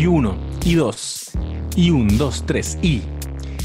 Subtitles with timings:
[0.00, 0.34] y uno,
[0.64, 1.30] y dos,
[1.76, 3.02] y un, dos, tres, y...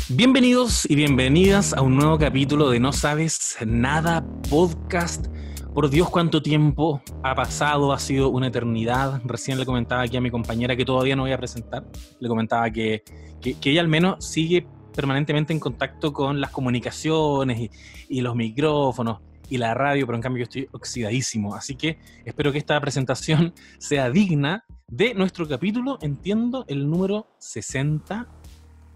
[0.10, 5.28] Bienvenidos y bienvenidas a un nuevo capítulo de No Sabes Nada Podcast.
[5.74, 9.22] Por Dios, cuánto tiempo ha pasado, ha sido una eternidad.
[9.24, 11.86] Recién le comentaba aquí a mi compañera que todavía no voy a presentar.
[12.20, 13.06] Le comentaba que,
[13.40, 17.72] que, ella al menos sigue permanentemente en contacto con las comunicaciones y,
[18.10, 21.56] y los micrófonos y la radio, pero en cambio yo estoy oxidadísimo.
[21.56, 28.28] Así que espero que esta presentación sea digna de nuestro capítulo, entiendo, el número 60,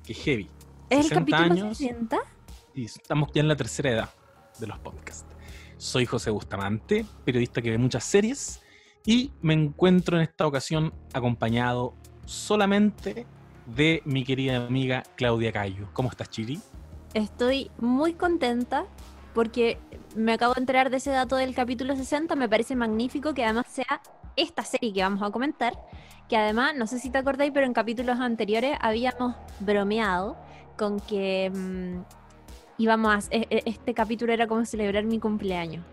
[0.03, 0.49] que es heavy.
[0.89, 2.17] ¿Es el capítulo 60?
[2.75, 4.09] Y estamos ya en la tercera edad
[4.59, 5.25] de los podcasts.
[5.77, 8.61] Soy José Bustamante, periodista que ve muchas series,
[9.05, 11.95] y me encuentro en esta ocasión acompañado
[12.25, 13.25] solamente
[13.65, 15.89] de mi querida amiga Claudia Cayo.
[15.93, 16.59] ¿Cómo estás, Chili?
[17.13, 18.85] Estoy muy contenta
[19.33, 19.77] porque
[20.15, 23.65] me acabo de enterar de ese dato del capítulo 60, me parece magnífico que además
[23.69, 24.01] sea
[24.35, 25.73] esta serie que vamos a comentar,
[26.27, 30.37] que además, no sé si te acordáis, pero en capítulos anteriores habíamos bromeado
[30.77, 32.01] con que mm,
[32.77, 35.83] íbamos a, e, e, este capítulo era como celebrar mi cumpleaños.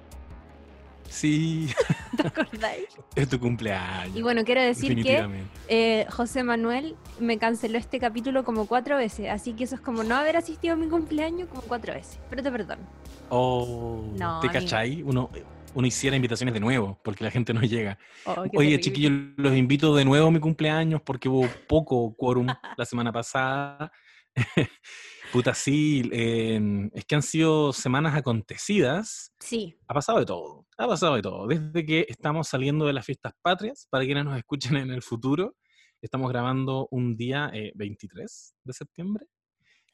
[1.08, 1.68] Sí.
[2.16, 2.86] ¿Te acordáis?
[3.14, 4.16] Es tu cumpleaños.
[4.16, 9.30] Y bueno, quiero decir que eh, José Manuel me canceló este capítulo como cuatro veces,
[9.30, 12.18] así que eso es como no haber asistido a mi cumpleaños como cuatro veces.
[12.28, 12.82] Pero te perdono.
[13.28, 15.02] Oh, no, ¿te cachai?
[15.02, 15.30] Uno,
[15.76, 17.98] uno hiciera invitaciones de nuevo, porque la gente no llega.
[18.24, 22.46] Oh, Oye, chiquillos, los invito de nuevo a mi cumpleaños porque hubo poco quórum
[22.78, 23.92] la semana pasada.
[25.32, 26.08] Puta, sí,
[26.94, 29.34] es que han sido semanas acontecidas.
[29.38, 29.76] Sí.
[29.86, 31.46] Ha pasado de todo, ha pasado de todo.
[31.46, 35.56] Desde que estamos saliendo de las fiestas patrias, para quienes nos escuchen en el futuro,
[36.00, 39.26] estamos grabando un día 23 eh, de septiembre.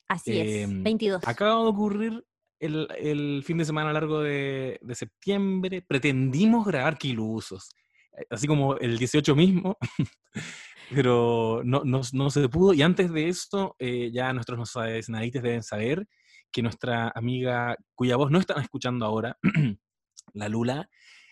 [0.07, 1.25] Así es, 22.
[1.25, 2.25] Em, acaba de ocurrir
[2.63, 5.83] el, fin de semana largo de, de septiembre.
[5.83, 7.71] Pretendimos grabar Quilusos,
[8.17, 9.77] eh, así como el 18 mismo.
[10.95, 12.75] pero no, no, no, se pudo.
[12.75, 14.77] Y antes de esto, eh, ya nuestros
[15.09, 16.07] nadites deben saber
[16.51, 19.39] que nuestra amiga, cuya voz no están escuchando ahora,
[20.35, 20.89] la Lula,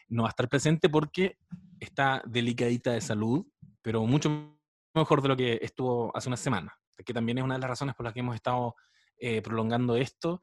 [0.08, 1.36] no va a estar presente porque
[1.78, 3.46] está delicadita de salud,
[3.82, 4.58] pero mucho
[4.94, 7.94] mejor de lo que estuvo hace una semana, que también es una de las razones
[7.94, 8.74] por las que hemos estado
[9.18, 10.42] eh, prolongando esto,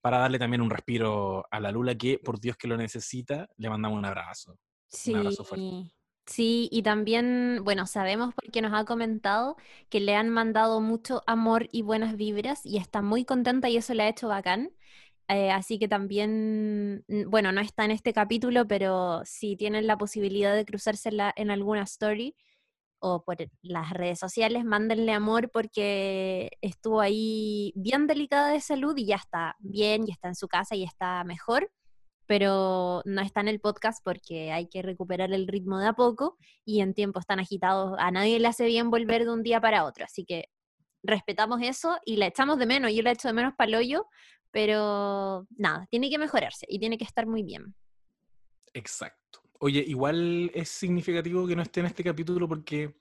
[0.00, 3.70] para darle también un respiro a la Lula, que por Dios que lo necesita, le
[3.70, 4.58] mandamos un abrazo.
[4.88, 5.12] Sí.
[5.12, 5.90] Un abrazo fuerte.
[6.26, 9.56] Sí, y también, bueno, sabemos porque nos ha comentado
[9.88, 13.94] que le han mandado mucho amor y buenas vibras y está muy contenta y eso
[13.94, 14.70] le ha hecho bacán.
[15.28, 20.54] Eh, así que también, bueno, no está en este capítulo, pero si tienen la posibilidad
[20.54, 22.36] de cruzársela en alguna story
[23.00, 29.06] o por las redes sociales, mándenle amor porque estuvo ahí bien delicada de salud y
[29.06, 31.70] ya está bien, ya está en su casa y está mejor
[32.28, 36.36] pero no está en el podcast porque hay que recuperar el ritmo de a poco
[36.64, 39.84] y en tiempos tan agitados a nadie le hace bien volver de un día para
[39.84, 40.04] otro.
[40.04, 40.44] Así que
[41.02, 42.92] respetamos eso y la echamos de menos.
[42.92, 44.06] Yo la echo de menos hoyo,
[44.50, 47.74] pero nada, tiene que mejorarse y tiene que estar muy bien.
[48.74, 49.40] Exacto.
[49.58, 52.94] Oye, igual es significativo que no esté en este capítulo porque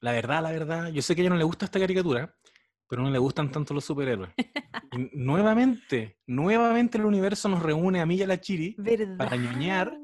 [0.00, 2.34] la verdad, la verdad, yo sé que a ella no le gusta esta caricatura,
[2.88, 4.30] pero no le gustan tanto los superhéroes.
[5.14, 8.76] nuevamente, nuevamente el universo nos reúne a mí y a la Chiri
[9.16, 9.96] para ñoñar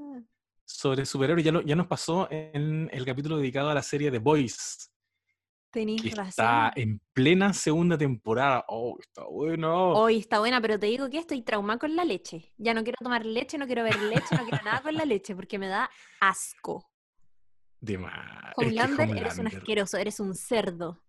[0.65, 1.45] sobre superhéroes.
[1.45, 4.91] Ya, ya nos pasó en el capítulo dedicado a la serie The Boys.
[5.71, 6.29] Tenéis razón.
[6.29, 8.65] Está en plena segunda temporada.
[8.69, 9.93] Oh, está bueno.
[9.93, 12.53] Hoy está buena, pero te digo que estoy traumada con la leche.
[12.57, 15.35] Ya no quiero tomar leche, no quiero ver leche, no quiero nada con la leche
[15.37, 15.91] porque me da
[16.21, 16.91] asco.
[17.81, 18.55] De más.
[18.57, 21.03] Homelander, eres un asqueroso, eres un cerdo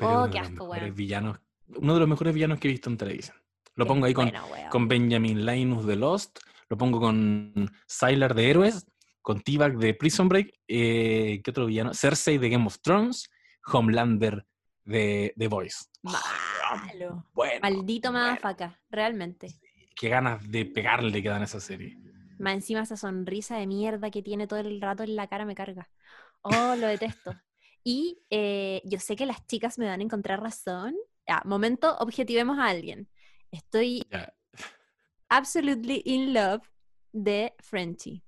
[0.00, 1.38] oh, qué asco, Villanos,
[1.68, 3.36] uno de los mejores villanos que he visto en televisión.
[3.74, 4.32] Lo pongo ahí con,
[4.70, 6.38] con Benjamin Linus de Lost,
[6.68, 8.86] lo pongo con Sylar de Héroes,
[9.20, 11.92] con T-Bag de Prison Break, eh, ¿qué otro villano?
[11.92, 13.28] Cersei de Game of Thrones,
[13.66, 14.46] Homelander
[14.84, 15.86] de The Voice.
[16.02, 17.24] Malo.
[17.62, 18.38] Maldito bueno.
[18.90, 19.48] realmente.
[19.94, 21.98] Qué ganas de pegarle que dan esa serie.
[22.38, 25.54] Más encima esa sonrisa de mierda que tiene todo el rato en la cara me
[25.54, 25.88] carga.
[26.42, 27.32] Oh, lo detesto.
[27.82, 30.94] Y eh, yo sé que las chicas me van a encontrar razón.
[31.26, 33.08] Ya, momento, objetivemos a alguien.
[33.50, 34.04] Estoy
[35.28, 36.62] absolutely in love
[37.12, 38.25] de Frenchy.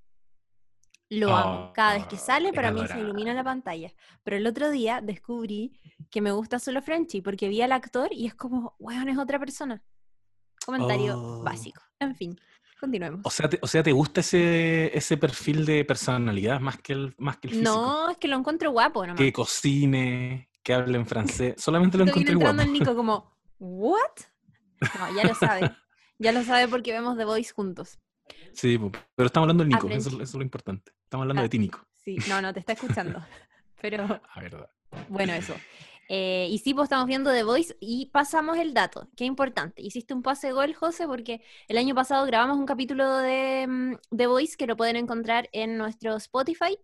[1.11, 1.73] Lo amo.
[1.75, 3.93] Cada vez que oh, sale, para mí se ilumina la pantalla.
[4.25, 8.27] Pero el otro día descubrí que me gusta solo Frenchy porque vi al actor y
[8.27, 9.83] es como, weón, es otra persona.
[10.65, 11.43] Comentario oh.
[11.43, 11.83] básico.
[11.99, 12.39] En fin.
[12.79, 13.23] Continuemos.
[13.25, 17.15] O sea, te, o sea, ¿te gusta ese, ese perfil de personalidad más que el,
[17.19, 17.71] más que el físico?
[17.71, 19.19] No, es que lo encuentro guapo nomás.
[19.19, 21.55] Que cocine, que hable en francés.
[21.59, 22.61] Solamente lo encuentro guapo.
[22.61, 23.99] el Nico como, ¿what?
[24.81, 25.75] No, ya lo sabe.
[26.19, 27.99] ya lo sabe porque vemos The Voice juntos.
[28.53, 28.79] Sí,
[29.15, 30.93] pero estamos hablando del Nico, eso, es lo importante.
[31.05, 31.87] Estamos hablando de ti, Nico.
[31.93, 33.23] Sí, no, no, te está escuchando.
[33.81, 34.71] Pero La verdad.
[35.09, 35.55] bueno, eso.
[36.09, 39.83] Eh, y sí, pues estamos viendo The Voice y pasamos el dato, qué importante.
[39.83, 44.27] Hiciste un pase gol, José, porque el año pasado grabamos un capítulo de mm, The
[44.27, 46.79] Voice que lo pueden encontrar en nuestro Spotify,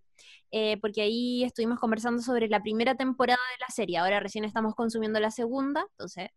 [0.50, 3.96] eh, porque ahí estuvimos conversando sobre la primera temporada de la serie.
[3.96, 6.28] Ahora recién estamos consumiendo la segunda, entonces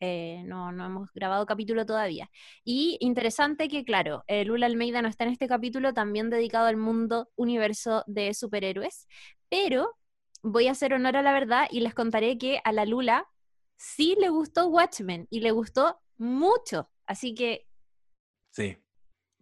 [0.00, 2.30] eh, no, no hemos grabado capítulo todavía.
[2.64, 6.76] Y interesante que, claro, eh, Lula Almeida no está en este capítulo, también dedicado al
[6.76, 9.06] mundo universo de superhéroes,
[9.48, 9.96] pero
[10.42, 13.26] voy a hacer honor a la verdad y les contaré que a la Lula
[13.76, 16.90] sí le gustó Watchmen y le gustó mucho.
[17.06, 17.66] Así que
[18.50, 18.76] Sí.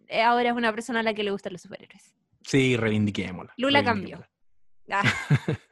[0.08, 2.14] eh, ahora es una persona a la que le gustan los superhéroes.
[2.42, 3.52] Sí, reivindiquémosla.
[3.56, 4.24] Lula cambió.
[4.90, 5.02] Ah.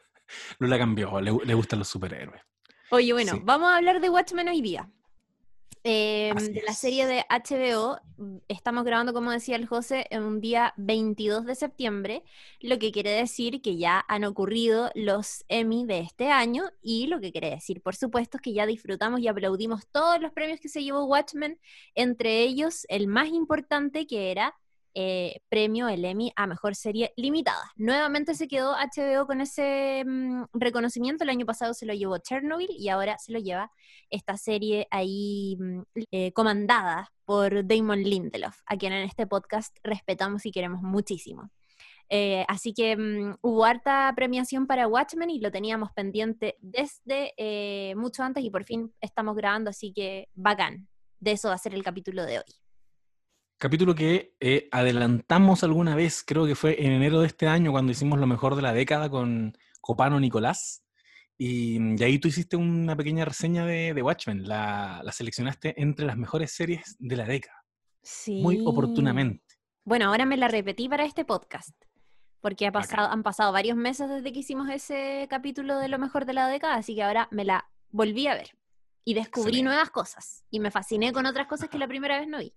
[0.59, 2.43] Lula cambió, le, le gustan los superhéroes.
[2.91, 3.41] Oye, bueno, Sí.
[3.44, 4.91] vamos a hablar de Watchmen hoy día.
[5.88, 10.25] Eh, Así de la serie de HBO, mm, estamos grabando, como decía el José, en
[10.25, 12.25] un día 22 de septiembre,
[12.61, 17.21] lo que quiere decir que ya han ocurrido los Emmy de este año y lo
[17.21, 20.69] que quiere decir, por supuesto, es que ya disfrutamos y aplaudimos todos los premios que
[20.69, 21.61] se llevó Watchmen,
[21.94, 24.56] entre ellos el más importante que era
[24.99, 27.71] eh, premio el Emmy a Mejor Serie Limitada.
[27.77, 32.71] Nuevamente se quedó HBO con ese mm, reconocimiento, el año pasado se lo llevó Chernobyl
[32.71, 33.71] y ahora se lo lleva
[34.09, 35.83] esta serie ahí mm,
[36.13, 41.51] eh, comandada por Damon Lindelof, a quien en este podcast respetamos y queremos muchísimo.
[42.09, 48.23] Eh, así que mm, hubo harta premiación para Watchmen y lo teníamos pendiente desde mucho
[48.23, 50.89] antes y por fin estamos grabando, así que bacán.
[51.21, 52.66] De eso va a ser el capítulo de hoy.
[53.58, 57.93] Capítulo que eh, adelantamos alguna vez, creo que fue en enero de este año, cuando
[57.93, 60.82] hicimos lo mejor de la década con Copano Nicolás.
[61.38, 66.05] Y, y ahí tú hiciste una pequeña reseña de, de Watchmen, la, la seleccionaste entre
[66.06, 67.62] las mejores series de la década,
[68.03, 68.41] Sí.
[68.43, 69.43] muy oportunamente.
[69.85, 71.76] Bueno, ahora me la repetí para este podcast,
[72.41, 76.25] porque ha pasado, han pasado varios meses desde que hicimos ese capítulo de lo mejor
[76.26, 78.50] de la década, así que ahora me la volví a ver
[79.05, 79.64] y descubrí Excelente.
[79.64, 82.55] nuevas cosas y me fasciné con otras cosas que la primera vez no vi.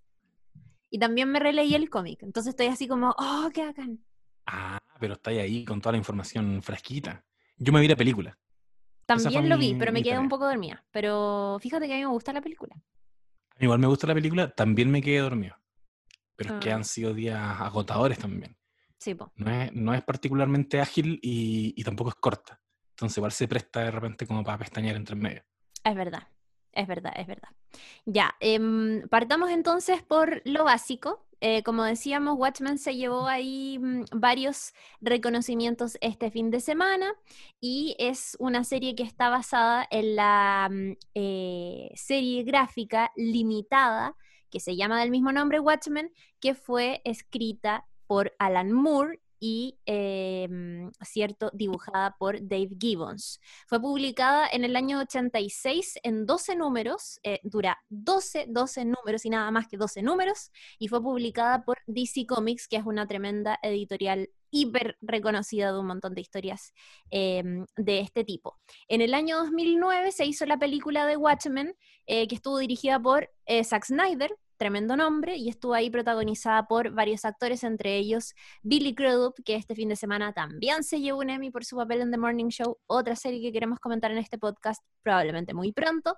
[0.89, 4.03] Y también me releí el cómic, entonces estoy así como, oh, qué bacán.
[4.45, 7.23] Ah, pero está ahí con toda la información fresquita.
[7.57, 8.37] Yo me vi la película.
[9.05, 10.83] También lo mi- vi, pero me quedé un poco dormida.
[10.91, 12.75] Pero fíjate que a mí me gusta la película.
[13.59, 15.55] Igual me gusta la película, también me quedé dormido.
[16.35, 16.75] Pero es que Ah.
[16.75, 18.55] han sido días agotadores también.
[18.97, 19.31] Sí, po.
[19.35, 22.59] No es, no es particularmente ágil y, y tampoco es corta.
[22.91, 25.43] Entonces igual se presta de repente como para pestañear entre medio.
[25.83, 26.27] Es verdad,
[26.79, 27.49] es verdad, es verdad.
[28.05, 31.25] Ya, em, partamos entonces por lo básico.
[31.41, 37.13] Eh, como decíamos, Watchmen se llevó ahí mm, varios reconocimientos este fin de semana
[37.61, 44.17] y es una serie que está basada en la mm, eh, serie gráfica limitada
[44.49, 50.91] que se llama del mismo nombre Watchmen, que fue escrita por Alan Moore y, em,
[51.01, 53.39] cierto, dibujada por Dave Gibbons.
[53.67, 59.29] Fue publicada en el año 86 en 12 números, eh, dura 12, 12 números y
[59.29, 63.59] nada más que 12 números, y fue publicada por DC Comics, que es una tremenda
[63.63, 66.73] editorial hiper reconocida de un montón de historias
[67.11, 67.43] eh,
[67.77, 68.57] de este tipo.
[68.87, 71.75] En el año 2009 se hizo la película de Watchmen,
[72.05, 76.91] eh, que estuvo dirigida por eh, Zack Snyder, tremendo nombre, y estuvo ahí protagonizada por
[76.91, 81.29] varios actores, entre ellos Billy Crudup, que este fin de semana también se llevó un
[81.29, 84.37] Emmy por su papel en The Morning Show, otra serie que queremos comentar en este
[84.37, 86.17] podcast probablemente muy pronto,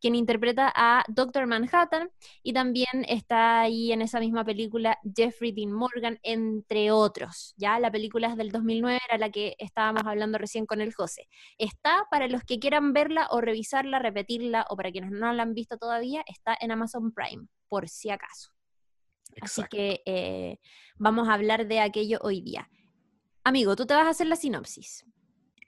[0.00, 2.10] quien interpreta a Doctor Manhattan,
[2.42, 7.54] y también está ahí en esa misma película Jeffrey Dean Morgan, entre otros.
[7.56, 11.28] Ya la película es del 2009, era la que estábamos hablando recién con el José.
[11.58, 15.54] Está para los que quieran verla o revisarla, repetirla, o para quienes no la han
[15.54, 18.50] visto todavía, está en Amazon Prime, por si acaso.
[19.40, 20.58] Así que eh,
[20.96, 22.70] vamos a hablar de aquello hoy día.
[23.42, 25.04] Amigo, tú te vas a hacer la sinopsis.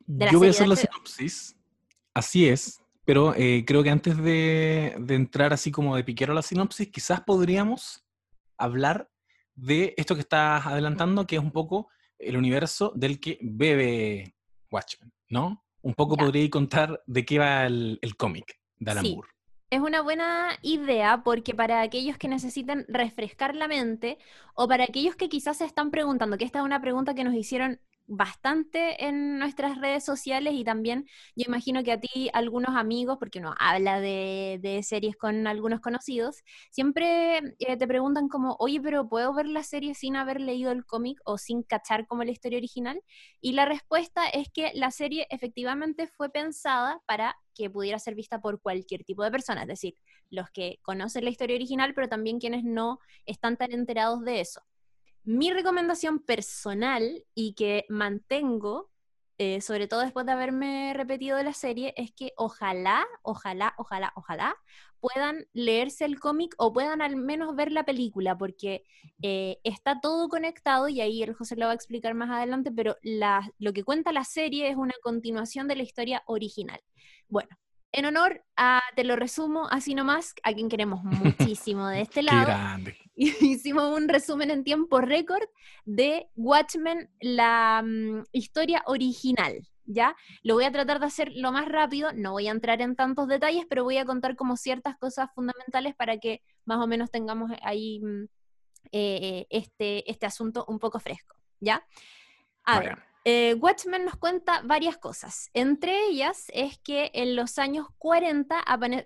[0.06, 1.56] de la Yo voy a hacer la sinopsis.
[2.14, 2.80] Así es.
[3.04, 6.90] Pero eh, creo que antes de, de entrar así como de piquero a la sinopsis,
[6.90, 8.04] quizás podríamos
[8.56, 9.10] hablar
[9.54, 11.88] de esto que estás adelantando, que es un poco
[12.18, 14.34] el universo del que bebe
[14.70, 15.64] Watchmen, ¿no?
[15.82, 19.14] Un poco podría contar de qué va el, el cómic de Alan Sí.
[19.14, 19.28] Moore.
[19.70, 24.16] Es una buena idea porque para aquellos que necesitan refrescar la mente
[24.54, 27.34] o para aquellos que quizás se están preguntando, que esta es una pregunta que nos
[27.34, 33.18] hicieron bastante en nuestras redes sociales y también yo imagino que a ti algunos amigos,
[33.18, 39.08] porque uno habla de, series con algunos conocidos, siempre eh, te preguntan como, oye, pero
[39.08, 42.58] ¿puedo ver la serie sin haber leído el cómic o sin cachar como la historia
[42.58, 43.02] original?
[43.40, 48.40] Y la respuesta es que la serie efectivamente fue pensada para que pudiera ser vista
[48.40, 49.94] por cualquier tipo de persona, es decir,
[50.30, 54.60] los que conocen la historia original, pero también quienes no están tan enterados de eso.
[55.24, 58.90] Mi recomendación personal y que mantengo
[59.38, 64.10] eh, sobre todo después de haberme repetido de la serie, es que ojalá, ojalá, ojalá,
[64.16, 64.56] ojalá
[65.00, 68.84] puedan leerse el cómic o puedan al menos ver la película, porque
[69.22, 72.96] eh, está todo conectado y ahí el José lo va a explicar más adelante, pero
[73.58, 76.80] lo que cuenta la serie es una continuación de la historia original.
[77.28, 77.56] Bueno,
[77.92, 82.46] en honor a, te lo resumo así nomás, a quien queremos muchísimo de este lado.
[82.46, 82.96] Qué grande.
[83.16, 85.48] Hicimos un resumen en tiempo récord
[85.84, 89.66] de Watchmen, la mm, historia original.
[89.86, 90.16] ¿Ya?
[90.42, 93.28] Lo voy a tratar de hacer lo más rápido, no voy a entrar en tantos
[93.28, 97.52] detalles, pero voy a contar como ciertas cosas fundamentales para que más o menos tengamos
[97.62, 98.24] ahí mm,
[98.92, 101.86] eh, este, este asunto un poco fresco, ¿ya?
[102.64, 105.50] A ver, eh, Watchmen nos cuenta varias cosas.
[105.52, 108.60] Entre ellas es que en los años 40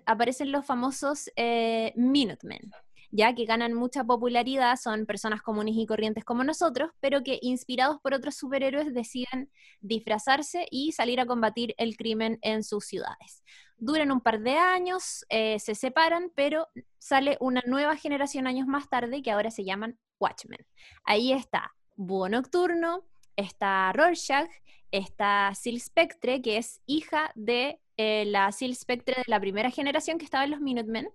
[0.05, 2.71] aparecen los famosos eh, Minutemen,
[3.11, 7.99] ya que ganan mucha popularidad, son personas comunes y corrientes como nosotros, pero que inspirados
[8.01, 9.51] por otros superhéroes deciden
[9.81, 13.43] disfrazarse y salir a combatir el crimen en sus ciudades.
[13.77, 18.89] Duran un par de años, eh, se separan, pero sale una nueva generación años más
[18.89, 20.65] tarde que ahora se llaman Watchmen.
[21.03, 23.03] Ahí está Búho Nocturno,
[23.35, 24.49] está Rorschach,
[24.91, 30.17] está Sil Spectre, que es hija de eh, la Sil Spectre de la primera generación
[30.17, 31.09] que estaba en los Minutemen,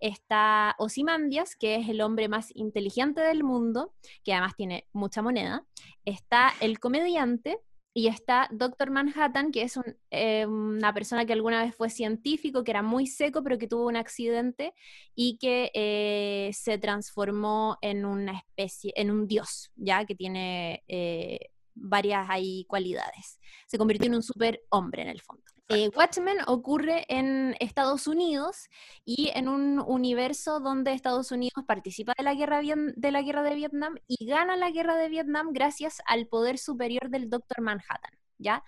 [0.00, 3.94] está Ozymandias, que es el hombre más inteligente del mundo,
[4.24, 5.64] que además tiene mucha moneda,
[6.04, 7.58] está el comediante,
[7.92, 9.78] y está Doctor Manhattan, que es
[10.10, 13.88] eh, una persona que alguna vez fue científico, que era muy seco, pero que tuvo
[13.88, 14.74] un accidente
[15.16, 20.84] y que eh, se transformó en una especie, en un dios, ya que tiene
[21.74, 23.38] varias ahí cualidades.
[23.66, 25.42] Se convirtió en un superhombre en el fondo.
[25.72, 28.68] Eh, Watchmen ocurre en Estados Unidos
[29.04, 33.54] y en un universo donde Estados Unidos participa de la, guerra de la guerra de
[33.54, 38.18] Vietnam y gana la guerra de Vietnam gracias al poder superior del Doctor Manhattan.
[38.36, 38.64] ¿Ya?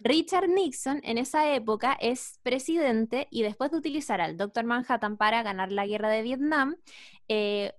[0.00, 5.42] Richard Nixon en esa época es presidente y después de utilizar al Doctor Manhattan para
[5.44, 6.76] ganar la guerra de Vietnam,
[7.28, 7.72] eh,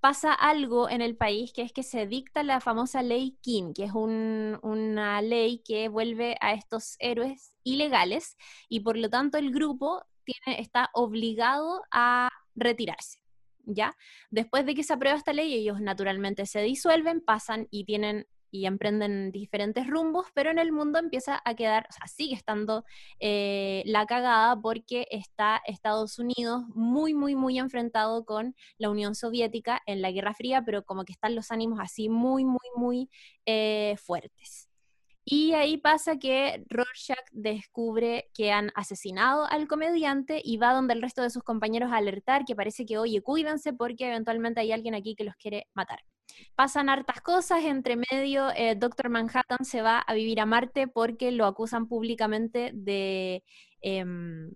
[0.00, 3.84] pasa algo en el país que es que se dicta la famosa ley King, que
[3.84, 8.36] es una ley que vuelve a estos héroes ilegales
[8.68, 13.20] y por lo tanto el grupo tiene, está obligado a retirarse.
[13.68, 13.96] ¿Ya?
[14.30, 18.66] Después de que se aprueba esta ley, ellos naturalmente se disuelven, pasan y tienen y
[18.66, 22.84] emprenden diferentes rumbos, pero en el mundo empieza a quedar, o sea, sigue estando
[23.20, 29.82] eh, la cagada porque está Estados Unidos muy, muy, muy enfrentado con la Unión Soviética
[29.86, 33.10] en la Guerra Fría, pero como que están los ánimos así muy, muy, muy
[33.46, 34.68] eh, fuertes.
[35.28, 41.02] Y ahí pasa que Rorschach descubre que han asesinado al comediante y va donde el
[41.02, 44.94] resto de sus compañeros a alertar que parece que, oye, cuídense porque eventualmente hay alguien
[44.94, 45.98] aquí que los quiere matar.
[46.54, 51.30] Pasan hartas cosas, entre medio eh, Doctor Manhattan se va a vivir a Marte porque
[51.32, 53.42] lo acusan públicamente de...
[53.80, 54.50] Em,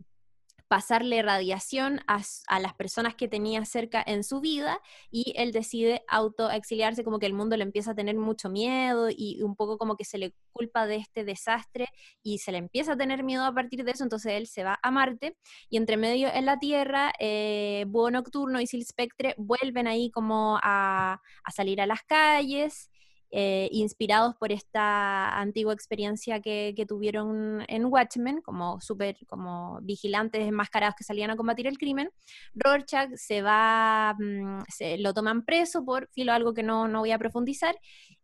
[0.71, 2.21] pasarle radiación a,
[2.61, 7.33] las personas que tenía cerca en su vida y él decide autoexiliarse, como que el
[7.33, 10.87] mundo le empieza a tener mucho miedo y un poco como que se le culpa
[10.87, 11.89] de este desastre
[12.23, 14.79] y se le empieza a tener miedo a partir de eso, entonces él se va
[14.81, 15.37] a Marte
[15.69, 20.61] y entre medio en la Tierra, eh, Búho Nocturno y Sil Spectre vuelven ahí como
[20.63, 22.90] a, a salir a las calles
[23.33, 30.97] eh, inspirados por esta antigua experiencia que, tuvieron en Watchmen, como super, como vigilantes enmascarados
[30.97, 32.11] que salían a combatir el crimen,
[32.55, 37.19] Rorschach se va, mm, se lo toman preso por filo algo que no, voy a
[37.19, 37.79] profundizar,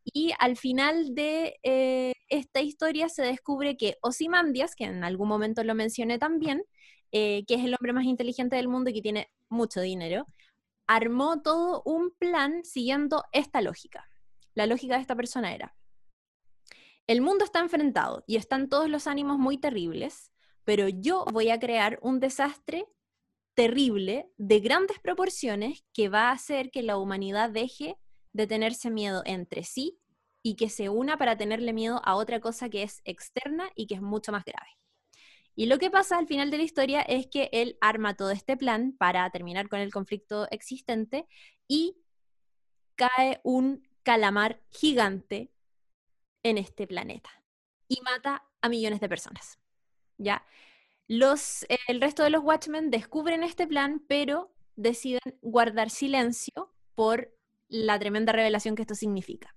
[0.05, 5.63] y al final de eh, esta historia se descubre que Ozymandias, que en algún momento
[5.63, 6.65] lo mencioné también,
[7.13, 10.27] eh, que es el hombre más inteligente del mundo y que tiene mucho dinero,
[10.89, 14.05] armó todo un plan siguiendo esta lógica
[14.57, 15.77] la lógica de esta persona era,
[17.07, 20.33] el mundo está enfrentado y están todos los ánimos muy terribles,
[20.65, 22.85] pero yo voy a crear un desastre
[23.55, 27.97] terrible de grandes proporciones que va a hacer que la humanidad deje
[28.33, 30.01] de tenerse miedo entre sí
[30.43, 33.95] y que se una para tenerle miedo a otra cosa que es externa y que
[33.95, 34.69] es mucho más grave.
[35.55, 38.57] Y lo que pasa al final de la historia es que él arma todo este
[38.57, 41.27] plan para terminar con el conflicto existente
[41.69, 41.97] y
[42.97, 45.51] cae un calamar gigante
[46.45, 47.29] en este planeta
[47.89, 49.59] y mata a millones de personas.
[50.17, 50.47] ¿Ya?
[51.09, 57.37] Los, el resto de los Watchmen descubren este plan, pero deciden guardar silencio por
[57.67, 59.57] la tremenda revelación que esto significa.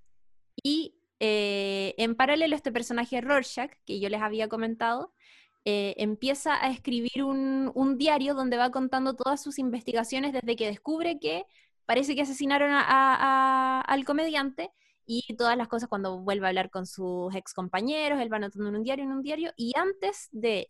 [0.63, 5.13] Y eh, en paralelo, este personaje Rorschach, que yo les había comentado,
[5.63, 10.65] eh, empieza a escribir un, un, diario donde va contando todas sus investigaciones desde que
[10.65, 11.46] descubre que
[11.89, 14.69] parece que asesinaron al comediante
[15.08, 18.69] y todas las cosas cuando vuelve a hablar con sus ex compañeros, él va anotando
[18.69, 20.69] en un diario, en un diario, y antes de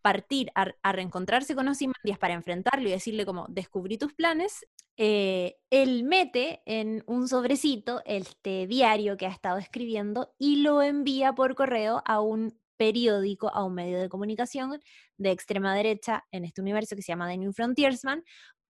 [0.00, 4.64] partir a, reencontrarse con Ozymandias para enfrentarlo y decirle como, descubrí tus planes,
[4.96, 11.34] eh, él mete en un sobrecito este diario que ha estado escribiendo y lo envía
[11.34, 14.80] por correo a un periódico, a un medio de comunicación
[15.16, 18.24] de extrema derecha en este universo que se llama The New Frontiersman,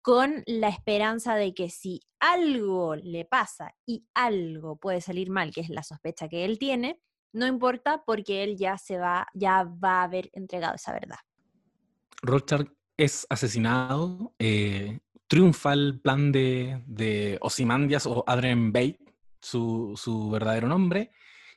[0.05, 5.63] con la esperanza de que si algo le pasa y algo puede salir mal, que
[5.63, 7.01] es la sospecha que él tiene,
[7.33, 11.17] no importa porque él ya se va, ya va a haber entregado esa verdad.
[12.21, 12.69] Rothschild
[12.99, 19.01] es asesinado, eh, triunfa el plan de, de Ozymandias o Adrian Bate,
[19.41, 21.13] su, verdadero nombre,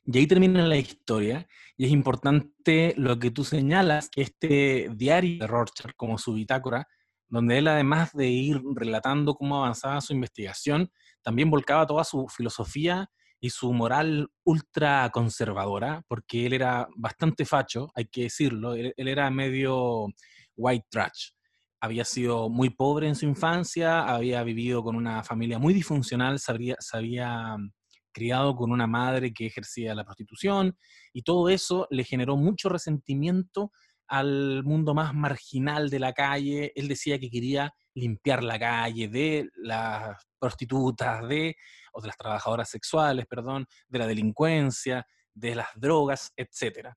[0.05, 1.45] y ahí termina la historia.
[1.75, 6.87] Y es importante lo que tú señalas, que este diario de Rothschild, como su bitácora,
[7.29, 10.91] donde él además de ir relatando cómo avanzaba su investigación,
[11.21, 17.91] también volcaba toda su filosofía y su moral ultra conservadora, porque él era bastante facho,
[17.95, 20.07] hay que decirlo, él, era medio
[20.55, 21.31] white trash.
[21.79, 26.51] Había sido muy pobre en su infancia, había vivido con una familia muy disfuncional, se
[26.93, 27.71] había, mm,
[28.11, 30.75] criado con una madre que ejercía la prostitución
[31.13, 33.71] y todo eso le generó mucho resentimiento
[34.07, 36.71] al mundo más marginal de la calle.
[36.75, 41.55] Él decía que quería limpiar la calle de las prostitutas, de,
[41.93, 46.89] o de las trabajadoras sexuales, perdón, de la delincuencia, de las drogas, etc.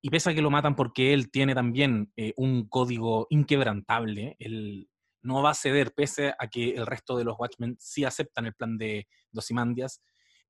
[0.00, 4.88] Y pese a que lo matan porque él tiene también eh, un código inquebrantable, él
[5.22, 8.54] no va a ceder, pese a que el resto de los Watchmen sí aceptan el
[8.54, 10.02] plan de Dosimandias.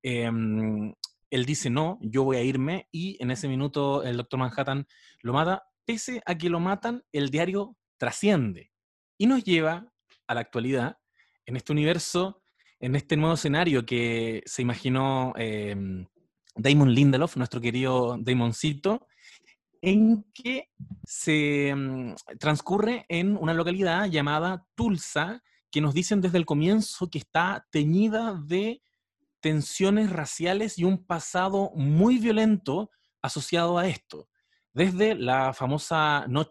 [0.03, 0.93] Em,
[1.29, 4.85] él dice, no, yo voy a irme, y en ese minuto el doctor Manhattan
[5.21, 8.71] lo mata, pese a que lo matan, el diario trasciende
[9.17, 9.91] y nos lleva
[10.27, 10.97] a la actualidad,
[11.45, 12.41] en este universo,
[12.79, 16.05] en este nuevo escenario que se imaginó em,
[16.55, 19.07] Damon Lindelof, nuestro querido Damoncito,
[19.81, 20.69] en que
[21.05, 27.19] se em, transcurre en una localidad llamada Tulsa, que nos dicen desde el comienzo que
[27.19, 28.81] está teñida de
[29.39, 32.89] tensiones raciales y un pasado muy violento
[33.21, 34.27] asociado a esto
[34.75, 36.45] desde la famosa, no,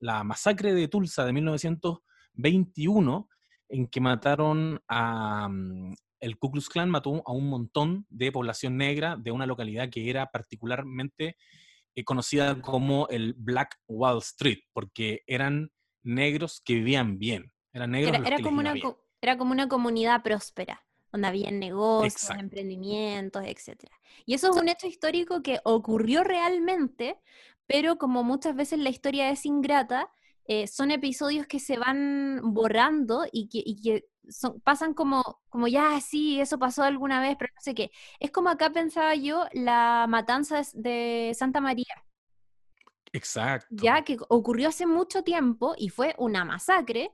[0.00, 3.28] la, masacre de Tulsa de 1921,
[3.68, 5.48] en que mataron a...
[5.48, 9.90] Mm, el Ku Klux Klan mató a un montón de población negra de una localidad
[9.90, 11.36] que era particularmente
[11.96, 15.72] eh, conocida como el Black Wall Street, porque eran
[16.04, 17.52] negros que vivían bien.
[17.72, 18.74] Eran negros era, como una,
[19.20, 23.84] era como una comunidad próspera donde había negocios, emprendimientos, etc.
[24.24, 27.20] Y eso es un hecho histórico que ocurrió realmente,
[27.66, 30.10] pero como muchas veces la historia es ingrata,
[30.46, 34.04] eh, son episodios que se van borrando y que,
[34.64, 37.90] pasan como, como ya, sí, eso pasó alguna vez, pero no sé qué.
[38.20, 42.04] Es como acá pensaba yo la matanza de Santa María.
[43.12, 43.68] Exacto.
[43.70, 47.10] Ya que ocurrió hace mucho tiempo y fue una masacre,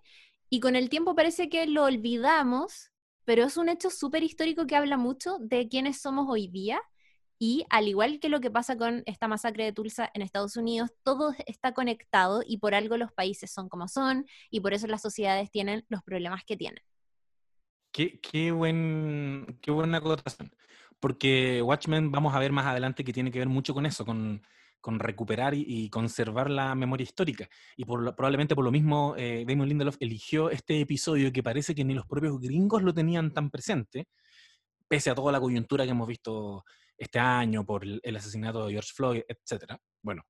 [0.50, 2.90] y con el tiempo parece que lo olvidamos,
[3.24, 6.80] pero es un hecho súper histórico que habla mucho de quiénes somos hoy día
[7.38, 10.90] y al igual que lo que pasa con esta masacre de Tulsa en Estados Unidos,
[11.04, 15.02] todo está conectado y por algo los países son como son y por eso las
[15.02, 16.82] sociedades tienen los problemas que tienen.
[17.92, 20.52] Qué, qué, buen, qué buena acotación.
[21.00, 24.42] Porque Watchmen vamos a ver más adelante que tiene que ver mucho con eso, con,
[24.80, 27.48] con recuperar y, conservar la memoria histórica.
[27.76, 31.94] Y probablemente por lo mismo eh, Damon Lindelof eligió este episodio que parece que ni
[31.94, 34.08] los propios gringos lo tenían tan presente,
[34.88, 36.64] pese a toda la coyuntura que hemos visto
[36.98, 39.76] este año por el, asesinato de George Floyd, etc.
[40.02, 40.24] Bueno,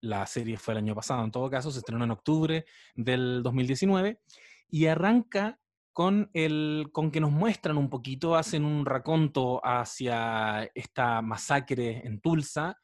[0.00, 4.20] la serie fue el año pasado, en todo caso, se estrenó en octubre del 2019
[4.68, 5.60] y arranca
[5.92, 12.20] con, el, con que nos muestran un poquito, hacen un raconto hacia esta masacre en
[12.20, 12.78] Tulsa,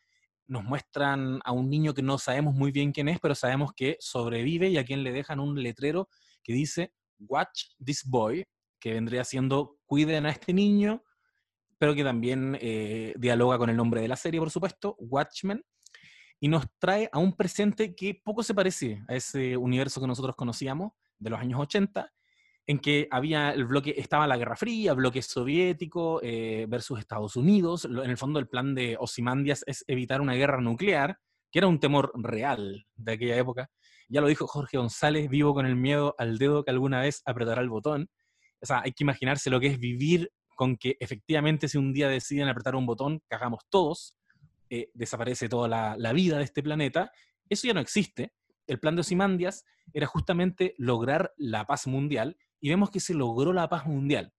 [0.46, 3.96] nos muestran a un niño que no sabemos muy bien quién es, pero sabemos que
[4.01, 6.09] sobrevive y a quien le dejan un letrero
[6.42, 8.44] que dice Watch this boy,
[8.81, 11.03] que vendría siendo cuiden a este niño,
[11.79, 15.64] pero que también eh, dialoga con el nombre de la serie, por supuesto, Watchmen,
[16.41, 20.37] y nos trae a un presente que poco se parece a ese universo que nosotros
[20.37, 22.12] conocíamos de los años 80,
[22.67, 27.87] en que había el bloque, estaba la Guerra Fría, bloque soviético eh, versus Estados Unidos.
[27.87, 31.19] En el fondo, el plan de Osimandias es evitar una guerra nuclear,
[31.51, 33.71] que era un temor real de aquella época.
[34.09, 37.62] Ya lo dijo Jorge González, vivo con el miedo al dedo que alguna vez apretará
[37.62, 38.11] el botón.
[38.61, 42.09] O sea, hay que imaginarse lo que es vivir con que efectivamente si un día
[42.09, 44.18] deciden apretar un botón, cagamos todos,
[44.68, 47.12] eh, desaparece toda la, vida de este planeta,
[47.49, 48.33] eso ya no existe.
[48.66, 53.53] El plan de Osimandias era justamente lograr la paz mundial y vemos que se logró
[53.53, 54.35] la paz mundial,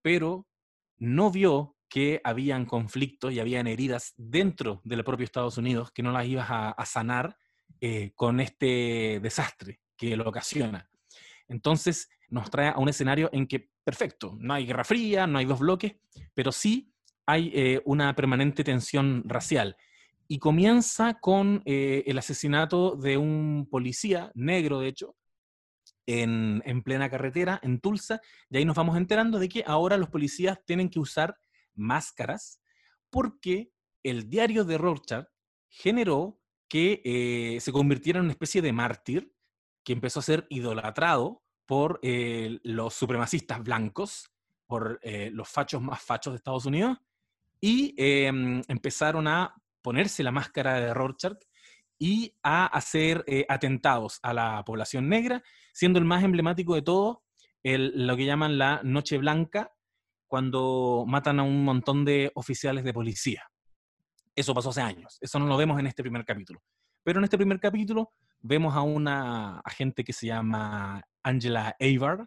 [0.00, 0.48] pero
[0.96, 6.12] no vio que habían conflictos y habían heridas dentro del propio Estados Unidos que no
[6.12, 7.36] las ibas a, sanar
[7.82, 10.88] eh, con este desastre que lo ocasiona.
[11.46, 15.44] Entonces nos trae a un escenario en que, perfecto, no hay guerra fría, no hay
[15.44, 15.94] dos bloques,
[16.34, 16.92] pero sí
[17.24, 19.76] hay eh, una permanente tensión racial.
[20.26, 25.14] Y comienza con eh, el asesinato de un policía negro, de hecho,
[26.04, 28.20] en, en, plena carretera, en Tulsa,
[28.50, 31.36] y ahí nos vamos enterando de que ahora los policías tienen que usar
[31.76, 32.60] máscaras
[33.08, 33.70] porque
[34.02, 35.28] el diario de Rorschach
[35.68, 39.32] generó que eh, se convirtiera en una especie de mártir
[39.84, 44.30] que empezó a ser idolatrado por eh, los supremacistas blancos,
[44.66, 46.98] por eh, los fachos más fachos de Estados Unidos,
[47.60, 51.38] y em, empezaron a ponerse la máscara de Rorschach
[51.98, 57.24] y a hacer atentados a la población negra, siendo el más emblemático de todo
[57.62, 59.72] el, lo que llaman la Noche Blanca,
[60.26, 63.50] cuando matan a un montón de oficiales de policía.
[64.34, 66.62] Eso pasó hace años, eso no lo vemos en este primer capítulo.
[67.02, 72.26] Pero en este primer capítulo vemos a una agente que se llama Angela Avar,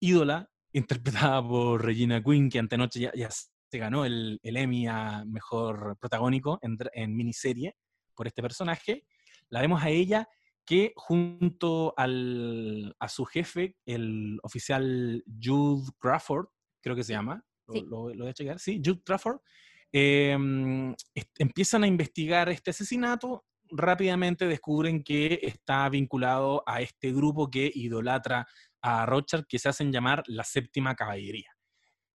[0.00, 5.24] ídola, interpretada por Regina Quinn, que antenoche ya, ya se ganó el, el, Emmy a
[5.26, 7.76] Mejor Protagónico en, en, miniserie
[8.14, 9.04] por este personaje.
[9.48, 10.28] La vemos a ella
[10.66, 16.48] que junto al, a su jefe, el oficial Jude Crawford,
[16.82, 19.38] creo que se llama, lo, lo, voy a checar, sí, Jude Trafford,
[19.92, 20.94] em,
[21.38, 28.46] empiezan a investigar este asesinato, rápidamente descubren que está vinculado a este grupo que idolatra
[28.80, 31.50] a Rochard, que se hacen llamar la séptima caballería.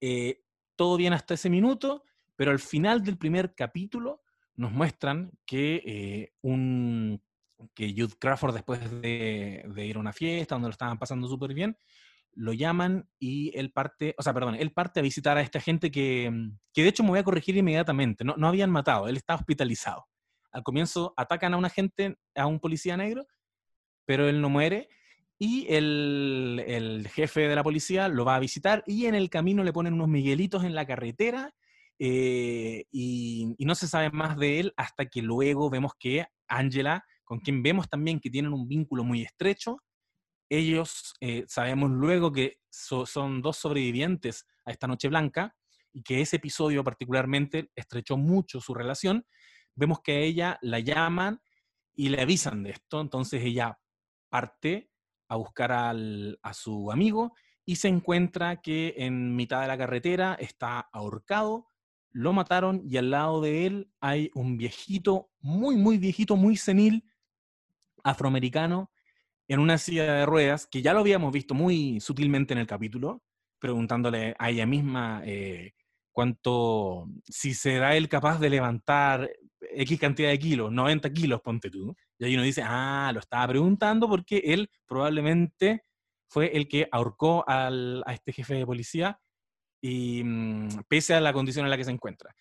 [0.00, 0.40] Eh,
[0.76, 2.04] todo bien hasta ese minuto,
[2.36, 4.22] pero al final del primer capítulo
[4.56, 7.20] nos muestran que eh, un
[7.74, 11.76] que Jude Crawford, después de, ir a una fiesta donde lo estaban pasando súper bien,
[12.34, 15.90] lo llaman y él parte, o sea, perdón, él parte a visitar a esta gente
[15.90, 16.30] que,
[16.72, 20.06] que de hecho me voy a corregir inmediatamente, no, no habían matado, él está hospitalizado.
[20.52, 23.26] Al comienzo atacan a una gente, a un policía negro,
[24.06, 24.88] pero él no muere
[25.38, 29.72] y el, jefe de la policía lo va a visitar y en el camino le
[29.72, 31.54] ponen unos miguelitos en la carretera
[31.98, 37.04] eh, y, y, no se sabe más de él hasta que luego vemos que Angela,
[37.24, 39.78] con quien vemos también que tienen un vínculo muy estrecho,
[40.48, 45.54] ellos eh, sabemos luego que son dos sobrevivientes a esta Noche Blanca
[45.92, 49.26] y que ese episodio particularmente estrechó mucho su relación.
[49.78, 51.40] Vemos que a ella la llaman
[51.94, 53.78] y le avisan de esto, entonces ella
[54.28, 54.90] parte
[55.28, 57.32] a buscar a su amigo
[57.64, 61.68] y se encuentra que en mitad de la carretera está ahorcado,
[62.10, 67.04] lo mataron y al lado de él hay un viejito, muy, muy viejito, muy senil,
[68.02, 68.90] afroamericano,
[69.46, 73.22] en una silla de ruedas, que ya lo habíamos visto muy sutilmente en el capítulo,
[73.60, 75.74] preguntándole a ella misma eh,
[76.10, 79.30] cuánto, si será él capaz de levantar
[79.60, 81.94] X cantidad de kilos, 90 kilos, ponte tú.
[82.18, 85.84] Y ahí uno dice, ah, lo estaba preguntando porque él probablemente
[86.28, 89.20] fue el que ahorcó al, a este jefe de policía
[89.80, 92.34] y mm, pese a la condición en la que se encuentra.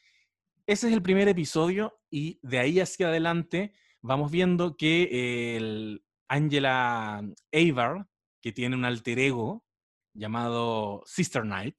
[0.66, 7.24] Ese es el primer episodio y de ahí hacia adelante vamos viendo que el, Angela
[7.54, 8.08] Avar,
[8.42, 9.64] que tiene un alter ego
[10.14, 11.78] llamado Sister Night,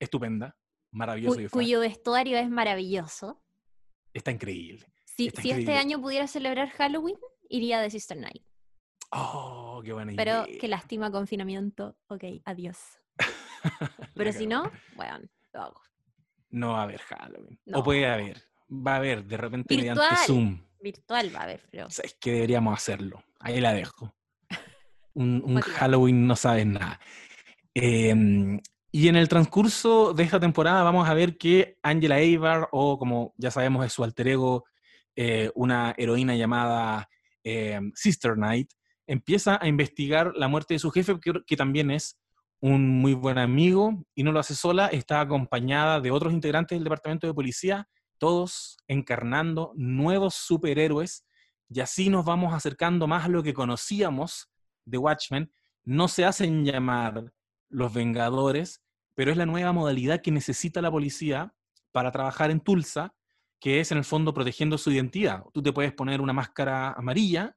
[0.00, 0.56] estupenda,
[0.90, 1.38] maravilloso.
[1.50, 3.41] cuyo vestuario es maravilloso.
[4.12, 4.86] Está increíble.
[5.04, 7.16] Si, si este año pudiera celebrar Halloween,
[7.48, 8.42] iría de Sister Night.
[9.10, 11.96] Oh, qué buena Pero qué lástima confinamiento.
[12.08, 12.78] Ok, adiós.
[14.14, 15.20] Pero si no, bueno,
[15.52, 15.80] lo hago.
[16.50, 17.60] No va a haber Halloween.
[17.72, 18.42] O puede haber.
[18.70, 20.62] Va a haber, de repente mediante Zoom.
[20.80, 21.86] Virtual va a haber, pero.
[21.86, 23.22] Es que deberíamos hacerlo.
[23.38, 24.14] Ahí la dejo.
[25.14, 26.98] Un, Halloween no sabes nada.
[27.74, 28.60] Em,
[28.94, 33.32] y en el transcurso de esta temporada vamos a ver que Angela Avar, o como
[33.38, 34.64] ya sabemos es su alter ego,
[35.16, 37.08] eh, una heroína llamada
[37.42, 38.70] em, Sister Knight,
[39.06, 42.20] empieza a investigar la muerte de su jefe, que, también es
[42.60, 46.84] un muy buen amigo, y no lo hace sola, está acompañada de otros integrantes del
[46.84, 51.24] departamento de policía, todos encarnando nuevos superhéroes
[51.70, 54.50] y así nos vamos acercando más a lo que conocíamos
[54.84, 55.50] de Watchmen.
[55.82, 57.32] No se hacen llamar
[57.72, 58.82] los Vengadores,
[59.14, 61.54] pero es la nueva modalidad que necesita la policía
[61.90, 63.14] para trabajar en Tulsa,
[63.60, 65.44] que es en el fondo protegiendo su identidad.
[65.52, 67.56] Tú te puedes poner una máscara amarilla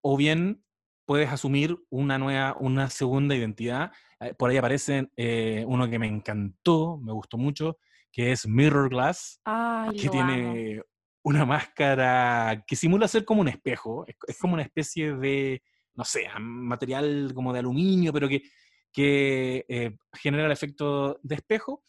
[0.00, 0.64] o bien
[1.04, 3.92] puedes asumir una nueva, una segunda identidad.
[4.20, 7.78] Eh, por ahí aparece eh, uno que me encantó, me gustó mucho,
[8.12, 9.40] que es Mirror Glass,
[9.96, 10.82] que tiene
[11.22, 15.62] una máscara que simula ser como un espejo, es, como una especie de,
[15.94, 18.42] no sé, material como de aluminio, pero que,
[18.92, 21.82] que eh, genera el efecto de espejo.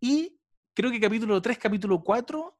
[0.00, 0.38] Y
[0.74, 2.56] creo que capítulo 3, capítulo 4,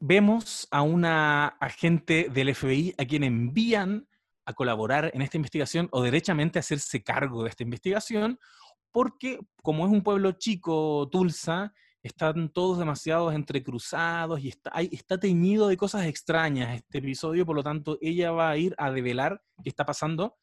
[0.00, 4.08] vemos a una agente del FBI a quien envían
[4.44, 8.38] a colaborar en esta investigación o derechamente a hacerse cargo de esta investigación,
[8.92, 15.66] porque como es un pueblo chico, Tulsa, están todos demasiado entrecruzados y está, está teñido
[15.66, 19.68] de cosas extrañas este episodio, por lo tanto ella va a ir a develar qué
[19.68, 20.36] está pasando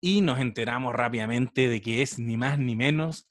[0.00, 3.26] y nos enteramos rápidamente de que es ni más ni menos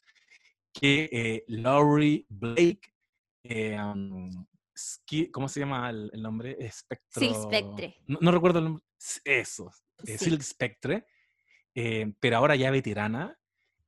[0.74, 2.82] que eh, Laurie Blake,
[3.44, 3.78] eh,
[5.32, 6.58] ¿cómo se llama el, nombre?
[6.60, 7.22] Espectro.
[7.22, 7.96] Silk Spectre.
[8.08, 8.84] No, recuerdo el nombre.
[9.24, 9.72] Eso,
[10.06, 11.06] eh, Silk Spectre,
[12.20, 13.38] pero ahora ya veterana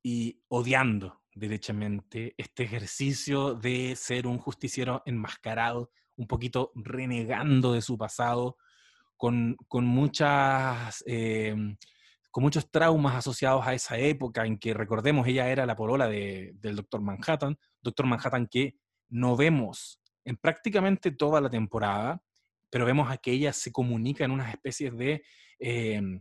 [0.03, 7.97] y odiando derechamente este ejercicio de ser un justiciero enmascarado, un poquito renegando de su
[7.97, 8.57] pasado,
[9.17, 11.03] con, con muchas...
[12.35, 16.51] Con muchos traumas asociados a esa época en que, recordemos, ella era la polola de,
[16.55, 18.75] del Doctor Manhattan, Doctor Manhattan que
[19.07, 22.21] no vemos en prácticamente toda la temporada,
[22.69, 25.23] pero vemos a que ella se comunica en unas especies de
[25.59, 26.19] em,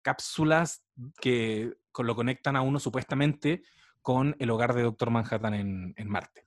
[0.00, 0.84] cápsulas
[1.20, 3.64] que lo conectan a uno supuestamente
[4.00, 6.46] con el hogar de Doctor Manhattan en, Marte.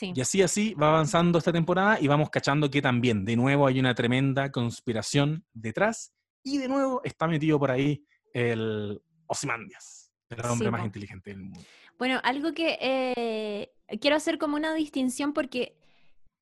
[0.00, 3.78] Y así, así va avanzando esta temporada y vamos cachando que también, de nuevo, hay
[3.78, 10.70] una tremenda conspiración detrás y de nuevo está metido por ahí el Ozymandias, el hombre
[10.70, 11.60] más inteligente del mundo.
[11.98, 15.76] Bueno, algo que eh, quiero hacer como una distinción porque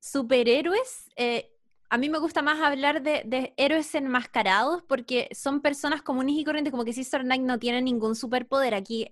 [0.00, 1.50] superhéroes, eh,
[1.88, 6.70] a mí me gusta más hablar de, héroes enmascarados porque son personas comunes y corrientes,
[6.70, 8.74] como que Sister Knight no tiene ningún superpoder.
[8.74, 9.08] Aquí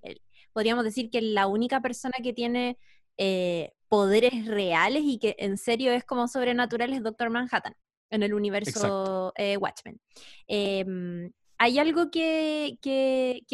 [0.52, 2.78] podríamos decir que la única persona que tiene
[3.16, 7.76] eh, poderes reales y que en serio es como sobrenatural es Doctor Manhattan
[8.10, 10.00] en el universo eh, Watchmen.
[11.58, 12.78] Hay algo que,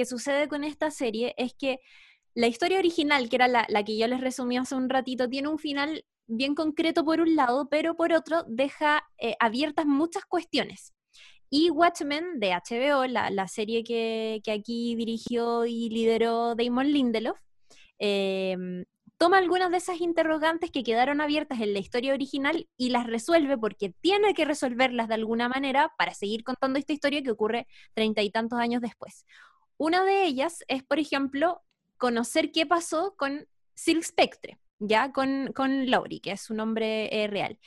[0.05, 1.81] sucede con esta serie, es que
[2.35, 5.59] la historia original, que era la, que yo les resumí hace un ratito, tiene un
[5.59, 10.95] final bien concreto por un lado, pero por otro deja eh, abiertas muchas cuestiones.
[11.51, 17.39] Y Watchmen de HBO, la, serie que, aquí dirigió y lideró Damon Lindelof,
[17.99, 18.85] em,
[19.21, 23.59] toma algunas de esas interrogantes que quedaron abiertas en la historia original y las resuelve
[23.59, 28.23] porque tiene que resolverlas de alguna manera para seguir contando esta historia que ocurre treinta
[28.23, 29.27] y tantos años después.
[29.77, 31.61] Una de ellas es, por ejemplo,
[31.99, 37.27] conocer qué pasó con Silk Spectre, ya con, con Laurie, que es su nombre eh,
[37.27, 37.59] real.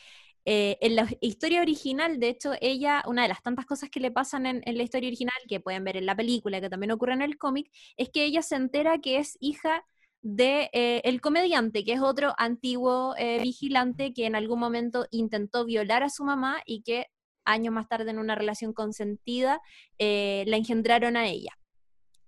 [0.46, 4.10] Eh, en la historia original, de hecho, ella, una de las tantas cosas que le
[4.10, 7.22] pasan en, la historia original, que pueden ver en la película, que también ocurre en
[7.22, 9.86] el cómic, es que ella se entera que es hija
[10.24, 15.66] de eh, el comediante, que es otro antiguo eh, vigilante que en algún momento intentó
[15.66, 17.06] violar a su mamá y que
[17.46, 19.62] años más tarde en una relación consentida
[20.00, 21.52] la engendraron a ella.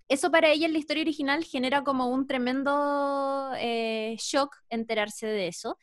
[0.10, 5.78] Eso para ella en la historia original genera como un tremendo shock enterarse de eso.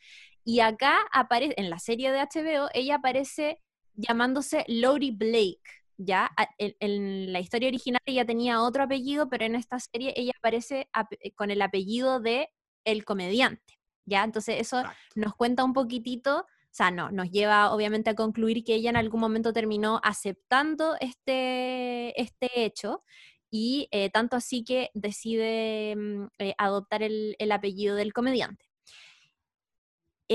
[0.45, 3.59] Y acá aparece, en la serie de HBO, ella aparece
[3.95, 6.31] llamándose Lori Blake, ¿ya?
[6.57, 10.89] En, la historia original ella tenía otro apellido, pero en esta serie ella aparece
[11.35, 12.49] con el apellido de
[12.85, 14.23] el comediante, ¿ya?
[14.23, 14.83] Entonces eso
[15.15, 18.97] nos cuenta un poquitito, o sea, no, nos lleva obviamente a concluir que ella en
[18.97, 23.03] algún momento terminó aceptando este, este hecho
[23.49, 28.72] y eh, tanto así que decide mm, eh, adoptar el apellido del comediante.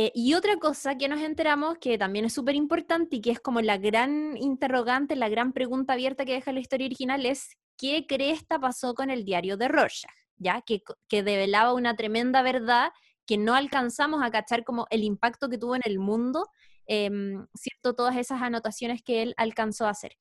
[0.00, 3.40] Eh, y otra cosa que nos enteramos, que también es súper importante y que es
[3.40, 8.06] como la gran interrogante, la gran pregunta abierta que deja la historia original, es ¿qué
[8.06, 10.12] cresta pasó con el diario de Rorschach?
[10.36, 10.62] ¿Ya?
[10.62, 12.92] Que, que develaba una tremenda verdad
[13.26, 16.46] que no alcanzamos a cachar como el impacto que tuvo en el mundo,
[16.86, 17.96] em, ¿cierto?
[17.96, 20.16] Todas esas anotaciones que él alcanzó a hacer.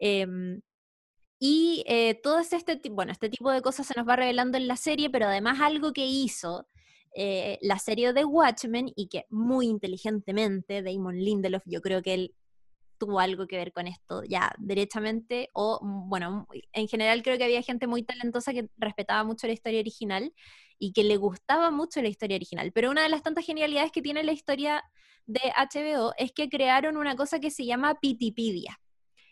[0.00, 0.60] Em,
[1.38, 4.76] y eh, todo este, bueno, este tipo de cosas se nos va revelando en la
[4.76, 6.66] serie, pero además algo que hizo
[7.14, 12.34] eh, la serie de Watchmen y que muy inteligentemente Damon Lindelof, yo creo que él
[12.98, 17.44] tuvo algo que ver con esto ya derechamente o mm, bueno, en general creo que
[17.44, 20.32] había gente muy talentosa que respetaba mucho la historia original
[20.78, 24.02] y que le gustaba mucho la historia original, pero una de las tantas genialidades que
[24.02, 24.84] tiene la historia
[25.26, 28.80] de HBO es que crearon una cosa que se llama Pitipedia,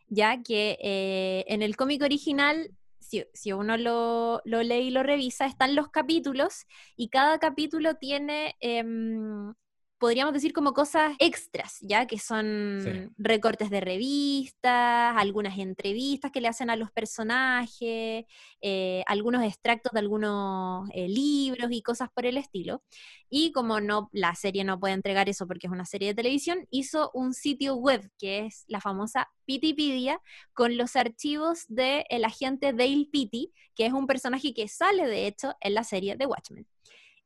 [0.08, 5.74] ya que eh, en el cómic original si, uno lo, lee y lo revisa, están
[5.74, 9.54] los capítulos y cada capítulo tiene em,
[9.98, 16.48] podríamos decir como cosas extras, ya que son recortes de revistas, algunas entrevistas que le
[16.48, 18.24] hacen a los personajes,
[18.60, 22.82] eh, algunos extractos de algunos eh, libros y cosas por el estilo.
[23.28, 26.66] Y como no, la serie no puede entregar eso porque es una serie de televisión,
[26.70, 30.20] hizo un sitio web que es la famosa Pitipedia
[30.52, 35.26] con los archivos del el agente Dale Pitty, que es un personaje que sale de
[35.26, 36.66] hecho en la serie de Watchmen.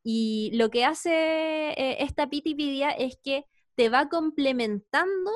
[0.02, 5.30] Y lo que hace eh, esta Pitipedia es que te va complementando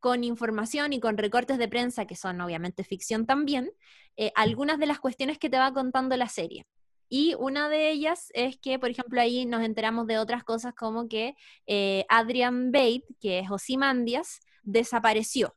[0.00, 3.70] con información y con recortes de prensa, que son obviamente ficción también,
[4.16, 6.66] eh, algunas de las cuestiones que te va contando la serie.
[7.08, 11.08] Y una de ellas es que, por ejemplo, ahí nos enteramos de otras cosas como
[11.08, 11.34] que
[11.66, 15.54] eh, Adrian Bate, que es Osimandias, desapareció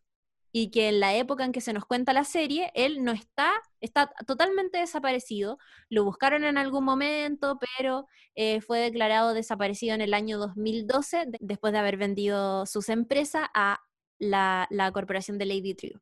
[0.51, 3.51] y que en la época en que se nos cuenta la serie, él no está,
[3.81, 5.57] está totalmente desaparecido.
[5.89, 11.73] Lo buscaron en algún momento, pero eh, fue declarado desaparecido en el año 2012, después
[11.73, 13.79] de haber vendido sus empresas a
[14.17, 15.99] la, la corporación de Lady True.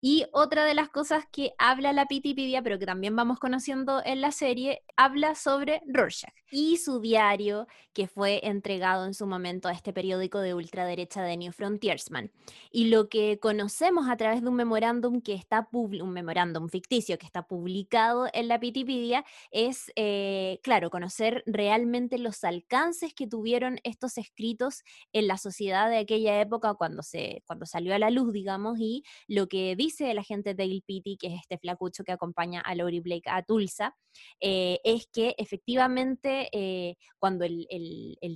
[0.00, 4.20] Y otra de las cosas que habla la Pitipedia, pero que también vamos conociendo en
[4.20, 9.72] la serie, habla sobre Rorschach y su diario que fue entregado en su momento a
[9.72, 12.32] este periódico de ultraderecha de New Frontiersman.
[12.70, 17.26] Y lo que conocemos a través de un memorándum que está un memorándum ficticio que
[17.26, 24.18] está publicado en la Pitipedia es, eh, claro, conocer realmente los alcances que tuvieron estos
[24.18, 24.82] escritos
[25.12, 29.04] en la sociedad de aquella época cuando, se, cuando salió a la luz, digamos, y
[29.28, 32.60] lo que dice dice la gente de Dale Pitti, que es este flacucho que acompaña
[32.60, 33.96] a Lori Blake a Tulsa,
[34.40, 37.58] eh, es que efectivamente eh, cuando el,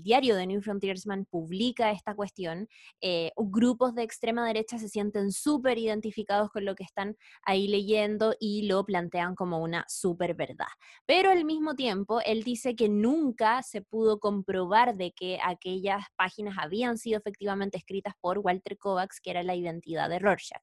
[0.02, 2.68] diario de New Frontiersman publica esta cuestión,
[3.00, 8.34] eh, grupos de extrema derecha se sienten súper identificados con lo que están ahí leyendo
[8.38, 10.66] y lo plantean como una súper verdad.
[11.06, 16.56] Pero al mismo tiempo, él dice que nunca se pudo comprobar de que aquellas páginas
[16.58, 20.62] habían sido efectivamente escritas por Walter Kovacs, que era la identidad de Rorschach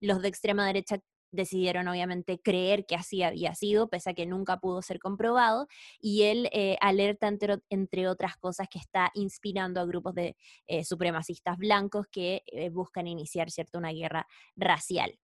[0.00, 0.98] los de extrema derecha
[1.36, 5.66] decidieron obviamente creer que así había sido, pese a que nunca pudo ser comprobado,
[6.00, 11.56] y él eh, alerta entre, otras cosas que está inspirando a grupos de eh, supremacistas
[11.58, 15.18] blancos que eh, buscan iniciar cierto, una guerra racial.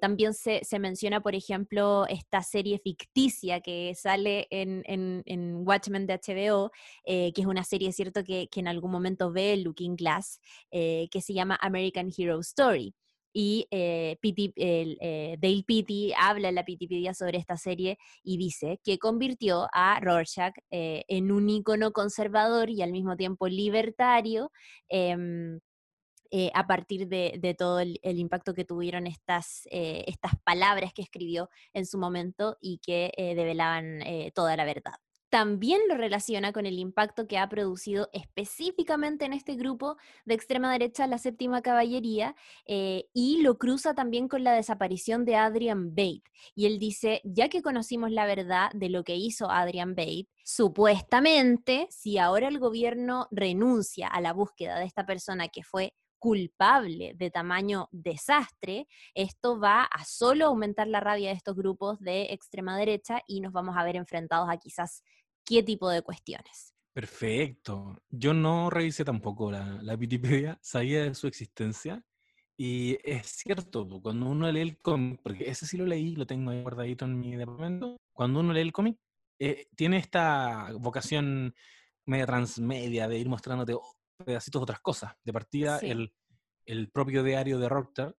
[0.00, 6.70] también se, menciona, por ejemplo, esta serie ficticia que sale en, Watchmen de HBO,
[7.04, 10.40] que es una serie, cierto, que, que, en algún momento ve Looking Glass,
[10.70, 12.94] que se llama American Hero Story
[13.32, 14.18] y eh,
[14.56, 20.54] eh, Dale habla en la Pitipedia sobre esta serie y dice que convirtió a Rorschach
[20.70, 24.50] eh, en un ícono conservador y al mismo tiempo libertario
[24.88, 25.60] em,
[26.54, 31.98] a partir de, todo el, impacto que tuvieron estas, estas palabras que escribió en su
[31.98, 33.98] momento y que develaban
[34.32, 34.94] toda la verdad
[35.30, 40.72] también lo relaciona con el impacto que ha producido específicamente en este grupo de extrema
[40.72, 42.34] derecha la séptima caballería
[42.66, 46.24] eh, y lo cruza también con la desaparición de Adrian Bate.
[46.56, 51.86] Y él dice, ya que conocimos la verdad de lo que hizo Adrian Bate, supuestamente,
[51.90, 57.30] si ahora el gobierno renuncia a la búsqueda de esta persona que fue culpable de
[57.30, 63.22] tamaño desastre, esto va a solo aumentar la rabia de estos grupos de extrema derecha
[63.26, 65.02] y nos vamos a ver enfrentados a quizás
[65.44, 66.74] qué tipo de cuestiones.
[66.92, 67.96] Perfecto.
[68.08, 72.04] Yo no revisé tampoco la, la Wikipedia, sabía de su existencia.
[72.56, 76.50] Y es cierto, cuando uno lee el cómic, porque ese sí lo leí, lo tengo
[76.50, 78.98] ahí guardadito en mi departamento, cuando uno lee el cómic,
[79.38, 81.54] eh, tiene esta vocación
[82.04, 83.74] media transmedia de ir mostrándote
[84.26, 85.14] pedacitos de otras cosas.
[85.24, 86.12] De partida, el,
[86.66, 88.14] el, propio diario de Rockstar,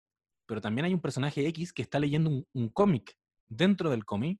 [0.47, 3.15] pero también hay un personaje X que está leyendo un, un cómic
[3.47, 4.39] dentro del cómic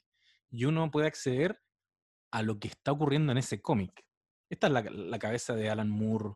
[0.49, 1.61] y uno puede acceder
[2.31, 4.05] a lo que está ocurriendo en ese cómic.
[4.49, 6.33] Esta es la, cabeza de Alan Moore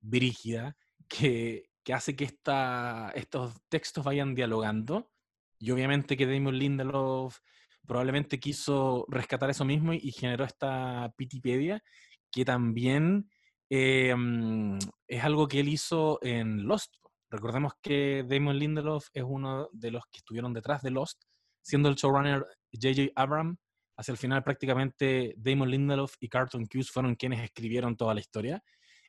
[0.00, 0.76] brígida
[1.08, 5.10] que, hace que estos textos vayan dialogando.
[5.58, 7.38] Y obviamente que Damon Lindelof
[7.86, 11.82] probablemente quiso rescatar eso mismo y, generó esta Pitipedia,
[12.30, 13.30] que también
[13.70, 16.94] em, es algo que él hizo en Lost.
[17.30, 21.22] Recordemos que Damon Lindelof es uno de los que estuvieron detrás de Lost,
[21.62, 23.12] siendo el showrunner J.J.
[23.14, 23.58] Abrams
[23.96, 28.62] hacia el final prácticamente Damon Lindelof y Carlton Cuse fueron quienes escribieron toda la historia.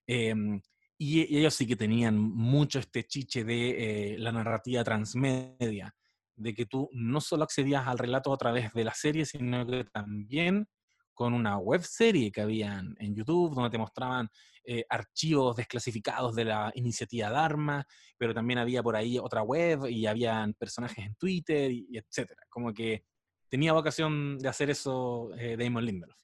[0.08, 0.62] Em,
[0.98, 5.94] y, ellos sí que tenían mucho este chiche de eh, la narrativa transmedia,
[6.36, 9.86] de que tú no solo accedías al relato a través de la serie, sino que
[9.86, 10.68] también
[11.14, 14.30] con una web serie que habían en YouTube, donde te mostraban
[14.66, 17.86] eh, archivos desclasificados de la iniciativa Dharma,
[18.18, 22.42] pero también había por ahí otra web y habían personajes en Twitter y, y etcétera.
[22.50, 23.06] Como que
[23.50, 26.18] tenía vocación de hacer eso eh, Damon Lindelof.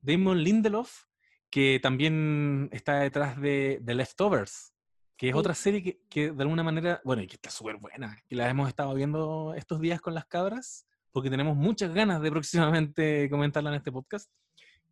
[0.00, 1.04] Damon Lindelof,
[1.50, 4.72] que también está detrás de The Leftovers,
[5.16, 8.36] que es otra serie que, de alguna manera, bueno, y que está súper buena, que
[8.36, 13.28] la hemos estado viendo estos días con las cabras, porque tenemos muchas ganas de próximamente
[13.30, 14.30] comentarla en este podcast,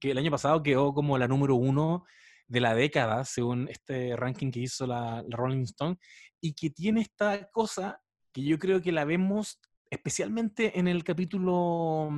[0.00, 2.04] que el año pasado quedó como la número uno
[2.46, 5.96] de la década, según este ranking que hizo la Rolling Stone,
[6.40, 8.00] y que tiene esta cosa
[8.32, 9.60] que yo creo que la vemos
[9.94, 12.10] especialmente en el capítulo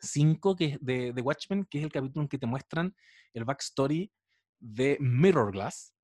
[0.00, 2.94] 5 que es de, de Watchmen, que es el capítulo en que te muestran
[3.32, 4.10] el backstory
[4.58, 5.94] de Mirror Glass,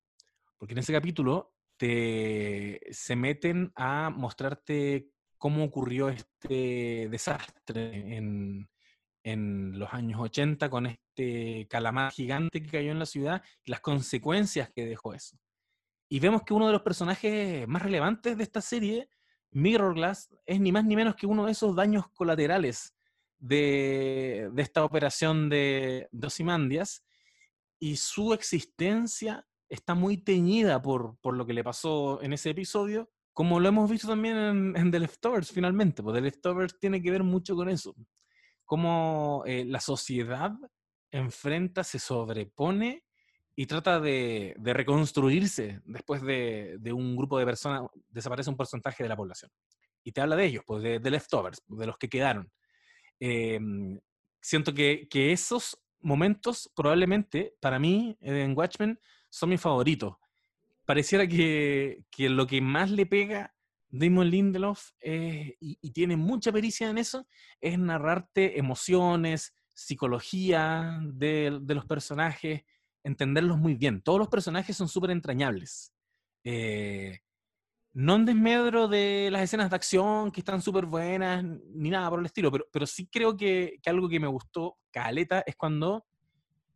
[0.57, 8.69] porque en ese capítulo te, se meten a mostrarte cómo ocurrió este desastre en,
[9.23, 13.79] en los años 80 con este calamar gigante que cayó en la ciudad y las
[13.79, 15.37] consecuencias que dejó eso.
[16.07, 19.09] Y vemos que uno de los personajes más relevantes de esta serie,
[19.51, 22.95] Mirror Glass, es ni más ni menos que uno de esos daños colaterales
[23.37, 26.87] de, de esta operación de, de
[27.79, 33.09] y su existencia está muy teñida por, por, lo que le pasó en ese episodio,
[33.33, 37.11] como lo hemos visto también en, en The Leftovers finalmente, porque The Leftovers tiene que
[37.11, 37.95] ver mucho con eso
[38.71, 40.53] cómo eh, la sociedad
[41.11, 43.03] enfrenta, se sobrepone
[43.55, 49.03] y trata de, de reconstruirse después de, de, un grupo de personas, desaparece un porcentaje
[49.03, 49.51] de la población.
[50.03, 52.51] Y te habla de ellos, pues de, de leftovers, de los que quedaron.
[53.19, 53.59] Eh,
[54.41, 58.99] siento que, que, esos momentos probablemente para mí en Watchmen
[59.29, 60.15] son mis favoritos.
[60.85, 63.53] Pareciera que, que lo que más le pega
[63.89, 67.27] Damon Lindelof eh, y, y, tiene mucha pericia en eso,
[67.59, 72.63] es narrarte emociones, psicología de, de los personajes,
[73.03, 74.01] entenderlos muy bien.
[74.01, 75.93] Todos los personajes son súper entrañables.
[76.43, 77.19] Eh,
[77.93, 82.19] no en desmedro de las escenas de acción que están súper buenas, ni nada por
[82.19, 86.05] el estilo, pero, sí creo que, algo que me gustó, Caleta, es cuando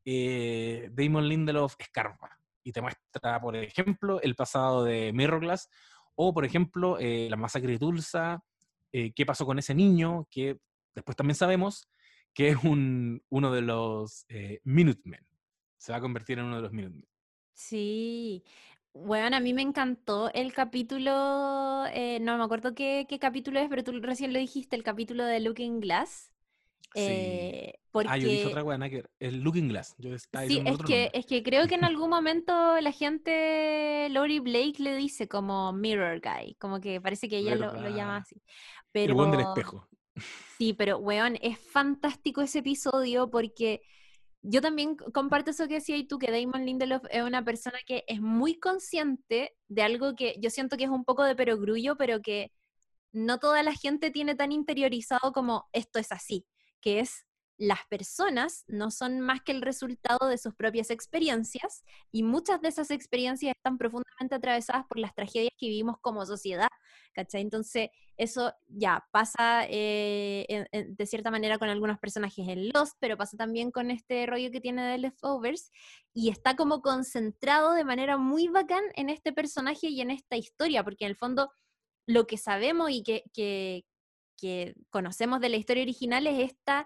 [0.04, 5.70] eh, Damon Lindelof escarba y te muestra, por ejemplo, el pasado de Mirror Glass
[6.16, 8.44] o, por ejemplo, eh, la masacre de Tulsa,
[8.92, 10.60] eh, qué pasó con ese niño, que
[10.94, 11.88] después también sabemos
[12.34, 14.26] que es un, uno de los
[14.66, 15.26] Minutemen.
[15.78, 17.08] Se va a convertir en uno de los Minutemen.
[17.54, 18.44] Sí.
[18.94, 23.68] Bueno, a mí me encantó el capítulo, eh, no me acuerdo qué, qué, capítulo es,
[23.68, 26.32] pero tú recién lo dijiste, el capítulo de Looking Glass.
[26.96, 28.10] Eh, porque...
[28.10, 29.96] Ah, yo dije otra que el Looking Glass.
[29.98, 34.76] Yo sí, es que, es que creo que en algún momento la gente, Lori Blake
[34.80, 38.42] le dice como Mirror Guy, como que parece que ella lo, lo, llama así.
[38.94, 39.90] Pero, el buen del espejo.
[40.58, 43.82] Sí, pero weón, es fantástico ese episodio porque
[44.48, 48.22] yo también comparto eso que decías tú, que Damon Lindelof es una persona que es
[48.22, 52.52] muy consciente de algo que yo siento que es un poco de perogrullo, pero que
[53.12, 56.46] no toda la gente tiene tan interiorizado como esto es así
[56.86, 57.25] que es
[57.58, 62.68] las personas no son más que el resultado de sus propias experiencias y muchas de
[62.68, 66.68] esas experiencias están profundamente atravesadas por las tragedias que vivimos como sociedad,
[67.14, 67.42] ¿cachai?
[67.42, 73.38] Entonces, eso ya pasa eh, de cierta manera con algunos personajes en Lost, pero pasa
[73.38, 75.72] también con este rollo que tiene de Leftovers
[76.14, 80.84] y está como concentrado de manera muy bacán en este personaje y en esta historia,
[80.84, 81.52] porque en el fondo
[82.06, 83.86] lo que sabemos y que
[84.90, 86.86] conocemos de la historia original es esta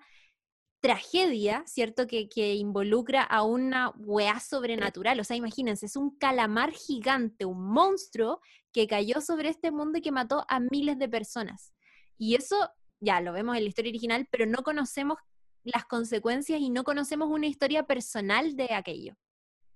[0.80, 2.08] tragedia, ¿cierto?
[2.08, 5.20] Que, que, involucra a una weá sobrenatural.
[5.20, 8.40] O sea, imagínense, es un calamar gigante, un monstruo
[8.72, 11.74] que cayó sobre este mundo y que mató a miles de personas.
[12.18, 12.70] Y eso
[13.00, 15.18] ya lo vemos en la historia original, pero no conocemos
[15.64, 19.16] las consecuencias y no conocemos una historia personal de aquello.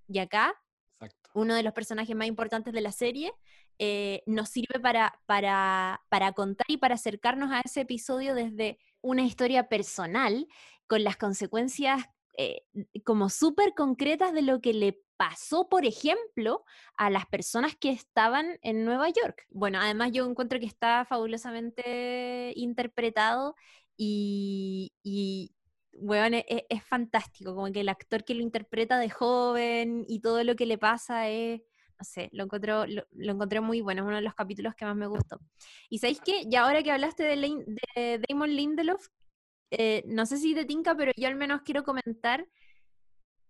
[0.08, 0.54] Y acá,
[1.00, 1.30] Exacto.
[1.34, 3.34] uno de los personajes más importantes de la serie
[3.80, 9.24] eh, nos sirve para, para, para contar y para acercarnos a ese episodio desde una
[9.24, 10.48] historia personal,
[10.88, 12.06] con las consecuencias
[12.38, 12.64] eh,
[13.04, 16.64] como súper concretas de lo que le pasó, por ejemplo,
[16.98, 19.46] a las personas que estaban en Nueva York.
[19.50, 23.56] Bueno, además yo encuentro que está fabulosamente interpretado
[23.96, 25.54] y, y
[25.94, 30.44] bueno, es, es, fantástico, como que el actor que lo interpreta de joven y todo
[30.44, 31.62] lo que le pasa es
[32.00, 34.96] no sé, lo, encontró, lo, encontré muy bueno, es uno de los capítulos que más
[34.96, 35.40] me gustó.
[35.90, 39.08] Y sabéis qué, ya ahora que hablaste de, de Damon Lindelof,
[39.76, 42.48] eh, no sé si de Tinka, pero yo al menos quiero comentar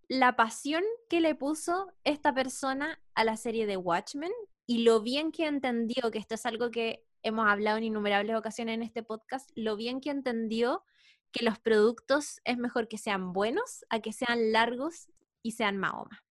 [0.07, 4.31] la pasión que le puso esta persona a la serie de Watchmen
[4.65, 8.75] y lo bien que entendió, que esto es algo que hemos hablado en innumerables ocasiones
[8.75, 10.83] en este podcast, lo bien que entendió
[11.33, 15.11] que los productos es mejor que sean buenos a que sean largos
[15.41, 16.23] y sean Mahoma.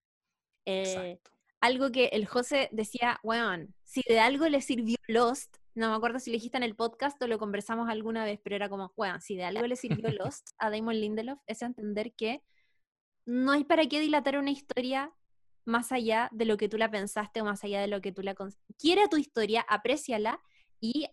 [0.64, 1.20] Eh,
[1.60, 6.18] algo que el José decía, weón, si de algo le sirvió Lost, no me acuerdo
[6.18, 9.20] si lo dijiste en el podcast o lo conversamos alguna vez, pero era como, weón,
[9.20, 12.42] si de algo le sirvió Lost a Damon Lindelof, es entender que
[13.24, 15.12] no hay para qué dilatar una historia
[15.64, 18.22] más allá de lo que tú la pensaste o más allá de lo que tú
[18.22, 18.34] la...
[18.78, 20.40] Quiere tu historia, apréciala
[20.80, 21.06] y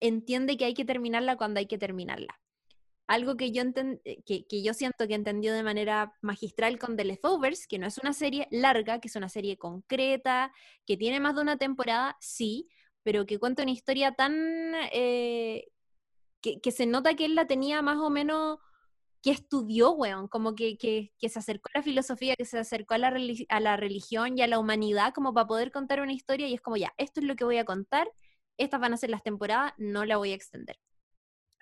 [0.00, 2.40] entiende que hay que terminarla cuando hay que terminarla.
[3.06, 7.04] Algo que yo, eh, que, que, yo siento que entendió de manera magistral con The
[7.04, 10.52] Leftovers, que no es una serie larga, que es una serie concreta,
[10.86, 12.68] que tiene más de una temporada, sí,
[13.02, 14.74] pero que cuenta una historia tan...
[14.92, 15.68] Eh,
[16.40, 18.58] que, que, se nota que él la tenía más o menos
[19.22, 22.94] que estudió, weón, como que, que, que, se acercó a la filosofía, que se acercó
[22.94, 23.14] a la,
[23.48, 26.60] a la religión y a la humanidad como para poder contar una historia y es
[26.60, 28.10] como, ya, esto es lo que voy a contar,
[28.56, 30.78] estas van a ser las temporadas, no la voy a extender.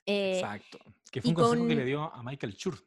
[0.07, 0.79] Eh, Exacto.
[1.11, 2.79] Que fue un consejo que le dio a Michael Schur.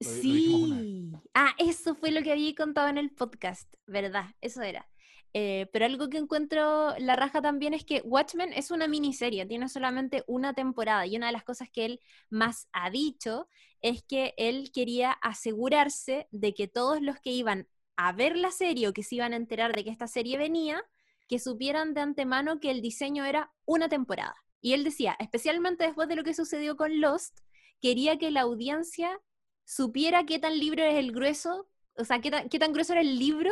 [0.00, 1.12] sí.
[1.34, 4.26] ah, eso fue lo que había contado en el podcast, ¿verdad?
[4.40, 4.88] Eso era.
[5.36, 9.68] Eh, pero algo que encuentro la raja también es que Watchmen es una miniserie, tiene
[9.68, 13.48] solamente una temporada y una de las cosas que él más ha dicho
[13.82, 17.66] es que él quería asegurarse de que todos los que iban
[17.96, 20.84] a ver la serie o que se iban a enterar de que esta serie venía,
[21.28, 24.36] que supieran de antemano que el diseño era una temporada.
[24.60, 27.40] Y él decía, especialmente después de lo que sucedió con Lost,
[27.80, 29.20] quería que la audiencia
[29.64, 33.18] supiera qué tan libro es el grueso, o sea, qué qué tan grueso era el
[33.18, 33.50] libro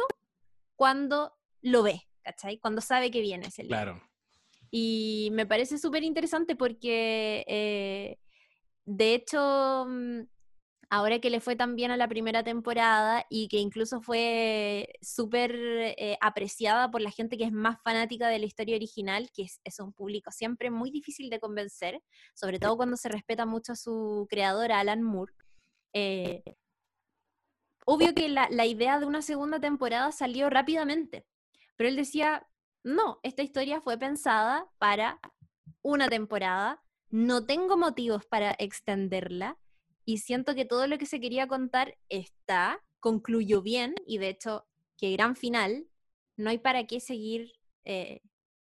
[0.77, 1.33] cuando
[1.63, 2.59] lo ve, ¿cachai?
[2.59, 3.77] Cuando sabe que viene ese libro.
[3.77, 4.13] Claro.
[4.71, 8.19] Y me parece súper interesante porque, eh,
[8.87, 10.23] de hecho, mm,
[10.93, 15.55] ahora que le fue tan bien a la primera temporada y que incluso fue súper
[15.55, 19.81] eh, apreciada por la gente que es más fanática de la historia original, que es,
[19.81, 22.03] un público siempre muy difícil de convencer,
[22.35, 25.33] sobre todo cuando se respeta mucho a su creador, Alan Moore.
[25.95, 26.43] Eh,
[27.87, 31.27] obvio que la, la idea de una segunda temporada salió rápidamente,
[31.77, 32.47] pero él decía,
[32.85, 35.21] no, esta historia fue pensada para
[35.83, 39.59] una temporada, no tengo motivos para extenderla
[40.05, 44.67] y siento que todo lo que se quería contar está, concluyó bien y de hecho,
[44.97, 45.87] qué gran final,
[46.37, 47.53] no hay para qué seguir
[47.85, 48.21] eh,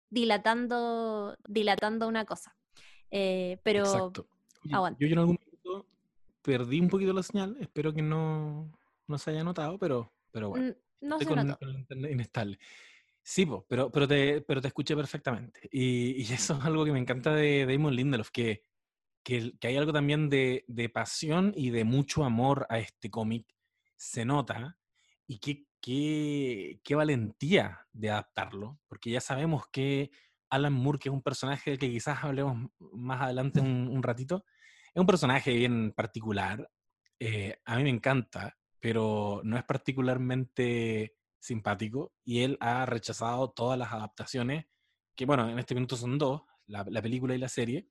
[0.09, 2.55] dilatando, dilatando una cosa.
[3.09, 4.27] Eh, pero Exacto.
[4.63, 5.87] Yo, en algún momento
[6.41, 8.71] perdí un poquito la señal, espero que no,
[9.07, 10.75] no se haya notado, pero, pero bueno.
[11.01, 11.57] No se notó.
[11.89, 12.59] inestable.
[13.23, 15.69] Sí, pero, pero, te, pero te escuché perfectamente.
[15.71, 18.63] Y, y, eso es algo que me encanta de Damon Lindelof, que,
[19.23, 23.47] que, que hay algo también de, de, pasión y de mucho amor a este cómic.
[23.95, 24.77] Se nota.
[25.27, 30.11] Y qué, qué, qué, valentía de adaptarlo, porque ya sabemos que
[30.49, 34.45] Alan Moore, que es un personaje del que quizás hablemos más adelante un, un ratito,
[34.93, 36.69] es un personaje bien particular.
[37.19, 43.77] Eh, a mí me encanta, pero no es particularmente simpático y él ha rechazado todas
[43.77, 44.65] las adaptaciones,
[45.15, 47.87] que bueno, en este minuto son dos, la, película y la serie.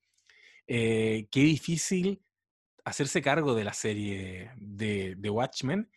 [0.66, 2.22] Eh, qué difícil
[2.84, 5.90] hacerse cargo de la serie de, de Watchmen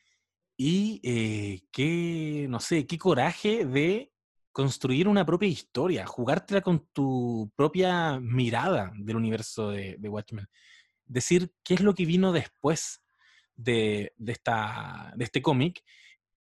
[0.58, 4.12] y eh, qué, no sé, qué coraje de
[4.51, 10.47] construir una propia historia, jugártela con tu propia mirada del universo de, de Watchmen.
[11.06, 13.04] Decir qué es lo que vino después
[13.56, 15.84] de, de, esta, de este cómic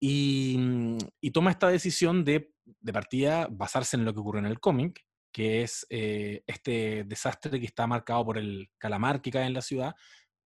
[0.01, 4.59] Mm, y, toma esta decisión de, de, partida basarse en lo que ocurre en el
[4.59, 9.53] cómic, que es eh, este desastre que está marcado por el calamar que cae en
[9.53, 9.93] la ciudad,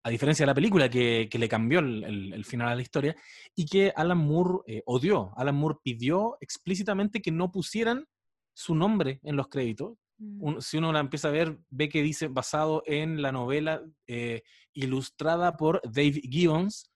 [0.06, 3.16] a diferencia de la película que, que le cambió el, el, final a la historia,
[3.56, 5.32] y que Alan Moore eh, odió.
[5.38, 8.06] Alan Moore pidió explícitamente que no pusieran
[8.54, 9.98] su nombre en los créditos.
[10.20, 10.60] Mm.
[10.60, 14.44] si uno la empieza a ver, ve que dice basado en la novela eh,
[14.74, 16.93] ilustrada por Dave Gibbons,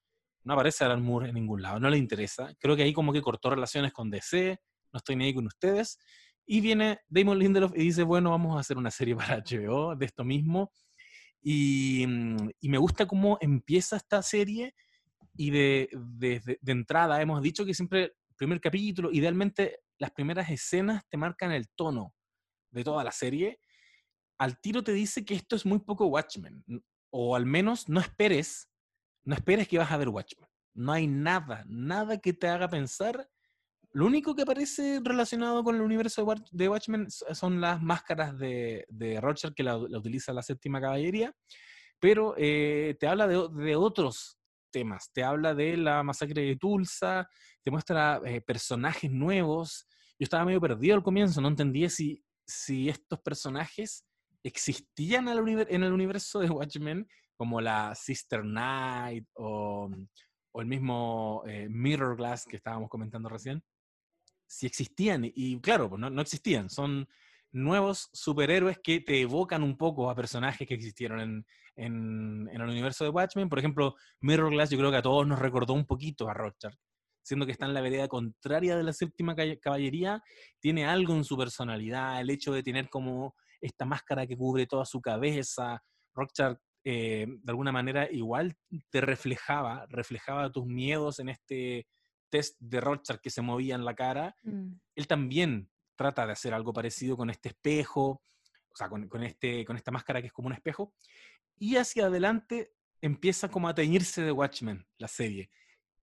[0.48, 2.56] no aparece Alan Moore en ningún lado, no le interesa.
[2.58, 4.58] Creo que ahí como que cortó relaciones con DC,
[4.94, 5.98] no estoy ni ahí con ustedes.
[6.46, 10.06] Y viene Damon Lindelof y dice, bueno, vamos a hacer una serie para HBO de
[10.06, 10.72] esto mismo.
[11.42, 14.74] Y, mm, y me gusta cómo empieza esta serie
[15.36, 21.04] y de, de, de, entrada hemos dicho que siempre primer capítulo, idealmente las primeras escenas
[21.10, 22.14] te marcan el tono
[22.72, 23.60] de toda la serie.
[24.38, 26.64] Al tiro te dice que esto es muy poco Watchmen,
[27.10, 28.70] o al menos no esperes
[29.28, 30.50] no esperes que vas a ver Watchmen.
[30.74, 33.30] No hay nada, nada que te haga pensar.
[33.92, 39.20] Lo único que aparece relacionado con el universo de Watchmen son las máscaras de, de
[39.20, 41.36] Roger que la, utiliza la séptima caballería,
[42.00, 44.40] pero eh, te habla de, otros
[44.72, 45.12] temas.
[45.12, 47.28] Te habla de la masacre de Tulsa,
[47.62, 49.88] te muestra eh, personajes nuevos.
[50.18, 54.06] Yo estaba medio perdido al comienzo, no entendía si, si estos personajes
[54.42, 57.06] existían en el universo de Watchmen
[57.38, 59.90] como la Sister Night o,
[60.52, 63.64] o el mismo eh, Mirror Glass que estábamos comentando recién,
[64.48, 67.08] si existían, y claro, pues no, no, existían, son
[67.52, 72.70] nuevos superhéroes que te evocan un poco a personajes que existieron en, en, en, el
[72.70, 73.50] universo de Watchmen.
[73.50, 76.76] Por ejemplo, Mirror Glass yo creo que a todos nos recordó un poquito a Rothschild,
[77.22, 80.24] siendo que está en la vereda contraria de la séptima caballería,
[80.60, 84.86] tiene algo en su personalidad, el hecho de tener como esta máscara que cubre toda
[84.86, 85.84] su cabeza.
[86.16, 86.58] Rothschild
[86.90, 88.56] eh, de alguna manera igual
[88.90, 91.86] te reflejaba, reflejaba tus miedos en este
[92.30, 94.34] test de Rothschild que se movía en la cara.
[94.44, 94.72] Mm.
[94.96, 98.22] Él también trata de hacer algo parecido con este espejo,
[98.70, 100.94] o sea, con, este, con esta máscara que es como un espejo.
[101.58, 102.72] Y hacia adelante
[103.02, 105.50] empieza como a teñirse de Watchmen, la serie.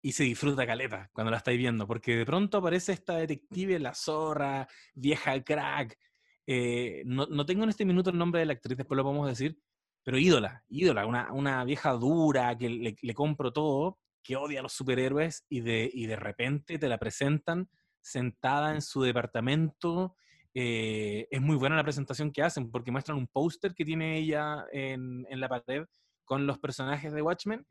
[0.03, 3.95] Y se disfruta caleta cuando la estáis viendo, porque de pronto aparece esta detective, la
[3.95, 5.99] zorra, vieja crack.
[6.47, 9.27] Eh, no, no, tengo en este minuto el nombre de la actriz, después lo podemos
[9.27, 9.59] decir,
[10.05, 14.75] pero ídola, ídola, una, una vieja dura que le, compro todo, que odia a los
[14.75, 17.71] superhéroes y de, y de repente te la presentan
[18.03, 20.15] sentada en su departamento.
[20.53, 24.67] Eh, es muy buena la presentación que hacen porque muestran un póster que tiene ella
[24.73, 25.87] en, en, la pared
[26.25, 27.67] con los personajes de Watchmen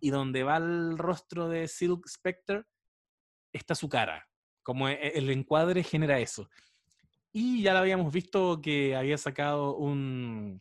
[0.00, 2.64] y donde va el rostro de Silk Spectre
[3.52, 4.28] está su cara.
[4.64, 6.48] Como e, el encuadre genera eso.
[7.32, 10.60] Y ya la habíamos visto que había sacado un,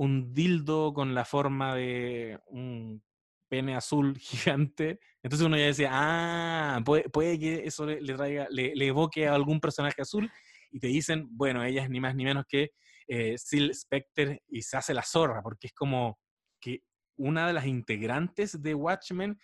[0.00, 3.02] un dildo con la forma de un
[3.50, 4.98] pene azul gigante.
[5.22, 10.00] Entonces uno ya decía, ah, puede, que eso le, traiga, le, evoque a algún personaje
[10.00, 10.30] azul.
[10.70, 12.70] Y te dicen, bueno, ella es ni más ni menos que
[13.08, 16.18] eh, Sil Specter y se hace la zorra, porque es como
[16.58, 16.80] que
[17.18, 19.38] una de las integrantes de Watchmen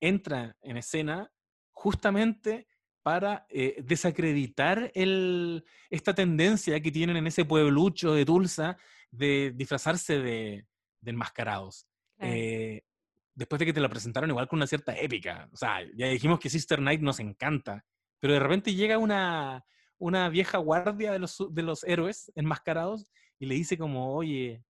[0.00, 1.30] entra en escena
[1.70, 2.66] justamente
[3.04, 4.90] para eh, desacreditar
[5.88, 8.76] esta tendencia que tienen en ese pueblucho de Tulsa
[9.16, 10.66] de disfrazarse de,
[11.04, 11.86] enmascarados.
[12.18, 12.82] Eh,
[13.34, 15.48] después de que te la presentaron igual con una cierta épica.
[15.52, 17.84] O sea, ya dijimos que Sister Night nos encanta,
[18.20, 19.64] pero de repente llega una,
[19.98, 24.62] una vieja guardia de los, de los héroes enmascarados y le dice como, oye,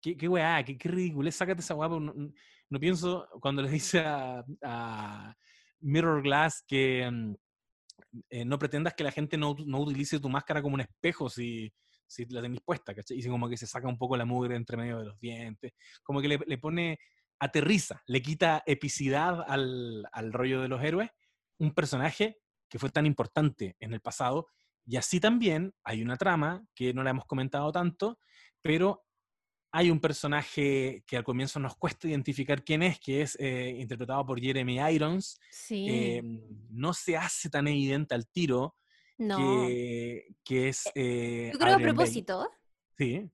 [0.00, 2.00] qué, qué weá, qué, qué ridículo, sácate esa guapa.
[2.00, 2.14] No,
[2.68, 5.36] no, pienso cuando le dice a, a
[5.80, 7.34] Mirror Glass que mm,
[8.30, 11.72] eh, no pretendas que la gente no, no, utilice tu máscara como un espejo si,
[12.12, 13.18] si la tenés puesta, ¿cachai?
[13.18, 16.20] Y como que se saca un poco la mugre entre medio de los dientes, como
[16.20, 16.98] que le, le pone,
[17.38, 21.10] aterriza, le quita epicidad al, al rollo de los héroes,
[21.58, 22.38] un personaje
[22.68, 24.46] que fue tan importante en el pasado,
[24.84, 28.18] y así también hay una trama que no la hemos comentado tanto,
[28.60, 29.04] pero
[29.74, 34.24] hay un personaje que al comienzo nos cuesta identificar quién es, que es eh, interpretado
[34.26, 35.38] por Jeremy Irons.
[35.50, 35.86] Sí.
[35.88, 36.22] Eh,
[36.70, 38.76] no se hace tan evidente al tiro,
[39.22, 39.36] no.
[39.38, 40.86] que, que es...
[40.94, 41.94] Eh, Eh, Yo creo a Adrian Bale.
[41.94, 42.50] propósito.
[42.98, 43.30] Sí.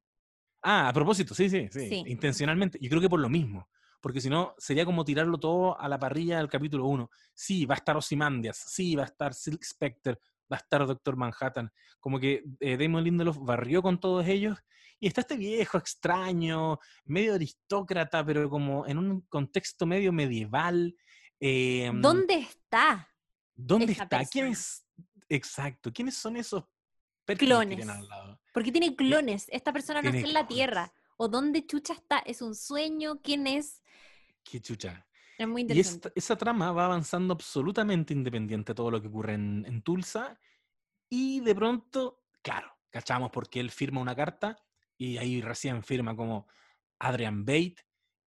[0.62, 2.04] Ah, a propósito, sí, sí, sí, Sí.
[2.06, 2.78] Intencionalmente.
[2.80, 3.68] Y creo que por lo mismo.
[4.00, 7.10] Porque si no, sería como tirarlo todo a la parrilla del capítulo 1.
[7.34, 8.56] Sí, va a estar Ozymandias.
[8.56, 10.18] Sí, va a estar Silk Spectre.
[10.50, 11.70] Va a estar Doctor Manhattan.
[12.00, 14.58] Como que eh, Damon Lindelof barrió con todos ellos.
[15.00, 20.96] Y está este viejo extraño, medio aristócrata, pero como en un contexto medio medieval.
[21.40, 23.08] eh, ¿Dónde está?
[23.54, 24.24] ¿Dónde está?
[24.24, 24.84] ¿Quién es?
[25.28, 25.92] Exacto.
[25.92, 26.64] ¿Quiénes son esos
[27.26, 27.76] que Clones.
[27.76, 28.40] tienen al lado?
[28.52, 29.46] Porque tiene clones.
[29.50, 30.54] Esta persona no está en la clones.
[30.54, 30.92] Tierra.
[31.16, 32.18] ¿O dónde chucha está?
[32.20, 33.20] ¿Es un sueño?
[33.22, 33.82] ¿Quién es?
[34.44, 35.06] Qué chucha.
[35.36, 36.08] Es muy Y interesante.
[36.08, 40.40] esta- esa trama va avanzando absolutamente independiente de todo lo que ocurre en, en Tulsa.
[41.10, 44.56] Y de pronto, claro, cachamos porque él firma una carta
[44.96, 46.48] y ahí recién firma como
[46.98, 47.76] Adrian Bate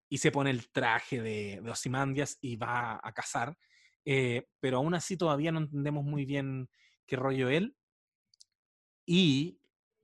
[0.09, 3.57] y se pone el traje de, de Ozymandias y va a cazar.
[4.05, 6.69] Eh, pero aún así todavía no entendemos muy bien
[7.11, 7.77] qué rollo él.
[9.05, 9.61] Y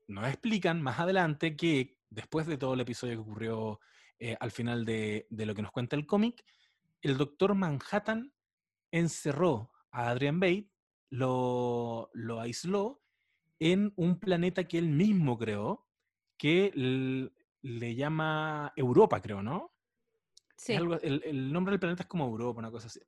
[0.09, 3.81] nos explican más adelante que después de todo el episodio que ocurrió
[4.19, 6.45] eh, al final de, de lo que nos cuenta el cómic,
[7.03, 8.35] el doctor Manhattan
[8.91, 10.69] encerró a Adrian Bate,
[11.11, 13.05] lo, lo aisló
[13.61, 15.89] en un planeta que él mismo creó,
[16.37, 16.73] que
[17.63, 19.73] le llama Europa, creo, ¿no?
[20.57, 20.75] Sí.
[20.75, 23.01] algo- el, el nombre del planeta es como Europa, una cosa así.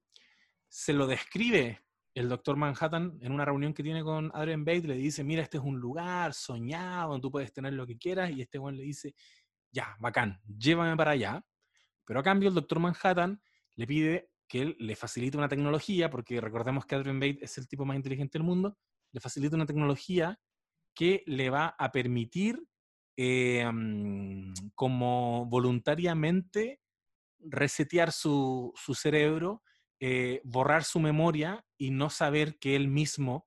[0.68, 1.80] Se lo describe
[2.18, 5.58] el doctor Manhattan en una reunión que tiene con Adrian Bate, le dice, mira, este
[5.58, 8.82] es un lugar soñado, donde tú puedes tener lo que quieras, y este buen le
[8.82, 9.14] dice,
[9.70, 11.44] ya, bacán, llévame para allá.
[12.04, 13.40] Pero a cambio el doctor Manhattan
[13.76, 17.68] le pide que él le facilite una tecnología, porque recordemos que Adrian Bate es el
[17.68, 18.76] tipo más inteligente del mundo,
[19.12, 20.40] le facilita una tecnología
[20.94, 22.60] que le va a permitir
[23.16, 26.80] mm, como voluntariamente
[27.38, 29.62] resetear su cerebro,
[30.00, 33.46] eh, borrar su memoria y no saber que él mismo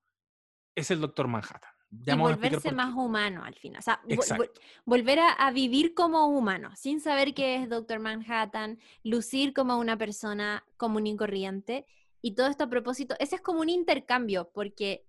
[0.75, 1.71] es el doctor Manhattan.
[2.03, 3.79] Ya Y volverse más humano al final.
[3.79, 4.51] O sea, vol-
[4.85, 9.97] volver a, a vivir como humano, sin saber que es Doctor Manhattan, lucir como una
[9.97, 11.85] persona común y corriente.
[12.21, 15.05] Y todo esto a propósito, ese es como un intercambio, porque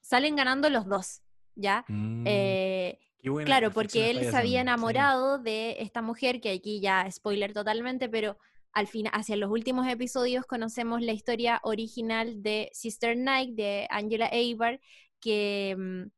[0.00, 1.22] salen ganando los dos,
[1.54, 1.84] ¿ya?
[1.88, 2.98] Mm, Eh,
[3.44, 4.62] Claro, porque él se había sí.
[4.62, 8.38] enamorado de esta mujer, que aquí ya spoiler totalmente, pero
[8.74, 14.26] al final, hacia los últimos episodios conocemos la historia original de Sister Night, de Angela
[14.26, 14.80] Abar,
[15.20, 16.10] que mm,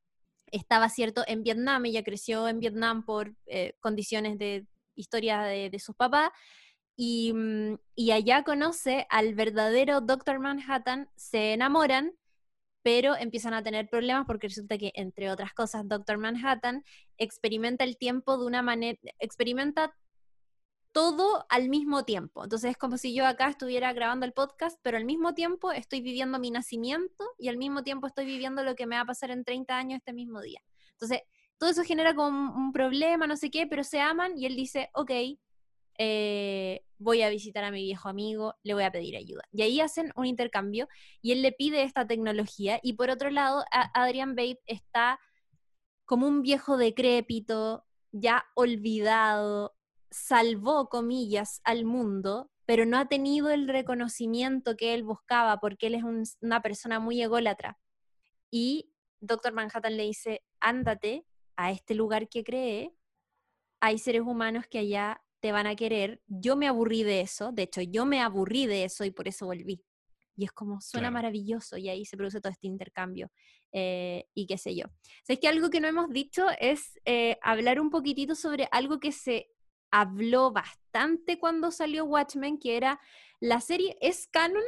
[0.52, 5.78] estaba, cierto, en Vietnam, ella creció en Vietnam por eh, condiciones de historia de, de
[5.78, 6.30] sus papás,
[6.96, 12.12] y, mm, y allá conoce al verdadero Doctor Manhattan, se enamoran,
[12.82, 16.84] pero empiezan a tener problemas porque resulta que, entre otras cosas, Doctor Manhattan
[17.18, 19.94] experimenta el tiempo de una manera, experimenta
[20.96, 22.44] todo al mismo tiempo.
[22.44, 26.00] Entonces es como si yo acá estuviera grabando el podcast, pero al mismo tiempo estoy
[26.00, 29.30] viviendo mi nacimiento y al mismo tiempo estoy viviendo lo que me va a pasar
[29.30, 30.62] en 30 años este mismo día.
[30.92, 31.20] Entonces,
[31.58, 34.88] todo eso genera como un problema, no sé qué, pero se aman y él dice,
[34.94, 35.10] ok,
[35.98, 39.42] eh, voy a visitar a mi viejo amigo, le voy a pedir ayuda.
[39.52, 40.88] Y ahí hacen un intercambio
[41.20, 45.20] y él le pide esta tecnología y por otro lado, Adrian Babe está
[46.06, 49.75] como un viejo decrépito, ya olvidado,
[50.16, 55.94] salvó, comillas, al mundo, pero no ha tenido el reconocimiento que él buscaba porque él
[55.94, 56.02] es
[56.40, 57.78] una persona muy ególatra.
[58.50, 58.90] Y
[59.20, 62.94] Doctor Manhattan le dice, ándate a este lugar que cree,
[63.80, 66.22] hay seres humanos que allá te van a querer.
[66.26, 69.46] Yo me aburrí de eso, de hecho yo me aburrí de eso y por eso
[69.46, 69.84] volví.
[70.34, 73.30] Y es como, suena maravilloso y ahí se produce todo este intercambio
[73.72, 74.86] eh, y qué sé yo.
[74.86, 79.12] O que algo que no hemos dicho es eh, hablar un poquitito sobre algo que
[79.12, 79.48] se
[79.90, 83.00] habló bastante cuando salió Watchmen, que era
[83.40, 84.62] la serie es canon.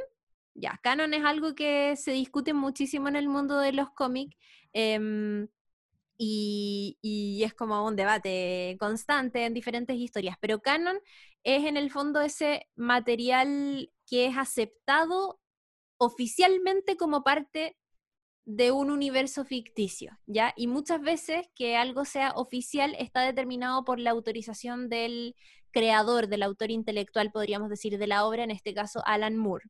[0.54, 4.36] Ya, canon es algo que se discute muchísimo en el mundo de los cómics.
[4.72, 5.48] Em,
[6.18, 10.98] y, es como un debate constante en diferentes historias, pero canon
[11.44, 15.40] es en el fondo ese material que es aceptado
[15.98, 17.76] oficialmente como parte
[18.48, 20.54] de un universo ficticio, ¿ya?
[20.56, 25.36] Y muchas veces que algo sea oficial está determinado por la autorización del
[25.70, 29.66] creador, del autor intelectual, podríamos decir, de la obra, en este caso Alan Moore.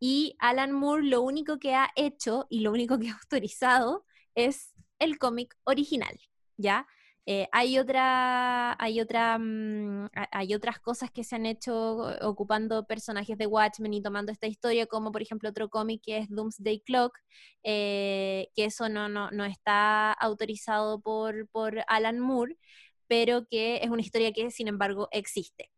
[0.00, 4.74] Y Alan Moore lo único que ha hecho y lo único que ha autorizado es
[4.98, 6.18] el cómic original,
[6.56, 6.88] ¿ya?
[7.24, 13.38] Eh, hay, otra, hay, otra, mm, hay otras cosas que se han hecho ocupando personajes
[13.38, 17.16] de Watchmen y tomando esta historia, como por ejemplo otro cómic que es Doomsday Clock,
[17.62, 22.58] eh, que eso no, no, no, está autorizado por, por Alan Moore,
[23.06, 25.70] pero que es una historia que sin embargo existe.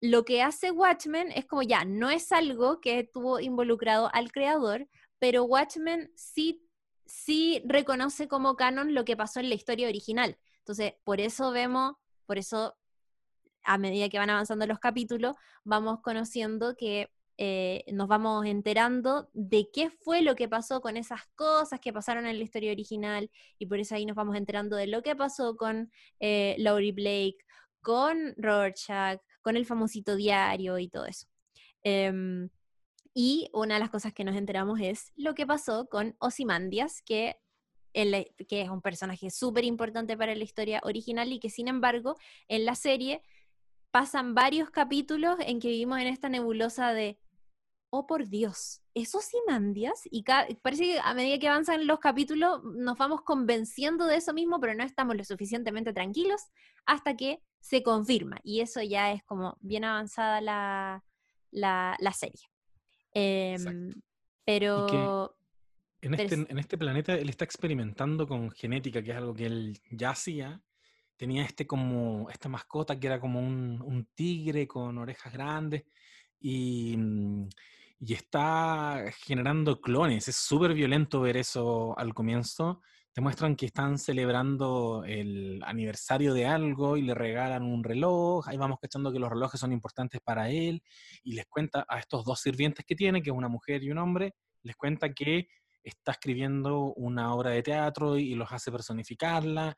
[0.00, 4.88] Lo que hace Watchmen es como ya, no es algo que tuvo involucrado al creador,
[5.18, 6.68] pero Watchmen sí,
[7.06, 10.36] sí reconoce como canon lo que pasó en la historia original.
[10.64, 11.94] Entonces, por eso vemos,
[12.24, 12.74] por eso
[13.64, 19.68] a medida que van avanzando los capítulos, vamos conociendo que eh, nos vamos enterando de
[19.72, 23.66] qué fue lo que pasó con esas cosas que pasaron en la historia original y
[23.66, 25.90] por eso ahí nos vamos enterando de lo que pasó con
[26.20, 27.38] eh, Laurie Blake,
[27.82, 31.26] con Rorschach, con el famosito diario y todo eso.
[31.82, 32.48] Em,
[33.12, 37.36] y una de las cosas que nos enteramos es lo que pasó con Ozymandias, que
[37.94, 42.16] que es un personaje súper importante para la historia original y que sin embargo
[42.48, 43.22] en la serie
[43.90, 47.16] pasan varios capítulos en que vivimos en esta nebulosa de,
[47.90, 50.00] oh por Dios, ¿esos Simandias?
[50.10, 50.24] Y
[50.62, 54.74] parece que a medida que avanzan los capítulos nos vamos convenciendo de eso mismo, pero
[54.74, 56.42] no estamos lo suficientemente tranquilos
[56.86, 58.40] hasta que se confirma.
[58.42, 61.04] Y eso ya es como bien avanzada la,
[61.52, 62.50] la, serie.
[63.12, 63.92] Em,
[64.44, 65.36] pero
[66.12, 70.10] este, en este, planeta él está experimentando con genética, que es algo que él ya
[70.10, 70.60] hacía.
[71.16, 75.84] Tenía este como, esta mascota que era como un, tigre con orejas grandes
[76.38, 76.98] y,
[78.00, 80.28] y está generando clones.
[80.28, 82.82] Es súper violento ver eso al comienzo.
[83.14, 88.48] Te muestran que están celebrando el aniversario de algo y le regalan un reloj.
[88.48, 90.82] Ahí vamos cachando que los relojes son importantes para él
[91.22, 93.98] y les cuenta a estos dos sirvientes que tiene, que es una mujer y un
[93.98, 94.34] hombre,
[94.64, 95.46] les cuenta que
[95.84, 99.76] está escribiendo una obra de teatro y los hace personificarla.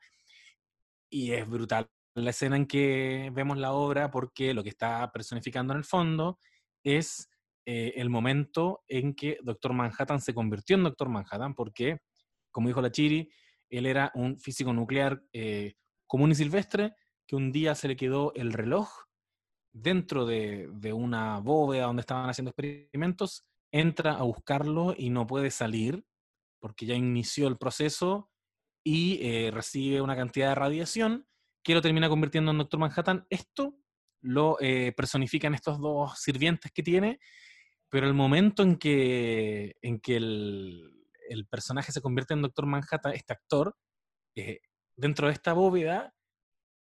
[1.09, 5.73] Y es brutal la escena en que vemos la obra porque lo que está personificando
[5.73, 6.39] en el fondo
[6.83, 7.29] es
[7.65, 11.99] eh, el momento en que Doctor Manhattan se convirtió en Doctor Manhattan porque,
[12.51, 13.29] como dijo la Chiri,
[13.69, 15.75] él era un físico nuclear eh,
[16.07, 16.95] común y silvestre
[17.27, 18.89] que un día se le quedó el reloj
[19.71, 25.51] dentro de, de una bóveda donde estaban haciendo experimentos entra a buscarlo y no puede
[25.51, 26.05] salir
[26.59, 28.29] porque ya inició el proceso
[28.83, 31.27] y eh, recibe una cantidad de radiación
[31.63, 33.25] que lo termina convirtiendo en Doctor Manhattan.
[33.29, 33.77] Esto
[34.21, 37.19] lo eh, personifican estos dos sirvientes que tiene,
[37.89, 40.93] pero el momento en que, en que el,
[41.49, 43.75] personaje se convierte en Doctor Manhattan, este actor,
[44.35, 44.61] eh,
[44.95, 46.13] dentro de esta bóveda,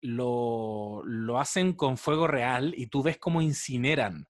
[0.01, 4.27] lo, lo, hacen con fuego real y tú ves cómo incineran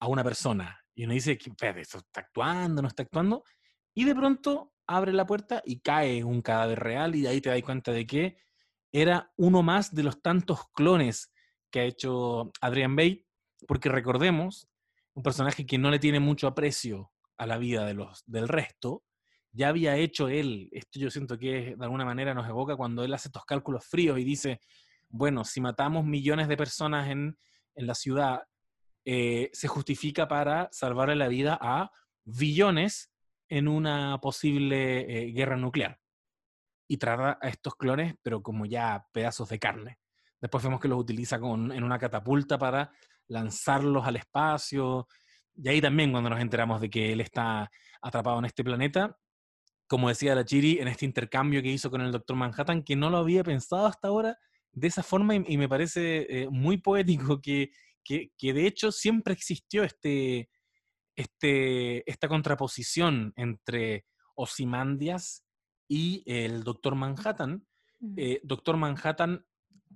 [0.00, 0.79] a una persona.
[1.00, 2.82] Y uno dice, espérate, ¿esto está actuando?
[2.82, 3.42] ¿No está actuando?
[3.94, 7.48] Y de pronto abre la puerta y cae un cadáver real y de ahí te
[7.48, 8.36] das cuenta de que
[8.92, 11.32] era uno más de los tantos clones
[11.70, 13.26] que ha hecho Adrian Bate,
[13.66, 14.68] porque recordemos,
[15.14, 19.02] un personaje que no le tiene mucho aprecio a la vida de los, del resto,
[19.52, 23.14] ya había hecho él, esto yo siento que de alguna manera nos evoca cuando él
[23.14, 24.60] hace estos cálculos fríos y dice,
[25.08, 27.38] bueno, si matamos millones de personas en,
[27.74, 28.42] la ciudad,
[29.04, 31.90] eh, se justifica para salvarle la vida a
[32.24, 33.12] billones
[33.48, 35.98] en una posible eh, guerra nuclear.
[36.88, 39.98] Y trata a estos clones, pero como ya pedazos de carne.
[40.40, 42.90] Después vemos que los utiliza en una catapulta para
[43.28, 45.06] lanzarlos al espacio.
[45.54, 47.70] Y ahí también cuando nos enteramos de que él está
[48.02, 49.16] atrapado en este planeta,
[49.86, 53.10] como decía la Chiri, en este intercambio que hizo con el Doctor Manhattan, que no
[53.10, 54.38] lo había pensado hasta ahora
[54.72, 57.72] de esa forma y, me parece eh, muy poético que,
[58.36, 60.50] que, de hecho siempre existió este,
[61.14, 65.44] este, esta contraposición entre Osimandias
[65.88, 67.66] y el Doctor Manhattan.
[68.16, 69.44] Eh, Doctor Manhattan,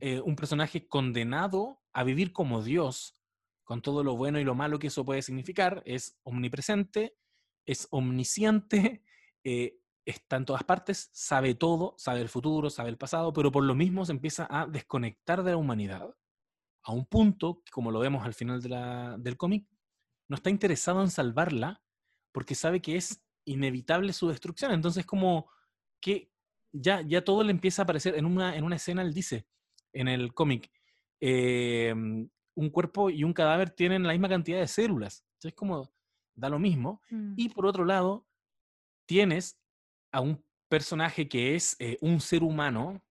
[0.00, 3.20] eh, un personaje condenado a vivir como Dios,
[3.64, 7.16] con todo lo bueno y lo malo que eso puede significar, es omnipresente,
[7.66, 9.02] es omnisciente,
[10.04, 13.74] está en todas partes, sabe todo, sabe el futuro, sabe el pasado, pero por lo
[13.74, 16.14] mismo se empieza a desconectar de la humanidad
[16.84, 19.66] a un punto, como lo vemos al final del cómic,
[20.28, 21.82] no está interesado en salvarla
[22.32, 24.72] porque sabe que es inevitable su destrucción.
[24.72, 25.50] Entonces, como
[26.00, 26.30] que
[26.72, 28.16] ya, ya todo le empieza a aparecer.
[28.16, 29.46] En una, en una escena, él dice
[29.92, 30.70] en el cómic,
[31.20, 35.24] em, un cuerpo y un cadáver tienen la misma cantidad de células.
[35.34, 35.90] Entonces, como
[36.34, 37.00] da lo mismo.
[37.10, 37.34] Mm.
[37.36, 38.26] Y por otro lado,
[39.06, 39.58] tienes
[40.12, 43.04] a un personaje que es eh, un ser humano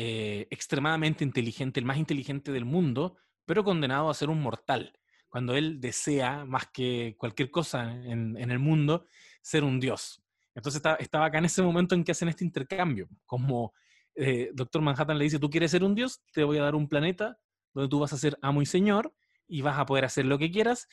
[0.00, 4.96] eh, extremadamente inteligente, el más inteligente del mundo, pero condenado a ser un mortal,
[5.28, 9.06] cuando él desea, más que cualquier cosa en, el mundo,
[9.42, 10.22] ser un dios.
[10.54, 13.72] Entonces estaba acá en ese momento en que hacen este intercambio, como
[14.14, 16.88] eh, Doctor Manhattan le dice, tú quieres ser un dios, te voy a dar un
[16.88, 17.36] planeta
[17.74, 19.12] donde tú vas a ser amo y señor
[19.48, 20.86] y vas a poder hacer lo que quieras,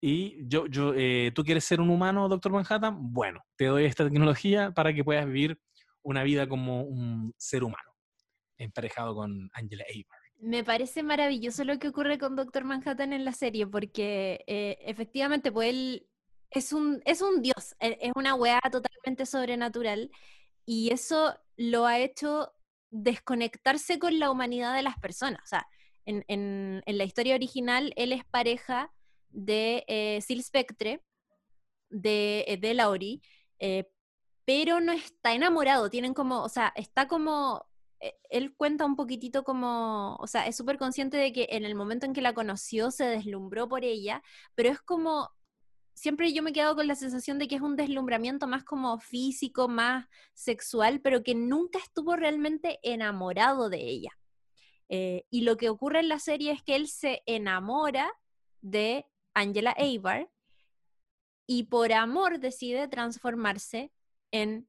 [0.00, 3.12] y yo, yo, eh, ¿tú quieres ser un humano, Doctor Manhattan?
[3.12, 5.58] Bueno, te doy esta tecnología para que puedas vivir
[6.02, 7.93] una vida como un ser humano,
[8.58, 10.20] emparejado con Angela Abar.
[10.40, 15.52] Me parece maravilloso lo que ocurre con Doctor Manhattan en la serie, porque eh, efectivamente,
[15.52, 16.08] pues él
[16.50, 20.10] es un, es un dios, e, es una weá totalmente sobrenatural,
[20.66, 22.52] y eso lo ha hecho
[22.90, 25.40] desconectarse con la humanidad de las personas.
[25.42, 25.66] O sea,
[26.04, 28.92] en, en, en la historia original, él es pareja
[29.30, 31.02] de eh, Sil Spectre,
[31.90, 33.20] de, eh, de Laurie,
[33.58, 33.90] eh,
[34.44, 37.66] pero no está enamorado, tienen como, o sea, está como,
[38.30, 42.06] él cuenta un poquitito como, o sea, es súper consciente de que en el momento
[42.06, 44.22] en que la conoció se deslumbró por ella,
[44.54, 45.30] pero es como,
[45.94, 48.98] siempre yo me he quedado con la sensación de que es un deslumbramiento más como
[48.98, 54.10] físico, más sexual, pero que nunca estuvo realmente enamorado de ella.
[54.88, 58.12] y lo que ocurre en la serie es que él se enamora
[58.60, 60.28] de Angela Abar,
[61.46, 63.92] y por amor decide transformarse
[64.30, 64.68] en,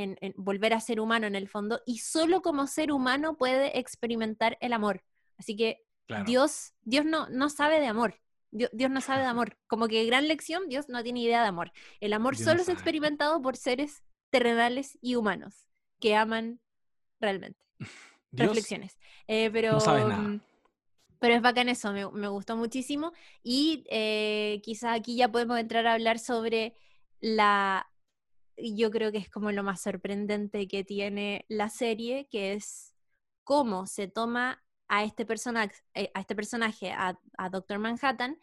[0.00, 4.56] en, volver a ser humano en el fondo, y solo como ser humano puede experimentar
[4.60, 5.02] el amor.
[5.38, 5.82] Así que
[6.26, 8.20] Dios, Dios no, no sabe de amor.
[8.50, 9.56] Dios, no sabe de amor.
[9.66, 11.72] Como que gran lección, Dios no tiene idea de amor.
[12.00, 16.60] El amor solo es experimentado por seres terrenales y humanos que aman
[17.20, 17.60] realmente.
[18.32, 18.98] Reflexiones.
[19.26, 20.22] Eh, pero, no sabes nada.
[20.22, 20.40] Mm,
[21.18, 23.12] pero es bacán eso, me, gustó muchísimo.
[23.42, 26.74] Y eh, quizás aquí ya podemos entrar a hablar sobre
[27.20, 27.89] la,
[28.62, 32.94] yo creo que es como lo más sorprendente que tiene la serie, que es
[33.44, 35.22] cómo se toma a este
[35.94, 37.16] eh, a, este personaje, a,
[37.50, 38.38] Doctor Manhattan,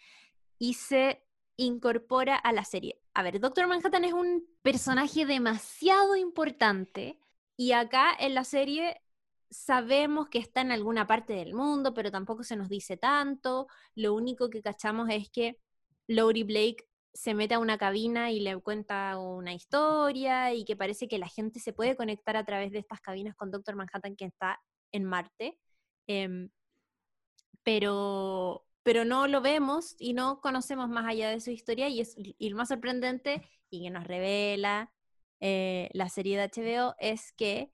[0.58, 1.24] y se
[1.58, 3.02] incorpora a la serie.
[3.14, 7.20] A ver, Doctor Manhattan es un personaje demasiado importante
[7.58, 9.02] y acá en la serie
[9.50, 13.68] sabemos que está en alguna parte del mundo, pero tampoco se nos dice tanto.
[13.96, 15.60] Lo único que cachamos es que
[16.08, 16.88] Laurie Blake
[17.18, 21.28] se mete a una cabina y le cuenta una historia y que parece que la
[21.28, 24.62] gente se puede conectar a través de estas cabinas con Doctor Manhattan que está
[24.92, 25.58] en Marte.
[26.06, 26.52] Em,
[27.64, 32.14] pero, pero no lo vemos y no conocemos más allá de su historia y, es,
[32.18, 33.42] y lo más sorprendente
[33.72, 34.94] y que nos revela
[35.40, 37.74] eh, la serie de HBO es que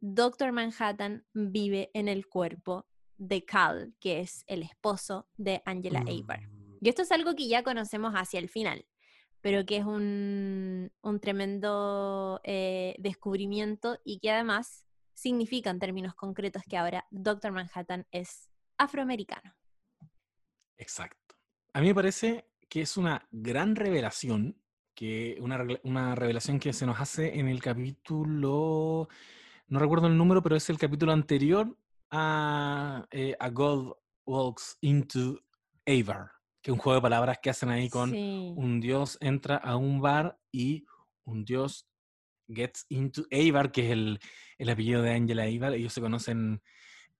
[0.00, 2.86] Doctor Manhattan vive en el cuerpo
[3.16, 6.63] de Cal, que es el esposo de Angela Abar.
[6.84, 8.84] Y esto es algo que ya conocemos hacia el final,
[9.40, 10.90] pero que es un,
[11.22, 18.50] tremendo eh, descubrimiento y que además significa en términos concretos que ahora Doctor Manhattan es
[18.76, 19.54] afroamericano.
[20.76, 21.36] Exacto.
[21.72, 24.60] A mí me parece que es una gran revelación,
[24.94, 29.08] que una, una revelación que se nos hace en el capítulo
[29.68, 31.78] no recuerdo el número, pero es el capítulo anterior
[32.10, 33.94] a, eh, a God
[34.26, 35.40] Walks into
[35.86, 36.33] Avar,
[36.64, 40.00] que es un juego de palabras que hacen ahí con un dios entra a un
[40.00, 40.86] bar y
[41.24, 41.86] un dios
[42.48, 44.18] gets into Avar, que es el,
[44.56, 45.74] el apellido de Angela Avar.
[45.74, 46.62] Ellos se conocen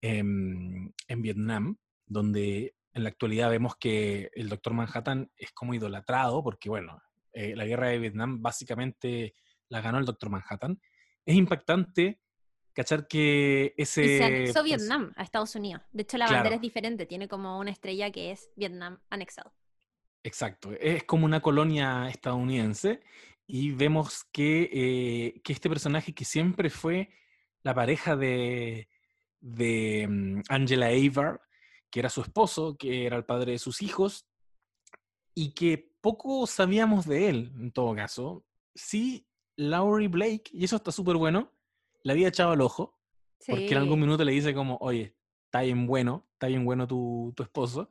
[0.01, 1.76] en, en Vietnam,
[2.07, 6.99] donde en la actualidad vemos que el Doctor Manhattan es como idolatrado, porque bueno,
[7.34, 9.34] eh, la guerra de Vietnam básicamente
[9.68, 10.80] la ganó el Doctor Manhattan.
[11.26, 12.18] Es impactante
[12.75, 14.05] cachar que ese...
[14.05, 15.83] Y se anexó pues, Vietnam a Estados Unidos.
[15.93, 16.39] De hecho, la Claro.
[16.39, 19.53] bandera es diferente, tiene como una estrella que es Vietnam anexado.
[20.22, 23.01] Exacto, es como una colonia estadounidense
[23.47, 27.11] y vemos que, eh, que este personaje que siempre fue
[27.62, 28.89] la pareja de,
[29.41, 31.41] de mm, Angela Avar,
[31.91, 34.27] que era su esposo, que era el padre de sus hijos,
[35.35, 38.45] y que poco sabíamos de él, en todo caso.
[38.75, 41.53] Sí, Laurie Blake, y eso está súper bueno,
[42.05, 42.97] le había echado el ojo,
[43.47, 47.33] porque en algún minuto le dice como, oye, está bien bueno, está bien bueno tu,
[47.35, 47.91] tu esposo.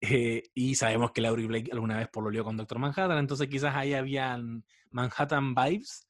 [0.00, 3.94] Eh, y sabemos que Laurie Blake alguna vez pololeó con Doctor Manhattan, entonces quizás ahí
[3.94, 6.06] habían Manhattan vibes.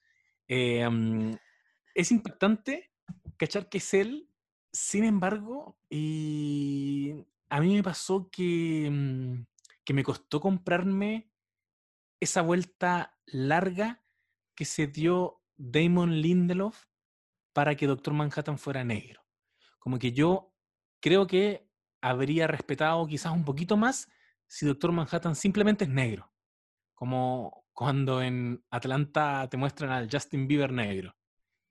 [0.48, 1.36] Eh, mm,
[1.94, 2.90] es impactante
[3.36, 4.28] cachar que es él,
[4.72, 7.14] sin embargo, y
[7.48, 9.46] a mí me pasó que, mm,
[9.84, 11.30] que me costó comprarme
[12.18, 14.02] esa vuelta larga
[14.56, 16.86] que se dio Damon Lindelof
[17.56, 19.22] para que Doctor Manhattan fuera negro.
[19.78, 20.52] Como que yo
[21.00, 21.66] creo que
[22.02, 24.10] habría respetado quizás un poquito más
[24.46, 26.30] si Doctor Manhattan simplemente es negro.
[26.94, 31.16] Como cuando en Atlanta te muestran al Justin Bieber negro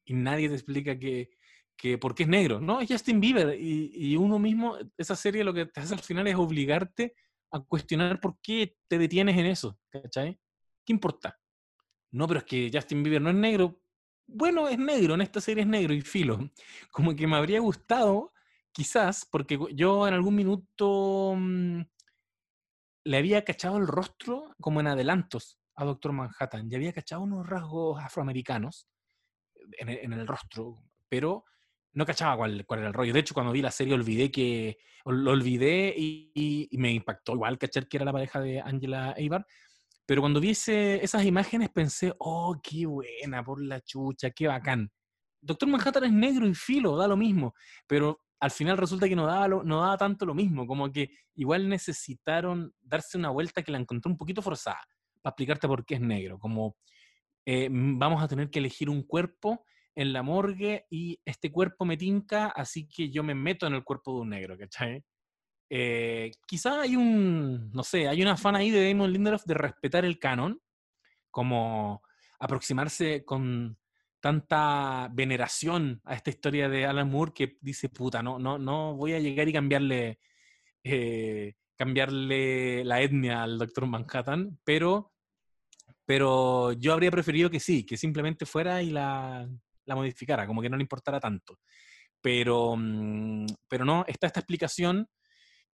[0.06, 1.30] y nadie te explica que,
[1.78, 2.60] que por qué es negro.
[2.60, 6.00] No, es Justin Bieber y, y uno mismo, esa serie lo que te hace al
[6.00, 7.14] final es obligarte
[7.52, 10.40] a cuestionar por qué te detienes en eso, ¿cachai?
[10.84, 11.40] ¿Qué importa?
[12.10, 13.80] No, pero es que Justin Bieber no es negro.
[14.28, 16.50] Bueno, es negro, en esta serie es negro y filo.
[16.92, 18.34] Como que me habría gustado,
[18.72, 21.82] quizás, porque yo en algún minuto mm,
[23.06, 27.48] le había cachado el rostro como en adelantos a Doctor Manhattan y había cachado unos
[27.48, 28.88] rasgos afroamericanos
[29.78, 31.46] en el, rostro, pero
[31.94, 33.14] no cachaba cuál, cuál era el rollo.
[33.14, 37.88] De hecho, cuando vi la serie olvidé que lo olvidé y, me impactó igual cachar
[37.88, 39.46] que era la pareja de Angela Abar.
[40.06, 44.92] Pero cuando vi ese- esas imágenes pensé, oh, qué buena, por la chucha, qué bacán.
[45.42, 47.54] Doctor Manhattan es negro y filo, da lo mismo,
[47.88, 51.10] pero al final resulta que no daba, lo- no daba tanto lo mismo, como que
[51.36, 54.80] igual necesitaron darse una vuelta que la encontré un poquito forzada,
[55.22, 56.76] para explicarte por qué es negro, como
[57.46, 61.86] eh, mm, vamos a tener que elegir un cuerpo en la morgue y este cuerpo
[61.86, 65.04] me tinca, así que yo me meto en el cuerpo de un negro, ¿cachai?
[65.70, 70.06] Eh, quizá hay un, no sé, hay un afán ahí de Damon Lindelof de respetar
[70.06, 70.62] el canon,
[71.32, 72.02] como
[72.40, 73.78] aproximarse con
[74.20, 79.14] tanta veneración a esta historia de Alan Moore que dice, puta, no, no, no voy
[79.14, 80.20] a llegar y cambiarle,
[80.84, 85.14] eh, cambiarle la etnia al Doctor Manhattan, pero,
[86.06, 89.48] pero yo habría preferido que sí, que simplemente fuera y la,
[89.86, 91.60] la modificara, como que no le importara tanto.
[92.22, 95.08] Pero, mm, pero no, está esta explicación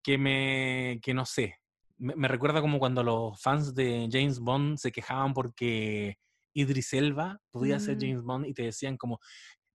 [0.04, 1.56] que me, que no sé,
[1.98, 6.18] me, me recuerda como cuando los fans de James Bond se quejaban porque
[6.54, 8.00] Idris Elba podía ser Mm.
[8.00, 9.20] James Bond y te decían como,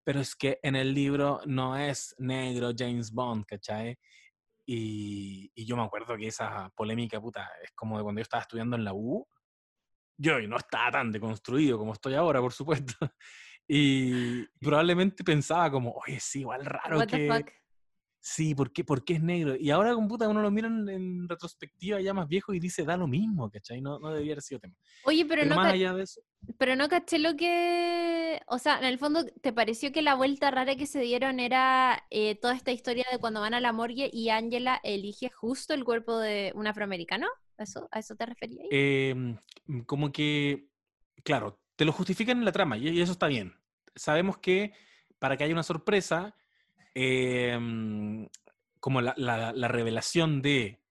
[0.03, 3.97] pero es que en el libro no es negro James Bond, ¿cachai?
[4.67, 8.41] Y, y yo me acuerdo que esa polémica, puta, es como de cuando yo estaba
[8.41, 9.27] estudiando en la U.
[10.17, 12.95] Yo no estaba tan deconstruido como estoy ahora, por supuesto.
[13.67, 17.27] Y probablemente pensaba como, oye, sí, igual raro What que...
[18.27, 19.55] Sí, ¿por qué, por qué es negro?
[19.55, 22.83] Y ahora con puta uno lo mira en, en retrospectiva ya más viejo y dice,
[22.83, 23.81] da lo mismo, ¿cachai?
[23.81, 24.73] No, no debería haber sido tema.
[25.03, 26.21] Oye, pero, Pero, no, más allá de eso,
[26.57, 28.41] pero no caché lo que...
[28.47, 32.03] O sea, en el fondo, ¿te pareció que la vuelta rara que se dieron era
[32.09, 35.83] eh, toda esta historia de cuando van a la morgue y Angela elige justo el
[35.83, 37.27] cuerpo de un afroamericano?
[37.59, 38.65] ¿Eso, ¿A eso te referías?
[38.71, 39.35] eh,
[39.85, 40.67] como que,
[41.23, 43.53] claro, te lo justifican en la trama y, y eso está bien.
[43.93, 44.73] Sabemos que
[45.19, 46.35] para que haya una sorpresa,
[46.95, 48.27] eh,
[48.79, 50.81] como la, la- la revelación de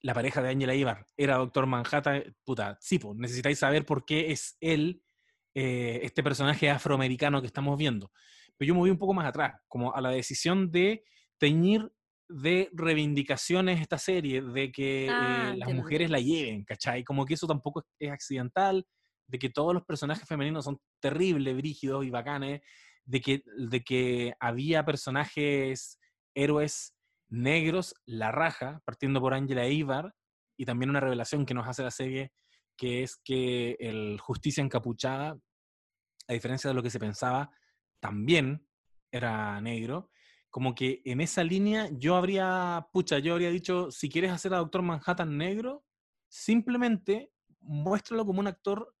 [0.00, 4.32] la pareja de Angela Ibar era Doctor Manhattan, puta, sí, pues, necesitáis saber por qué
[4.32, 5.02] es él
[5.54, 8.10] eh, este personaje afroamericano que estamos viendo.
[8.56, 11.04] Pero yo me voy un poco más atrás, como a la decisión de
[11.38, 11.92] teñir
[12.28, 17.04] de reivindicaciones esta serie, de que Ah, eh, las entiendo, mujeres la lleven, ¿cachai?
[17.04, 18.86] Como que eso tampoco es, es accidental,
[19.28, 22.62] de que todos los personajes femeninos son terribles, brígidos y bacanes,
[23.04, 25.98] de que, de que había personajes,
[26.34, 26.94] héroes
[27.28, 30.14] negros, la raja, partiendo por Angela Ibar,
[30.56, 32.32] y también una revelación que nos hace la serie,
[32.76, 35.38] que es que el Justicia Encapuchada,
[36.28, 37.50] a diferencia de lo que se pensaba,
[38.00, 38.66] también
[39.10, 40.10] era negro.
[40.50, 44.58] Como que en esa línea yo habría, pucha, yo habría dicho, si quieres hacer a
[44.58, 45.84] Doctor Manhattan negro,
[46.28, 47.30] simplemente
[47.60, 48.94] muéstralo como un actor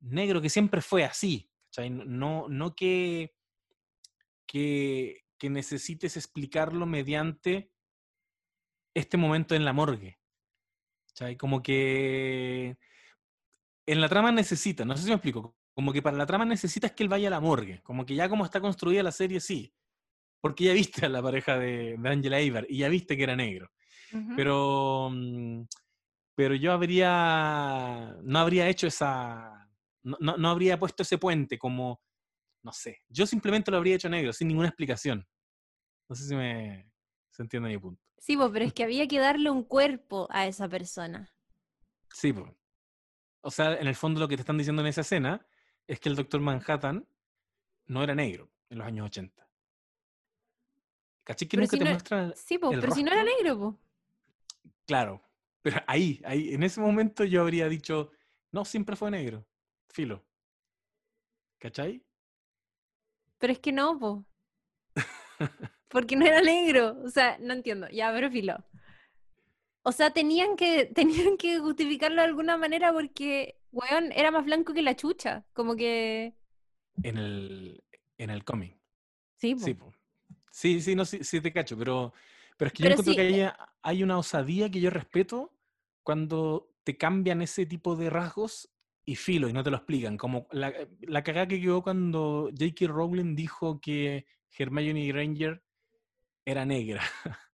[0.00, 1.48] negro que siempre fue así.
[1.72, 1.90] ¿Cachai?
[1.90, 3.34] No, no que,
[4.46, 7.72] que, que necesites explicarlo mediante
[8.94, 10.18] este momento en la morgue.
[11.08, 11.36] ¿Cachai?
[11.36, 12.76] Como que
[13.86, 16.92] en la trama necesita, no sé si me explico, como que para la trama necesitas
[16.92, 19.74] que él vaya a la morgue, como que ya como está construida la serie, sí,
[20.40, 23.70] porque ya viste a la pareja de, Angela Ivar y ya viste que era negro.
[24.36, 25.62] Pero, mm,
[26.34, 29.61] pero yo habría, no habría hecho esa,
[30.02, 32.02] no, no, habría puesto ese puente como,
[32.62, 35.26] no sé, yo simplemente lo habría hecho negro, sin ninguna explicación.
[36.08, 36.92] No sé si me
[37.30, 38.02] se entiende mi punto.
[38.18, 41.32] Sí, pero es que había que darle un cuerpo a esa persona.
[42.12, 42.52] Sí, pues.
[43.40, 45.44] O sea, en el fondo lo que te están diciendo en esa escena
[45.86, 47.08] es que el Doctor Manhattan
[47.86, 49.48] no era negro en los años 80.
[51.24, 53.80] ¿Cachai que nunca te muestra Sí, pero si no era negro, po.
[54.86, 55.22] Claro,
[55.62, 58.10] pero ahí, ahí, en ese momento yo habría dicho,
[58.50, 59.46] no, siempre fue negro,
[59.92, 60.24] filo.
[61.58, 62.04] ¿Cachai?
[63.38, 64.24] Pero es que no, po.
[65.88, 66.96] Porque no era negro.
[67.04, 67.88] O sea, no entiendo.
[67.90, 68.64] Ya, pero filo.
[69.82, 74.72] O sea, tenían que, tenían que justificarlo de alguna manera porque, weón, era más blanco
[74.72, 75.44] que la chucha.
[75.52, 76.34] Como que.
[77.02, 77.84] En el,
[78.18, 78.76] en el cómic.
[79.36, 79.60] Sí, po.
[79.64, 79.92] Sí, po.
[80.50, 82.12] Sí, sí, no, sí, te cacho, pero,
[82.58, 83.48] pero es que yo encuentro que hay,
[83.82, 85.56] hay, una osadía que yo respeto
[86.02, 88.71] cuando te cambian ese tipo de rasgos
[89.04, 90.16] y filo y no te lo explican.
[90.16, 92.86] Como la, la cagada que quedó cuando J.K.
[92.86, 94.26] Rowling dijo que
[94.56, 95.62] Hermione Granger
[96.44, 97.02] era negra.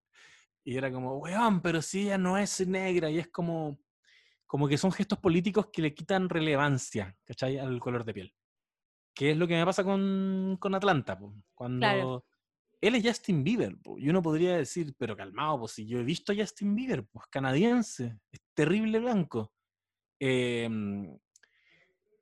[0.64, 3.78] y era como, weón, pero si ella no es negra y es como,
[4.46, 7.58] como que son gestos políticos que le quitan relevancia, ¿cachai?
[7.58, 8.34] Al color de piel.
[9.14, 11.18] Que es lo que me pasa con, con Atlanta,
[11.54, 12.24] cuando
[12.80, 16.32] él es Justin Bieber, y uno podría decir, pero calmado, pues si yo he visto
[16.32, 19.52] a Justin Bieber, pues canadiense, es terrible blanco.
[20.20, 21.16] Em,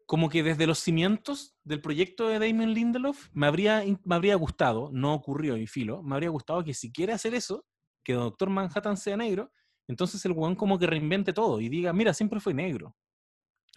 [0.06, 4.90] como que desde los cimientos del proyecto de Damon Lindelof me habría, me habría gustado,
[4.92, 7.66] no ocurrió y filo, me habría gustado que si quiere hacer eso,
[8.04, 9.52] que Doctor Manhattan sea negro,
[9.88, 12.96] entonces el weón como que reinvente todo y diga, mira, siempre fue negro.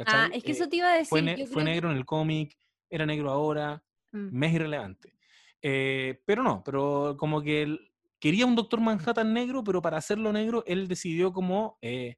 [0.05, 1.47] Ah, es que eso eh, te iba a decir.
[1.47, 2.55] Fue, negro en el cómic,
[2.89, 4.29] era negro ahora, mm.
[4.31, 5.13] me es irrelevante.
[5.61, 10.31] Eh, pero no, pero como que él quería un Doctor Manhattan negro, pero para hacerlo
[10.31, 12.17] negro, él decidió como eh,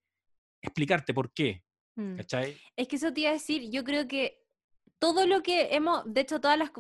[0.62, 1.64] explicarte por qué.
[2.02, 2.18] Mm.
[2.18, 2.58] ¿Cachai?
[2.76, 4.42] Es que eso te iba a decir, yo creo que
[5.00, 6.72] todo lo que hemos, de hecho, todas las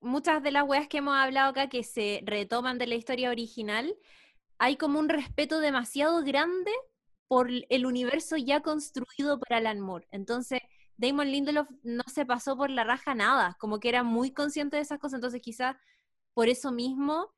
[0.00, 3.94] muchas de las weas que hemos hablado acá que se retoman de la historia original,
[4.58, 6.70] hay como un respeto demasiado grande
[7.28, 10.08] por el universo ya construido para Alan Moore.
[10.10, 10.60] Entonces,
[10.96, 14.82] Damon Lindelof no se pasó por la raja nada, como que era muy consciente de
[14.82, 15.76] esas cosas, entonces quizás
[16.34, 17.32] por eso mismo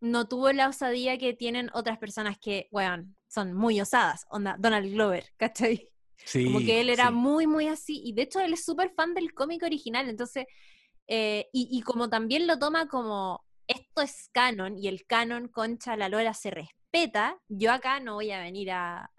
[0.00, 4.92] no tuvo la osadía que tienen otras personas que, bueno, son muy osadas, onda, Donald
[4.92, 5.90] Glover, ¿cachai?
[6.24, 9.14] Sí, Como que él era muy, muy así, y de hecho él es súper fan
[9.14, 10.46] del cómic original, entonces,
[11.06, 16.08] eh, y, como también lo toma como, esto es canon, y el canon, concha, la
[16.08, 19.10] Lola se respeta, yo acá no voy a venir a,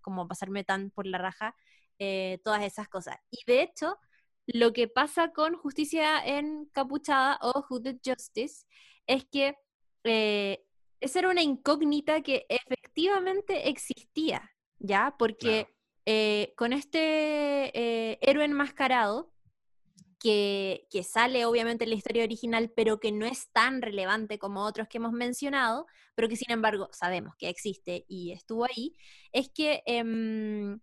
[0.00, 1.54] como pasarme tan por la raja
[1.98, 3.16] eh, todas esas cosas.
[3.30, 3.96] Y de hecho,
[4.46, 8.64] lo que pasa con Justicia Encapuchada o Hooded Justice
[9.06, 9.56] es que
[10.04, 10.64] eh,
[11.00, 15.14] esa era una incógnita que efectivamente existía, ¿ya?
[15.18, 15.68] Porque
[16.12, 19.32] eh, con este eh, héroe enmascarado,
[20.18, 24.88] que, sale obviamente en la historia original, pero que no es tan relevante como otros
[24.88, 25.86] que hemos mencionado,
[26.16, 28.96] pero que sin embargo sabemos que existe y estuvo ahí,
[29.30, 30.80] es que em,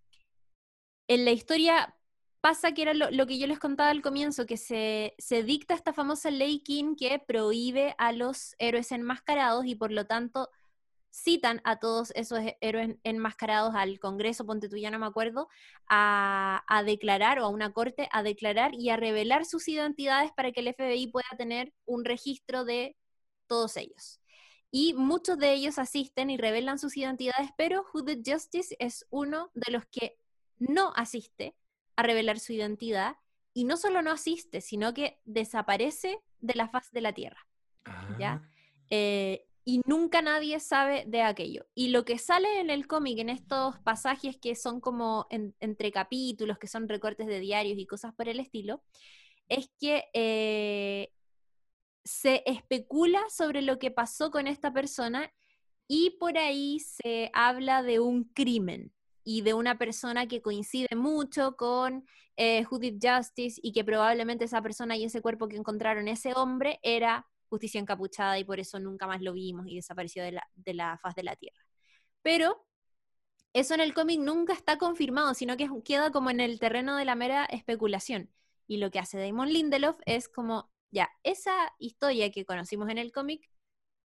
[1.09, 1.93] en la historia
[2.39, 6.31] pasa que era lo, que yo les contaba al comienzo, que se, dicta esta famosa
[6.31, 10.49] ley King que prohíbe a los héroes enmascarados y por lo tanto
[11.11, 15.49] citan a todos esos héroes enmascarados al Congreso, ponte tú ya no me acuerdo,
[15.89, 20.51] a, a, declarar o a una corte a declarar y a revelar sus identidades para
[20.51, 22.95] que el FBI pueda tener un registro de
[23.47, 24.19] todos ellos.
[24.69, 29.71] Y muchos de ellos asisten y revelan sus identidades, pero Hooded Justice es uno de
[29.71, 30.17] los que
[30.59, 31.55] no asiste
[31.95, 33.15] a revelar su identidad
[33.53, 37.47] y no solo no asiste, sino que desaparece de la faz de la Tierra.
[38.19, 38.41] ¿ya?
[38.43, 38.49] Ah.
[38.89, 41.65] Eh, y nunca nadie sabe de aquello.
[41.75, 46.57] Y lo que sale en el cómic, en estos pasajes que son como entre capítulos,
[46.57, 48.81] que son recortes de diarios y cosas por el estilo,
[49.49, 51.11] es que eh,
[52.05, 55.33] se especula sobre lo que pasó con esta persona
[55.85, 58.93] y por ahí se habla de un crimen
[59.25, 62.05] y de una persona que coincide mucho con
[62.37, 66.79] eh, Judith Justice y que probablemente esa persona y ese cuerpo que encontraron, ese hombre,
[66.83, 70.73] era justicia encapuchada y por eso nunca más lo vimos y desapareció de la, de
[70.73, 71.65] la faz de la Tierra.
[72.21, 72.65] Pero
[73.53, 77.05] eso en el cómic nunca está confirmado, sino que queda como en el terreno de
[77.05, 78.29] la mera especulación.
[78.67, 83.11] Y lo que hace Damon Lindelof es como, ya, esa historia que conocimos en el
[83.11, 83.49] cómic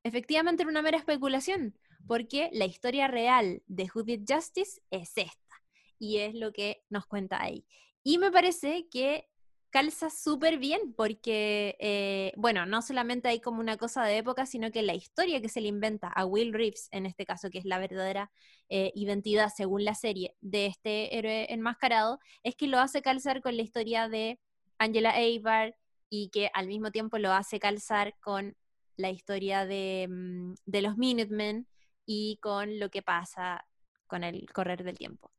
[0.03, 5.63] efectivamente era una mera especulación, porque la historia real de Who Did Justice es esta,
[5.99, 7.67] y es lo que nos cuenta ahí.
[8.03, 9.29] Y me parece que
[9.71, 14.71] calza súper bien porque, eh, bueno, no solamente hay como una cosa de época, sino
[14.71, 17.65] que la historia que se le inventa a Will Reeves, en este caso, que es
[17.65, 18.31] la verdadera
[18.69, 23.57] eh, identidad según la serie de este héroe enmascarado, es que lo hace calzar con
[23.57, 24.41] la historia de
[24.79, 25.75] Angela Eibart
[26.09, 28.57] y que al mismo tiempo lo hace calzar con
[28.97, 31.67] la historia de, mm, de los Minutemen
[32.07, 33.67] y con lo que pasa
[34.07, 35.33] con el correr del tiempo.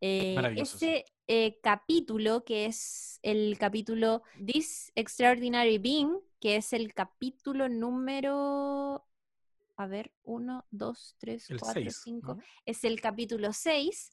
[0.00, 7.68] Eh, ese eh, capítulo, que es el capítulo This Extraordinary Being, que es el capítulo
[7.68, 9.04] número,
[9.76, 14.12] a ver, 1, 2, 3, 4, 5, es el capítulo 6.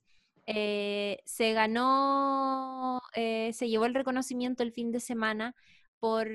[0.49, 5.55] Eh, se ganó, se llevó el reconocimiento el fin de semana
[5.99, 6.29] por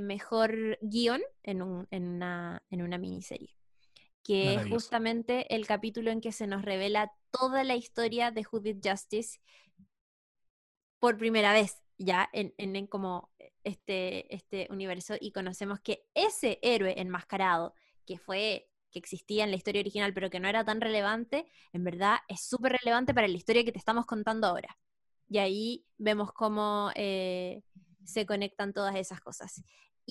[0.00, 3.58] mejor guion en, en, una, en una miniserie
[4.28, 8.84] que es justamente el capítulo en que se nos revela toda la historia de Judith
[8.84, 9.40] Justice
[10.98, 13.30] por primera vez ya en, en, como
[13.64, 17.74] este, este universo y conocemos que ese héroe enmascarado
[18.06, 21.84] que fue que existía en la historia original pero que no era tan relevante, en
[21.84, 24.78] verdad es súper relevante para la historia que te estamos contando ahora.
[25.28, 27.62] Y ahí vemos cómo eh,
[28.04, 29.62] se conectan todas esas cosas.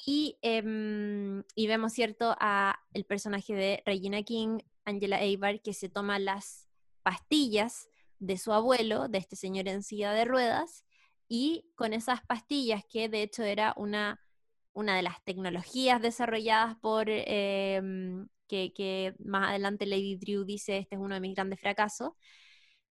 [0.05, 6.19] Em, y, vemos, ¿cierto?, a el personaje de Regina King, Angela Eibar, que se toma
[6.19, 6.66] las
[7.07, 7.87] pastillas
[8.19, 10.83] de su abuelo, de este señor en silla de ruedas,
[11.29, 14.19] y con esas pastillas, que de hecho era una,
[14.73, 21.01] una de las tecnologías desarrolladas por, em, que, más adelante Lady Drew dice, este es
[21.01, 22.11] uno de mis grandes fracasos,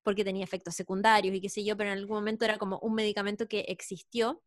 [0.02, 2.94] porque tenía efectos secundarios y qué sé yo, pero en algún momento era como un
[2.94, 4.42] medicamento que existió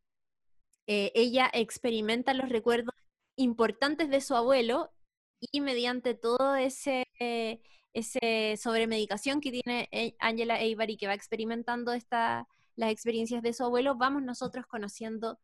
[0.91, 2.95] eh, ella experimenta los recuerdos
[3.35, 4.91] importantes de su abuelo
[5.39, 7.61] y mediante todo ese, eh,
[7.93, 13.63] ese sobremedicación que tiene eh, Angela Avery que va experimentando esta, las experiencias de su
[13.63, 15.39] abuelo, vamos nosotros conociendo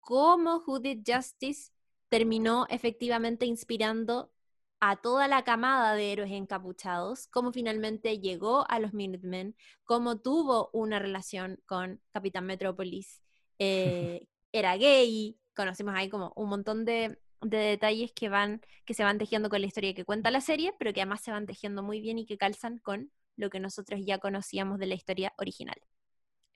[0.00, 1.72] cómo Judith Justice
[2.08, 4.32] terminó efectivamente inspirando
[4.80, 10.70] a toda la camada de héroes encapuchados, cómo finalmente llegó a los Minutemen, cómo tuvo
[10.72, 13.22] una relación con Capitán Metrópolis,
[13.58, 19.18] eh, era gay, conocimos ahí como un montón de, detalles que van, que se van
[19.18, 22.00] tejiendo con la historia que cuenta la serie, pero que además se van tejiendo muy
[22.00, 25.80] bien y que calzan con lo que nosotros ya conocíamos de la historia original.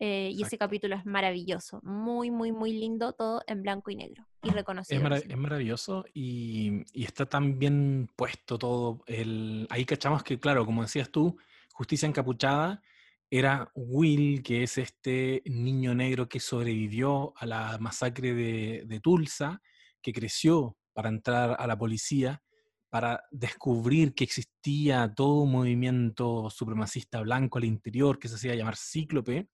[0.00, 4.26] Eh, y ese capítulo es maravilloso, muy, muy, muy lindo, todo en blanco y negro
[4.42, 5.00] y reconocido.
[5.14, 9.04] Es, maravilloso y, y, está tan bien puesto todo.
[9.06, 11.38] El, ahí cachamos que, claro, como decías tú,
[11.72, 12.82] Justicia Encapuchada
[13.30, 19.60] era Will, que es este niño negro que sobrevivió a la masacre de, Tulsa,
[20.04, 22.42] que creció para entrar a la policía,
[22.90, 28.76] para descubrir que existía todo un movimiento supremacista blanco al interior que se hacía llamar
[28.76, 29.48] Cíclope.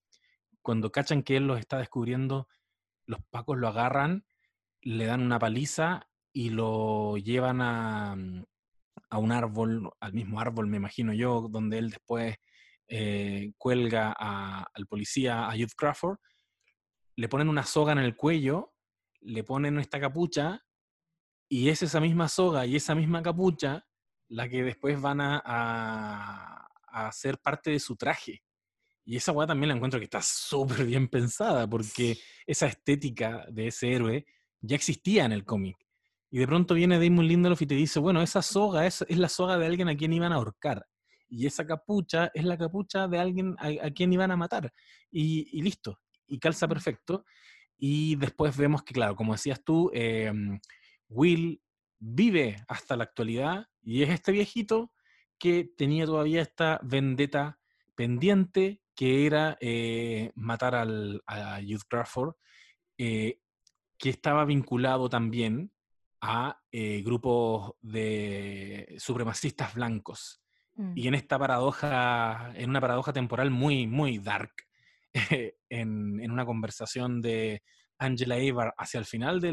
[0.61, 2.49] Cuando cachan que él los está descubriendo,
[3.07, 4.27] los pacos lo agarran,
[4.83, 8.17] le dan una paliza y lo llevan a,
[9.09, 12.37] a un árbol, al mismo árbol me imagino yo, donde él después
[12.89, 16.19] eh, cuelga al policía, a Youth Crawford,
[17.17, 18.75] le ponen una soga en el cuello,
[19.21, 20.65] le ponen esta capucha,
[21.49, 23.85] y es esa misma soga y esa misma capucha
[24.29, 28.45] la que después van a, a, ser parte de su traje.
[29.05, 32.17] Y esa weá también la encuentro que está súper bien pensada, porque
[32.47, 34.27] esa estética de ese héroe
[34.61, 35.77] ya existía en el cómic.
[36.31, 39.29] Y de pronto viene Damon Lindelof y te dice, bueno, esa soga es, es la
[39.29, 40.87] soga de alguien a quien iban a ahorcar
[41.31, 44.73] y esa capucha es la capucha de alguien a, quien iban a matar.
[45.11, 47.25] Y, listo, y calza perfecto.
[47.83, 50.61] Y después vemos que, claro, como decías tú, em,
[51.09, 51.63] Will
[51.99, 54.93] vive hasta la actualidad y es este viejito
[55.39, 57.59] que tenía todavía esta vendetta
[57.95, 62.35] pendiente que era eh, matar al, a Youth Crawford,
[62.99, 63.41] eh,
[63.97, 65.73] que estaba vinculado también
[66.21, 70.43] a eh, grupos de supremacistas blancos.
[70.75, 70.93] Mm.
[70.97, 74.53] Y en esta paradoja, en una paradoja temporal muy, muy dark,
[75.13, 77.63] en, en, una conversación de
[78.01, 79.53] Angela Avar hacia el final de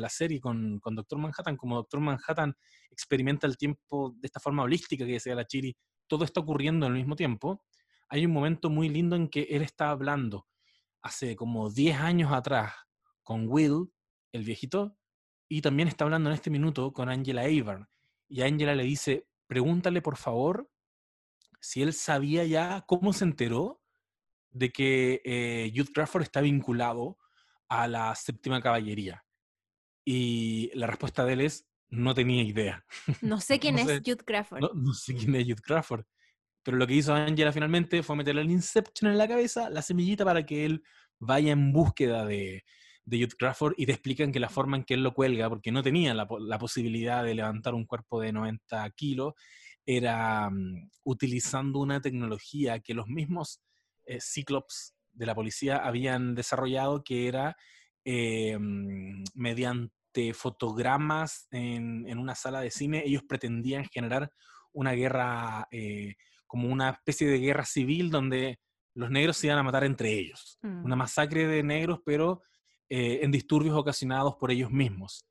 [0.00, 2.54] la serie con, Doctor Manhattan, como Doctor Manhattan
[2.90, 6.92] experimenta el tiempo de esta forma holística que decía la Chiri, todo está ocurriendo al
[6.92, 7.64] mismo tiempo,
[8.08, 10.46] hay un momento muy lindo en que él está hablando
[11.02, 12.72] hace como 10 años atrás
[13.22, 13.92] con Will,
[14.32, 14.96] el viejito,
[15.48, 17.88] y también está hablando en este minuto con Angela Avar.
[18.28, 20.70] Y Angela le dice, pregúntale por favor
[21.60, 23.79] si él sabía ya cómo se enteró
[24.50, 27.18] de que eh, Youth Crawford está vinculado
[27.68, 29.24] a la séptima caballería.
[30.04, 32.84] Y la respuesta de él es, no tenía idea.
[33.20, 34.60] No sé quién es Jude Crawford.
[34.74, 36.04] No, sé quién es Jude Crawford.
[36.62, 40.24] Pero lo que hizo Angela finalmente fue meterle el Inception en la cabeza, la semillita
[40.24, 40.82] para que él
[41.18, 42.64] vaya en búsqueda de,
[43.04, 45.72] de Jude Crawford y te explican que la forma en que él lo cuelga, porque
[45.72, 46.26] no tenía la,
[46.58, 49.34] posibilidad de levantar un cuerpo de 90 kilos,
[49.84, 53.60] era mm, utilizando una tecnología que los mismos
[54.04, 57.56] eh, Cyclops de la policía habían desarrollado, que era
[58.04, 58.58] eh,
[59.34, 64.32] mediante fotogramas en, en, una sala de cine, ellos pretendían generar
[64.72, 66.14] una guerra, eh,
[66.46, 68.58] como una especie de guerra civil donde
[68.94, 70.58] los negros se iban a matar entre ellos.
[70.62, 70.98] Una mm.
[70.98, 72.42] masacre de negros, pero
[72.88, 75.26] eh, en disturbios ocasionados por ellos mismos.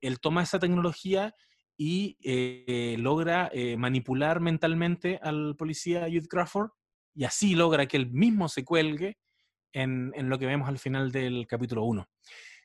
[0.00, 1.34] Él toma esa tecnología
[1.78, 2.16] y
[2.98, 6.70] logra manipular mentalmente al policía Jude Crawford
[7.16, 9.18] y así logra que él mismo se cuelgue
[9.72, 12.08] en, en lo que vemos al final del capítulo 1.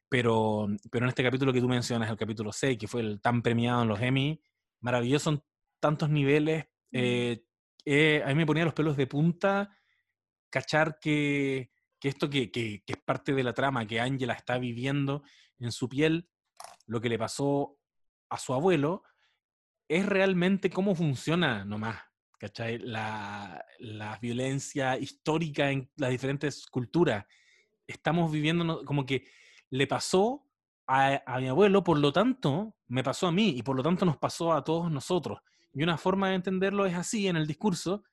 [0.09, 3.41] Pero, pero en este capítulo que tú mencionas, el capítulo 6, que fue el tan
[3.41, 4.41] premiado en los Emmy,
[4.81, 5.41] maravilloso en
[5.79, 6.97] tantos niveles, mm.
[8.23, 9.75] a mí me ponía los pelos de punta
[10.49, 15.23] cachar que, que esto que, que, es parte de la trama que Angela está viviendo
[15.59, 16.29] en su piel,
[16.85, 17.79] lo que le pasó
[18.29, 19.03] a su abuelo,
[19.87, 22.01] es realmente cómo funciona nomás,
[22.41, 22.79] ¿cachai?
[22.79, 27.25] La, la violencia histórica en las diferentes culturas.
[27.85, 29.27] Estamos viviendo como que
[29.69, 30.47] le pasó
[30.87, 34.05] a, a, mi abuelo, por lo tanto, me pasó a mí y por lo tanto
[34.05, 35.39] nos pasó a todos nosotros.
[35.71, 38.03] Y una forma de entenderlo es así en el discurso,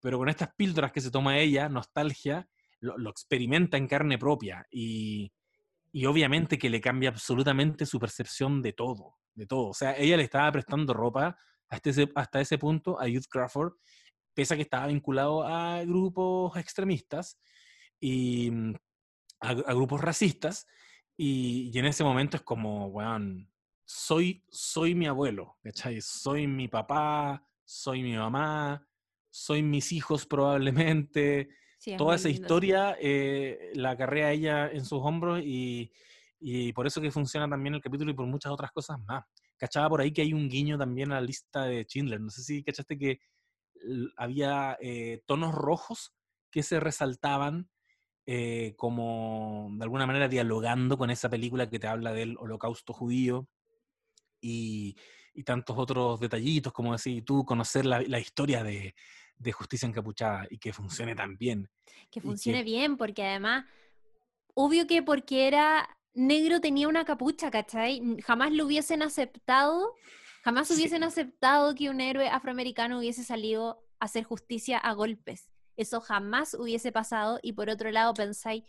[0.00, 2.48] pero con estas píldoras que se toma ella, nostalgia,
[2.80, 5.32] lo, experimenta en carne propia y,
[6.06, 9.68] obviamente que le cambia absolutamente su percepción de todo, de todo.
[9.68, 11.36] O sea, ella le estaba prestando ropa
[11.68, 13.72] hasta ese, hasta ese punto a Youth Crawford,
[14.34, 17.38] pese a que estaba vinculado a grupos extremistas
[18.00, 18.74] y mm,
[19.40, 20.66] a, grupos racistas.
[21.16, 23.50] Y, en ese momento es como, weón,
[23.84, 26.00] soy, soy mi abuelo, ¿cachai?
[26.02, 28.86] Soy mi papá, soy mi mamá,
[29.30, 31.48] soy mis hijos probablemente,
[31.96, 35.92] toda esa historia eh, la carrea ella en sus hombros y,
[36.40, 39.24] y, por eso que funciona también el capítulo y por muchas otras cosas más.
[39.56, 42.20] Cachaba por ahí que hay un guiño también a la lista de Schindler.
[42.20, 43.20] No sé si cachaste que
[44.16, 46.14] había eh, tonos rojos
[46.50, 47.70] que se resaltaban
[48.26, 53.48] eh, como de alguna manera dialogando con esa película que te habla del holocausto judío
[54.40, 54.96] y,
[55.32, 58.94] y tantos otros detallitos, como decir tú, conocer la, la historia de,
[59.38, 61.70] de justicia encapuchada y que funcione tan bien.
[62.10, 63.64] Que funcione bien, porque además,
[64.54, 68.02] obvio que porque era negro tenía una capucha, ¿cachai?
[68.24, 69.94] Jamás lo hubiesen aceptado,
[70.42, 75.50] jamás hubiesen aceptado que un héroe afroamericano hubiese salido a hacer justicia a golpes.
[75.76, 78.64] Eso jamás hubiese pasado y por otro lado pensáis,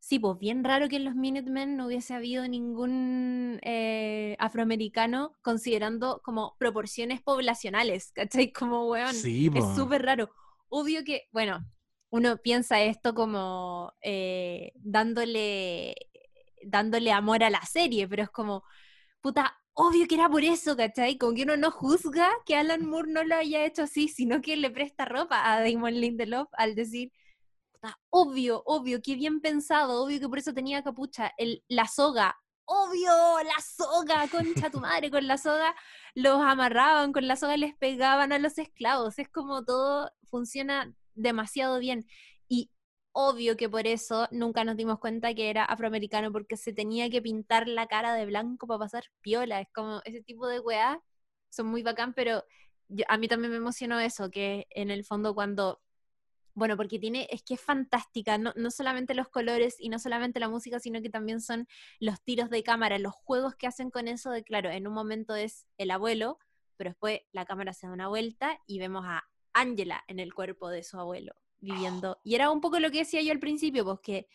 [0.00, 6.22] Sí, pues bien raro que en los Minutemen no hubiese habido ningún eh, afroamericano considerando
[6.24, 8.50] como proporciones poblacionales, ¿cachai?
[8.50, 10.30] Como, weón, es súper raro.
[10.70, 11.66] Obvio que, bueno,
[12.08, 15.94] uno piensa esto como eh, dándole,
[16.64, 18.64] dándole amor a la serie, pero es como,
[19.20, 21.18] puta, obvio que era por eso, ¿cachai?
[21.18, 24.56] Como que uno no juzga que Alan Moore no lo haya hecho así, sino que
[24.56, 27.12] le presta ropa a Damon Lindelof al decir,
[28.10, 31.32] obvio, obvio, qué bien pensado, obvio que por eso tenía capucha.
[31.38, 33.10] El, la soga, obvio,
[33.44, 35.74] la soga, concha tu madre, con la soga
[36.14, 39.18] los amarraban, con la soga les pegaban a los esclavos.
[39.18, 42.06] Es como todo funciona demasiado bien.
[43.12, 47.20] Obvio que por eso nunca nos dimos cuenta que era afroamericano, porque se tenía que
[47.22, 49.60] pintar la cara de blanco para pasar piola.
[49.60, 51.02] Es como ese tipo de weá,
[51.48, 52.44] son muy bacán, pero
[53.08, 55.80] a mí también me emocionó eso, que en el fondo cuando
[56.54, 60.40] bueno, porque tiene, es que es fantástica, no, no, solamente los colores y no solamente
[60.40, 61.66] la música, sino que también son
[62.00, 65.34] los tiros de cámara, los juegos que hacen con eso de, claro, en un momento
[65.36, 66.38] es el abuelo,
[66.76, 70.68] pero después la cámara se da una vuelta y vemos a Angela en el cuerpo
[70.68, 72.18] de su abuelo viviendo.
[72.24, 74.28] Y era un poco lo que decía yo al principio, pues que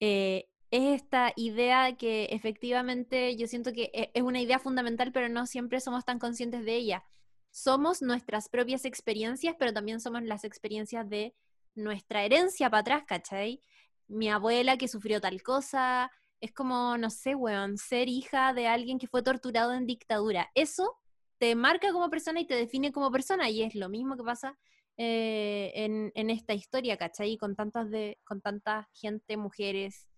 [0.00, 5.28] eh, es esta idea que efectivamente yo siento que e, es una idea fundamental, pero
[5.28, 7.04] no siempre somos tan conscientes de ella
[7.50, 11.34] somos nuestras propias experiencias, pero también somos las experiencias de
[11.74, 13.62] nuestra herencia para atrás, ¿cachai?
[14.06, 16.10] Mi abuela que sufrió tal cosa,
[16.40, 20.50] es como, no sé, weón, ser hija de alguien que fue torturado en dictadura.
[20.54, 20.96] Eso
[21.38, 24.58] te marca como persona y te define como persona, y es lo mismo que pasa
[25.00, 27.36] eh, en, esta historia, ¿cachai?
[27.36, 30.08] Con, tantas de, con tanta gente, mujeres,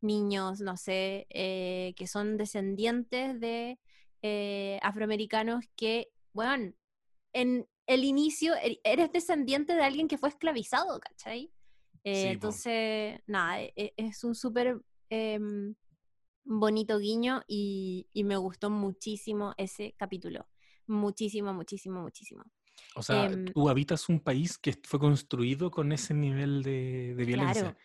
[0.00, 3.78] niños, no sé, eh, que son descendientes de
[4.22, 6.74] eh, afroamericanos que, bueno,
[7.32, 11.52] en el inicio e-, eres descendiente de alguien que fue esclavizado, ¿cachai?
[12.02, 14.80] Entonces, nada, e-, e-, es un súper
[15.10, 15.76] em,
[16.42, 20.48] bonito guiño y, me gustó muchísimo ese capítulo.
[20.88, 22.44] Muchísimo, muchísimo, muchísimo.
[22.96, 27.76] O sea, em, tú habitas un país que fue construido con ese nivel de, violencia.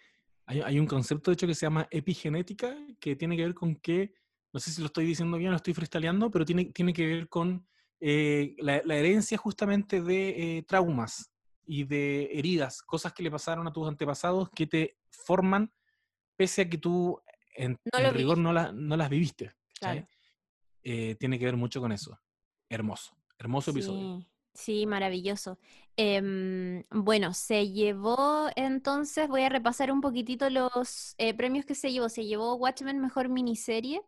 [0.45, 3.75] Hay, hay, un concepto, de hecho, que se llama epigenética, que tiene que ver con
[3.75, 4.13] que,
[4.51, 7.29] no sé si lo estoy diciendo bien, lo estoy freestyleando, pero tiene, tiene que ver
[7.29, 7.67] con
[8.01, 11.31] eh, la, herencia justamente de eh, traumas
[11.65, 15.71] y de heridas, cosas que le pasaron a tus antepasados que te forman
[16.37, 17.21] pese a que tú
[17.55, 17.77] en,
[18.13, 19.51] rigor no, no, las viviste.
[20.81, 22.17] Eh, tiene que ver mucho con eso.
[22.69, 24.25] Hermoso, hermoso episodio.
[24.59, 25.57] Sí, maravilloso.
[25.95, 32.09] Em, bueno, se llevó entonces, voy a repasar un poquitito los premios que se llevó.
[32.09, 34.01] Se llevó Watchmen Mejor Miniserie,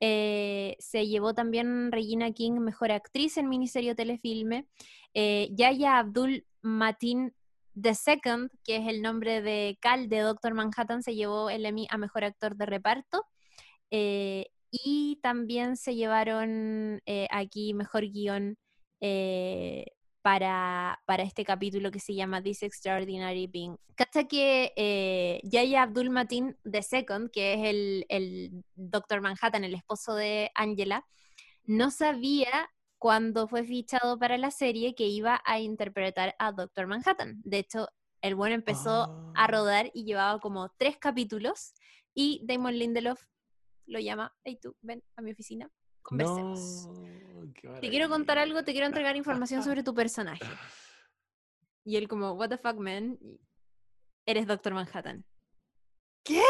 [0.00, 4.68] eh, se llevó también Regina King Mejor Actriz en miniserie o telefilme.
[5.14, 7.34] Eh, Yaya Abdul Matin
[7.74, 11.98] II, que es el nombre de Cal de Doctor Manhattan, se llevó el Emmy a
[11.98, 13.24] Mejor Actor de Reparto.
[13.90, 17.00] Eh, y también se llevaron
[17.30, 18.58] aquí Mejor Guión
[20.22, 23.76] para, este capítulo que se llama This Extraordinary Being.
[23.94, 30.14] Cacha que eh, Yaya Abdul Matin II, que es el, el Doctor Manhattan, el esposo
[30.14, 31.06] de Angela,
[31.64, 37.40] no sabía cuando fue fichado para la serie que iba a interpretar a Doctor Manhattan.
[37.44, 37.88] De hecho,
[38.20, 39.46] el bueno empezó a ah.
[39.46, 41.74] rodar y llevaba como tres capítulos
[42.14, 43.22] y Damon Lindelof
[43.86, 45.70] lo llama, hey tú, ven a mi oficina,
[46.08, 46.88] conversemos.
[47.80, 50.44] te quiero contar algo, te quiero entregar información sobre tu personaje.
[51.84, 53.18] Y él como, what the fuck, man?
[54.26, 55.24] Eres Doctor Manhattan.
[56.22, 56.42] ¿Qué?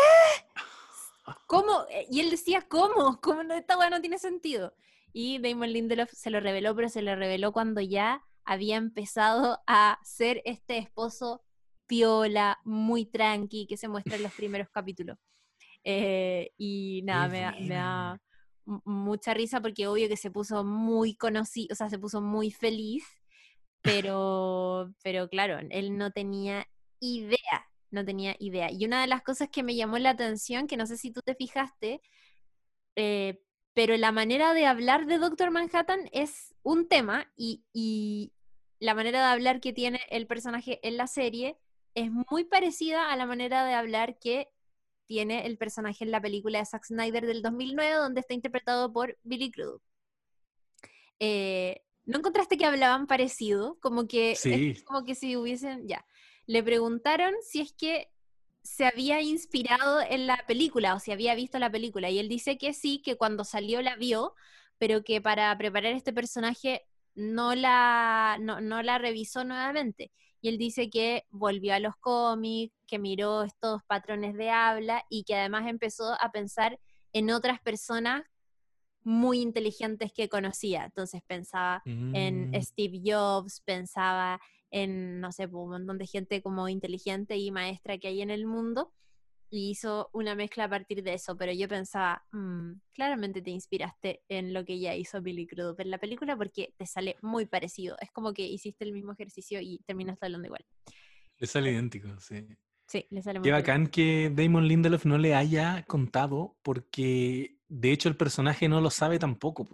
[1.46, 1.86] ¿Cómo?
[1.90, 3.20] Eh, y él decía, ¿cómo?
[3.22, 4.74] ¿Cómo esta weá no tiene sentido?
[5.12, 10.00] Y Damon Lindelof se lo reveló, pero se lo reveló cuando ya había empezado a
[10.02, 11.44] ser este esposo
[11.86, 15.18] piola, muy tranqui, que se muestra en los primeros capítulos.
[15.84, 18.20] Eh, y nada, me me da,
[18.84, 23.04] mucha risa porque obvio que se puso muy conocido, o sea, se puso muy feliz,
[23.82, 26.66] pero, pero claro, él no tenía
[27.00, 28.70] idea, no tenía idea.
[28.70, 31.20] Y una de las cosas que me llamó la atención, que no sé si tú
[31.22, 32.02] te fijaste,
[32.96, 33.40] eh,
[33.74, 38.32] pero la manera de hablar de Doctor Manhattan es un tema y, y
[38.80, 41.58] la manera de hablar que tiene el personaje en la serie
[41.94, 44.48] es muy parecida a la manera de hablar que
[45.08, 49.18] tiene el personaje en la película de Zack Snyder del 2009, donde está interpretado por
[49.24, 49.82] Billy Crudup.
[51.18, 53.78] Eh, ¿No encontraste que hablaban parecido?
[53.80, 54.36] Como que,
[54.84, 56.06] como que si hubiesen, ya.
[56.46, 58.10] Le preguntaron si es que
[58.62, 62.10] se había inspirado en la película o si había visto la película.
[62.10, 64.34] Y él dice que sí, que cuando salió la vio,
[64.76, 70.58] pero que para preparar este personaje no la, no, no la revisó nuevamente y él
[70.58, 75.66] dice que volvió a los cómics, que miró estos patrones de habla y que además
[75.66, 76.78] empezó a pensar
[77.12, 78.22] en otras personas
[79.02, 80.84] muy inteligentes que conocía.
[80.84, 82.62] Entonces pensaba en mm.
[82.62, 84.40] Steve Jobs, pensaba
[84.70, 88.46] en, no sé, un montón de gente como inteligente y maestra que hay en el
[88.46, 88.92] mundo
[89.50, 94.22] y hizo una mezcla a partir de eso, pero yo pensaba, mm, claramente te inspiraste
[94.28, 97.96] en lo que ya hizo Billy Crudup en la película porque te sale muy parecido,
[98.00, 100.64] es como que hiciste el mismo ejercicio y terminaste hablando igual.
[101.38, 102.46] Le sale idéntico, sí.
[102.86, 107.92] Sí, le sale muy Qué bacán que Damon Lindelof no le haya contado porque de
[107.92, 109.68] hecho el personaje no lo sabe tampoco.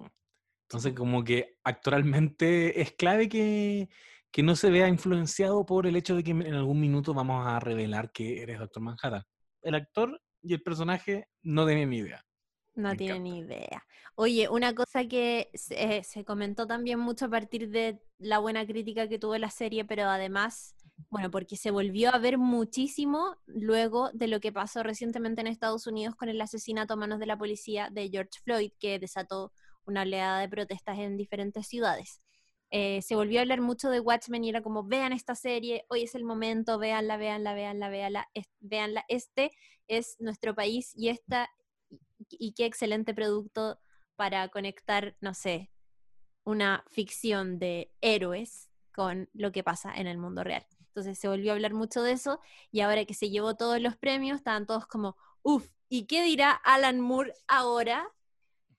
[0.68, 3.88] Entonces como que actualmente es clave que,
[4.32, 7.60] que no se vea influenciado por el hecho de que en algún minuto vamos a
[7.60, 9.24] revelar que eres Doctor Manhattan
[9.64, 12.24] el actor y el personaje no tienen ni idea.
[12.74, 13.84] No tienen ni idea.
[14.16, 19.08] Oye, una cosa que eh, se, comentó también mucho a partir de la buena crítica
[19.08, 20.74] que tuvo la serie, pero además,
[21.08, 25.86] bueno, porque se volvió a ver muchísimo luego de lo que pasó recientemente en Estados
[25.86, 29.52] Unidos con el asesinato a manos de la policía de George Floyd, que desató
[29.86, 32.20] una oleada de protestas en diferentes ciudades.
[32.76, 36.02] Eh, se volvió a hablar mucho de Watchmen y era como, vean esta serie, hoy
[36.02, 38.28] es el momento, véanla, véanla, véanla, véanla,
[38.58, 39.04] véanla.
[39.06, 39.52] Este
[39.86, 41.48] es nuestro país y esta,
[42.30, 43.78] y qué excelente producto
[44.16, 45.70] para conectar, no sé,
[46.42, 50.66] una ficción de héroes con lo que pasa en el mundo real.
[50.88, 52.40] Entonces se volvió a hablar mucho de eso
[52.72, 56.50] y ahora que se llevó todos los premios, estaban todos como, uff, ¿y qué dirá
[56.50, 58.10] Alan Moore ahora?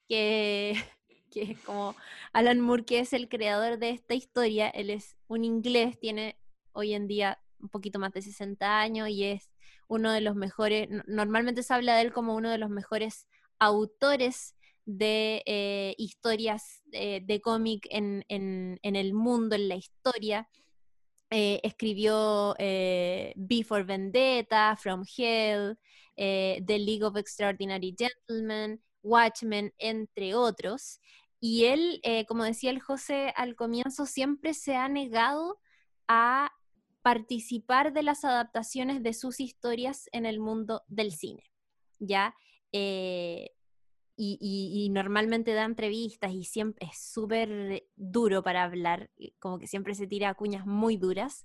[0.09, 0.76] Que
[1.31, 1.95] que es como
[2.34, 4.69] Alan Moore, que es el creador de esta historia.
[4.69, 6.38] Él es un inglés, tiene
[6.73, 9.52] hoy en día un poquito más de 60 años y es
[9.88, 13.27] uno de los mejores, normalmente se habla de él como uno de los mejores
[13.60, 20.47] autores de eh, historias de cómic en, en, el mundo, en la historia.
[21.31, 25.77] eh, escribió eh, Before Vendetta, From Hell,
[26.15, 30.99] eh, The League of Extraordinary Gentlemen, Watchmen, entre otros.
[31.40, 35.60] Y él, como decía el José al comienzo, siempre se ha negado
[36.07, 36.52] a
[37.02, 41.44] participar de las adaptaciones de sus historias en el mundo del cine.
[41.99, 42.36] ¿Ya?
[44.18, 49.10] y, normalmente da entrevistas y siempre es súper duro para hablar,
[49.40, 51.44] como que siempre se tira cuñas muy duras,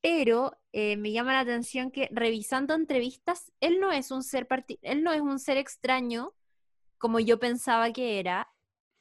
[0.00, 4.48] pero eh, me llama la atención que revisando entrevistas, él no es un ser
[4.82, 6.34] él no es un ser extraño
[7.02, 8.48] como yo pensaba que era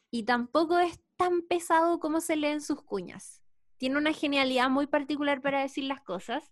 [0.10, 3.44] y tampoco es tan pesado como se lee en sus cuñas.
[3.78, 6.52] Tiene una genialidad muy particular para decir las cosas.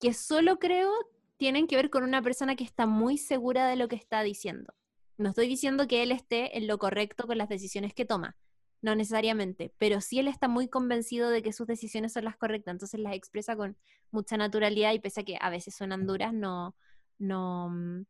[0.00, 0.90] Que solo creo
[1.36, 4.72] tienen que ver con una persona que está muy segura de lo que está diciendo.
[5.18, 8.34] No estoy diciendo que él esté en lo correcto con las decisiones que toma,
[8.80, 12.72] no necesariamente, pero sí él está muy convencido de que sus decisiones son las correctas,
[12.72, 13.76] entonces las expresa con
[14.10, 16.74] mucha naturalidad y pese a que a veces suenan duras, no,
[17.18, 18.06] no, mm,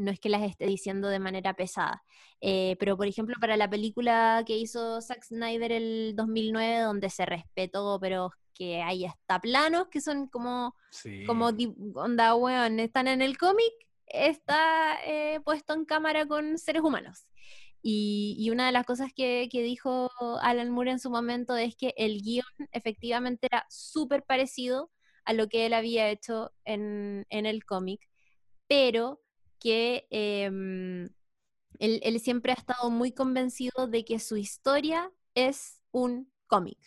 [0.00, 2.02] no es que las esté diciendo de manera pesada.
[2.40, 7.26] Eh, pero, por ejemplo, para la película que hizo Zack Snyder el 2009, donde se
[7.26, 10.74] respetó, pero que hay hasta planos que son como,
[11.26, 11.50] como
[11.94, 13.72] onda, weón, están en el cómic
[14.10, 17.26] está eh, puesto en cámara con seres humanos.
[17.82, 20.10] Y, una de las cosas que, dijo
[20.42, 24.90] Alan Moore en su momento es que el guion efectivamente era súper parecido
[25.24, 28.06] a lo que él había hecho en, el cómic,
[28.68, 29.22] pero
[29.60, 31.10] que em,
[31.78, 36.78] él, él siempre ha estado muy convencido de que su historia es un cómic,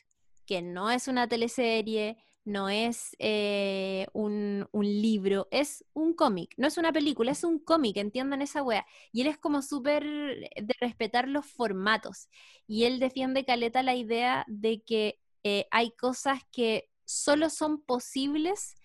[0.45, 6.77] que no es una teleserie, no es eh, un, libro, es un cómic, no es
[6.77, 8.85] una película, es un cómic, entiendan esa wea.
[9.11, 12.29] Y él es como súper de respetar los formatos.
[12.67, 18.75] Y él defiende Caleta la idea de que eh, hay cosas que solo son posibles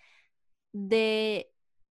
[0.72, 1.50] de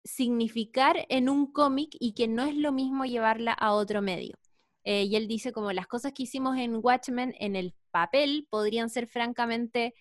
[0.05, 4.37] significar en un cómic y que no es lo mismo llevarla a otro medio.
[4.85, 8.91] Eh, y él dice como las cosas que hicimos en Watchmen en el papel podrían
[8.91, 9.95] ser francamente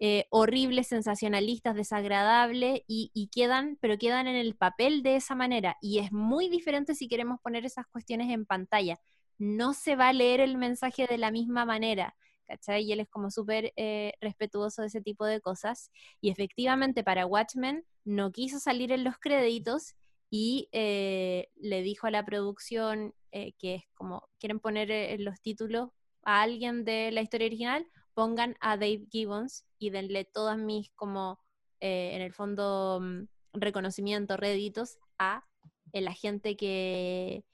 [0.00, 5.76] eh, horribles, sensacionalistas, desagradables y, quedan, pero quedan en el papel de esa manera.
[5.80, 9.00] Y es muy diferente si queremos poner esas cuestiones en pantalla.
[9.38, 12.14] No se va a leer el mensaje de la misma manera.
[12.48, 12.82] ¿Cachai?
[12.82, 15.92] Y él es como súper eh, respetuoso de ese tipo de cosas.
[16.20, 19.94] Y efectivamente para Watchmen no quiso salir en los créditos
[20.30, 25.90] y eh, le dijo a la producción que es como, quieren poner los títulos
[26.24, 27.86] a alguien de la historia original,
[28.18, 31.38] pongan a Dave Gibbons y denle todas mis como,
[31.80, 35.44] eh, en el fondo, mm, reconocimiento, réditos a
[35.92, 37.44] la gente que,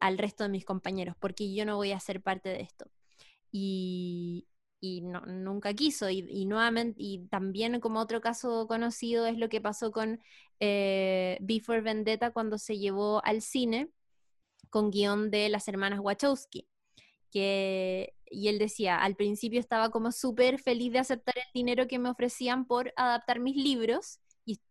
[0.00, 2.86] al, resto de mis compañeros, porque yo no voy a ser parte de esto.
[3.52, 4.46] Y,
[4.80, 6.08] nunca quiso.
[6.10, 10.20] Y, nuevamente, y también como otro caso conocido es lo que pasó con
[10.60, 13.90] eh, Before Vendetta cuando se llevó al cine
[14.70, 16.68] con guion de las hermanas Wachowski
[17.30, 21.98] que, y él decía, al principio estaba como súper feliz de aceptar el dinero que
[21.98, 24.20] me ofrecían por adaptar mis libros,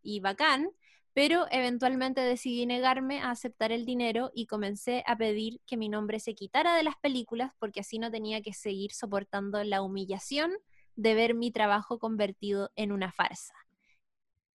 [0.02, 0.72] y, bacán,
[1.18, 6.19] pero eventualmente decidí negarme a aceptar el dinero y comencé a pedir que mi nombre
[6.19, 10.52] se quitara de las películas porque así no tenía que seguir soportando la humillación
[10.95, 13.56] de ver mi trabajo convertido en una farsa.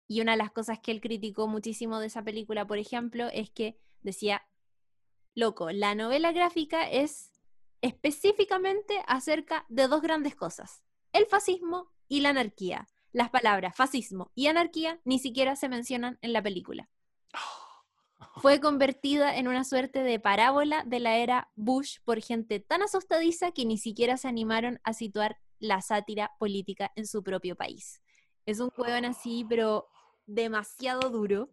[0.09, 3.51] Y una de las cosas que él criticó muchísimo de esa película, por ejemplo, es
[3.51, 4.43] que decía,
[5.37, 7.31] loco, la novela gráfica es
[7.83, 10.83] específicamente acerca de dos grandes cosas,
[11.13, 12.89] el fascismo y la anarquía.
[13.19, 16.89] Las palabras fascismo y anarquía ni siquiera se mencionan en la película.
[18.37, 23.51] Fue convertida en una suerte de parábola de la era Bush por gente tan asustadiza
[23.51, 28.01] que ni siquiera se animaron a situar la sátira política en su propio país.
[28.47, 29.89] Es un juego así, pero
[30.27, 31.51] demasiado duro.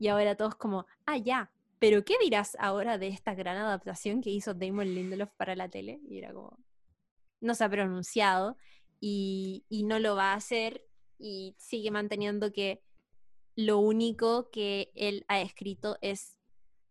[0.00, 4.30] Y ahora todos como, ah, ya, pero ¿qué dirás ahora de esta gran adaptación que
[4.30, 6.00] hizo Damon Lindelof para la tele?
[6.08, 6.58] Y era como,
[7.40, 8.56] no se ha pronunciado
[9.00, 10.84] y, no lo va a hacer
[11.18, 12.82] y sigue manteniendo que
[13.56, 16.38] lo único que él ha escrito es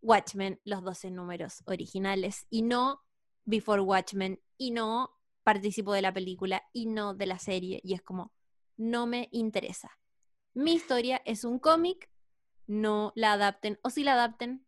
[0.02, 3.02] Watchmen, los 12 números originales, y no
[3.44, 8.02] Before Watchmen, y no participo de la película, y no de la serie, y es
[8.02, 8.32] como,
[8.76, 9.98] no me interesa.
[10.52, 12.10] Mi historia es un cómic,
[12.66, 14.66] no la adapten, o si la adapten,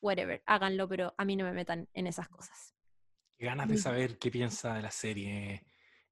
[0.00, 2.74] whatever, háganlo, pero a mí no me metan en esas cosas.
[3.38, 5.64] Ganas de saber qué piensa de la serie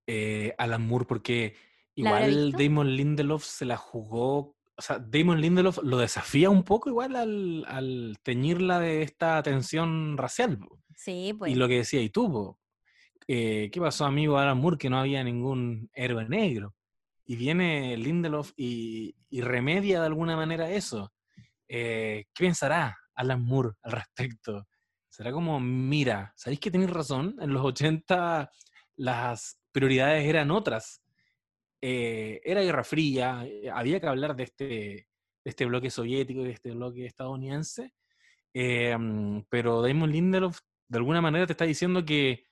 [0.06, 1.56] eh, Alan Moore, porque
[1.96, 7.16] igual Damon Lindelof se la jugó, o sea, Damon Lindelof lo desafía un poco igual
[7.16, 10.58] al, teñirla de esta tensión racial.
[10.94, 11.52] Sí, pues.
[11.52, 12.56] Y lo que decía, y tú,
[13.26, 16.76] eh, ¿qué pasó, amigo Alan Moore, que no había ningún héroe negro?
[17.26, 21.12] y viene Lindelof y, remedia de alguna manera eso.
[21.68, 24.66] Eh, ¿Qué pensará Alan Moore al respecto?
[25.10, 27.36] Será como, mira, ¿sabéis que tenéis razón?
[27.40, 28.50] En los 80
[28.96, 31.02] las prioridades eran otras.
[31.88, 35.06] Eh, era Guerra Fría, eh, había que hablar de este, de
[35.44, 37.94] este bloque soviético y de este bloque estadounidense,
[38.52, 40.58] em, pero Damon Lindelof
[40.88, 42.42] de alguna manera te está diciendo que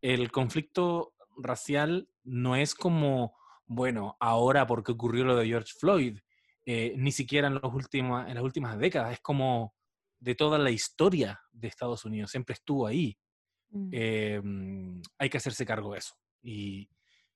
[0.00, 3.36] el conflicto racial no es como,
[3.66, 6.18] bueno, ahora porque ocurrió lo de George Floyd,
[6.66, 9.76] eh, ni siquiera en, los últimos, en las últimas décadas, es como
[10.18, 13.16] de toda la historia de Estados Unidos, siempre estuvo ahí.
[13.70, 13.88] Mm.
[13.92, 16.16] Em, hay que hacerse cargo de eso.
[16.42, 16.88] Y,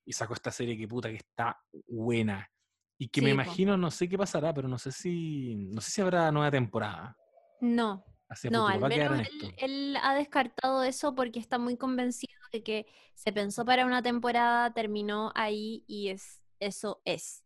[0.06, 2.48] y sacó esta serie que puta que está buena.
[2.96, 6.00] Y que me imagino, no sé qué pasará, pero no sé si no sé si
[6.00, 7.14] habrá nueva temporada.
[7.60, 8.04] No.
[8.50, 9.28] no, al menos
[9.58, 14.72] él, ha descartado eso porque está muy convencido de que se pensó para una temporada,
[14.72, 17.44] terminó ahí y es eso es.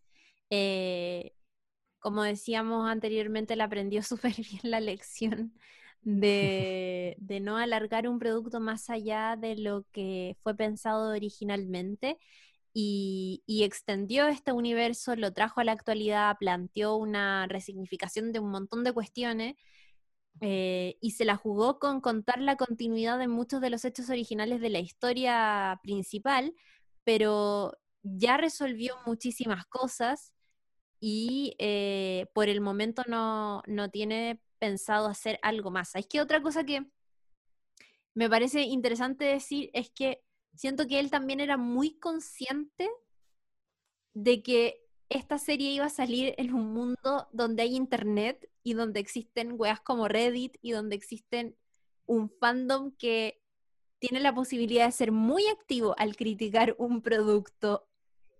[0.50, 1.32] Eh,
[1.98, 5.52] como decíamos anteriormente, él aprendió súper bien la lección
[6.02, 12.18] de, de, no alargar un producto más allá de lo que fue pensado originalmente
[12.72, 18.84] y, extendió este universo, lo trajo a la actualidad, planteó una resignificación de un montón
[18.84, 19.56] de cuestiones
[20.40, 24.60] eh, y se la jugó con contar la continuidad de muchos de los hechos originales
[24.60, 26.54] de la historia principal,
[27.04, 27.72] pero
[28.02, 30.32] ya resolvió muchísimas cosas
[31.00, 35.94] y eh, por el momento no, no tiene pensado hacer algo más.
[35.96, 36.86] Es que otra cosa que
[38.14, 40.22] me parece interesante decir es que
[40.54, 42.90] siento que él también era muy consciente
[44.14, 49.00] de que esta serie iba a salir en un mundo donde hay internet y donde
[49.00, 51.56] existen weas como Reddit y donde existen
[52.06, 53.40] un fandom que
[53.98, 57.88] tiene la posibilidad de ser muy activo al criticar un producto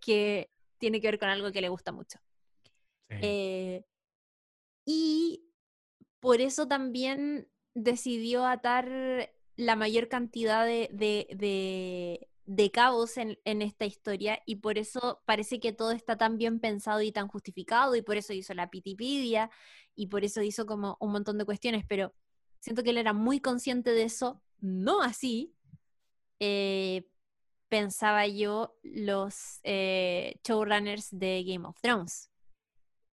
[0.01, 2.19] que tiene que ver con algo que le gusta mucho.
[3.09, 3.85] Eh,
[4.87, 5.45] y
[6.21, 12.29] por eso también decidió atar la mayor cantidad de,
[12.73, 17.13] cabos en, esta historia y por eso parece que todo está tan bien pensado y
[17.13, 19.51] tan justificado y por eso hizo la pitipidia
[19.95, 22.15] y por eso hizo como un montón de cuestiones, pero
[22.59, 25.55] siento que él era muy consciente de eso, no así,
[26.39, 27.07] eh,
[27.69, 32.31] pensaba yo, los eh, showrunners de Game of Thrones,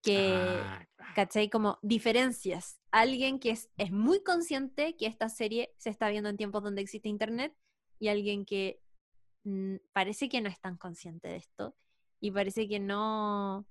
[0.02, 1.50] que, ah, ¿cachai?
[1.50, 6.38] Como diferencias alguien que es, es muy consciente que esta serie se está viendo en
[6.38, 7.54] tiempos donde existe Internet
[8.00, 8.82] y alguien que
[9.44, 11.76] mm, parece que no es tan consciente de esto
[12.20, 13.68] y parece que no,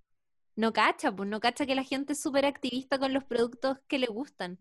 [0.55, 3.99] no cacha, pues no cacha que la gente es súper activista con los productos que
[3.99, 4.59] le gustan.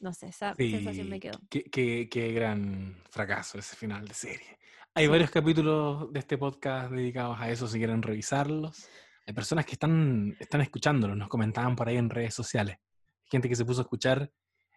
[0.00, 1.38] No sé, esa sensación me quedó.
[1.48, 4.58] Qué, qué, qué, gran fracaso ese final de serie.
[4.94, 8.88] Hay varios capítulos de este podcast dedicados a eso, si quieren revisarlos.
[9.26, 12.76] Hay personas que están, están escuchándolos, nos comentaban por ahí en redes sociales.
[13.24, 14.30] Gente que se puso a escuchar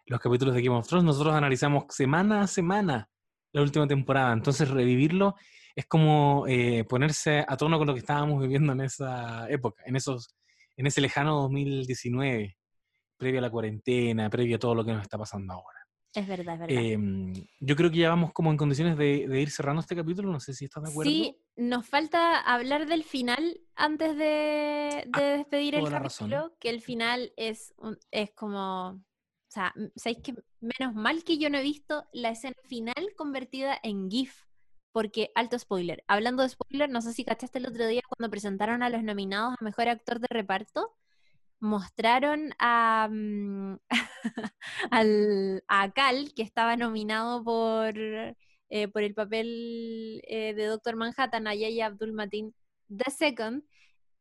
[0.06, 1.04] los capítulos de Game of Thrones.
[1.04, 3.08] Nosotros analizamos semana a semana
[3.52, 4.32] la última temporada.
[4.32, 5.34] Entonces, revivirlo
[5.74, 9.96] es como eh, ponerse a tono con lo que estábamos viviendo en esa época, en,
[9.96, 10.34] esos,
[10.76, 12.56] en ese lejano 2019,
[13.16, 15.85] previo a la cuarentena, previo a todo lo que nos está pasando ahora.
[16.16, 16.82] Es verdad, es verdad.
[16.82, 20.40] Em, yo creo que ya vamos como en condiciones de, ir cerrando este capítulo, no
[20.40, 21.10] sé si estás de acuerdo.
[21.10, 27.34] Sí, nos falta hablar del final antes de, ah, despedir el capítulo, que el final
[27.36, 27.74] es,
[28.10, 32.56] es como, o sea, ¿sabéis que menos mal que yo no he visto la escena
[32.64, 34.46] final convertida en GIF?
[34.92, 38.82] Porque, alto spoiler, hablando de spoiler, no sé si cachaste el otro día cuando presentaron
[38.82, 40.96] a los nominados a Mejor Actor de Reparto,
[41.60, 43.78] mostraron a, mm,
[44.90, 51.46] al, a Cal, que estaba nominado por, eh, por el papel eh, de Doctor Manhattan,
[51.46, 52.54] a Yaya Abdul Matin
[52.88, 53.62] II,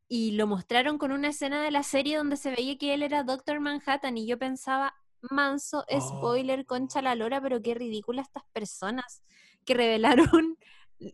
[0.07, 3.23] y lo mostraron con una escena de la serie donde se veía que él era
[3.23, 6.65] Doctor Manhattan, y yo pensaba, manso, spoiler, oh.
[6.65, 9.23] concha la lora, pero qué ridícula estas personas
[9.65, 10.57] que revelaron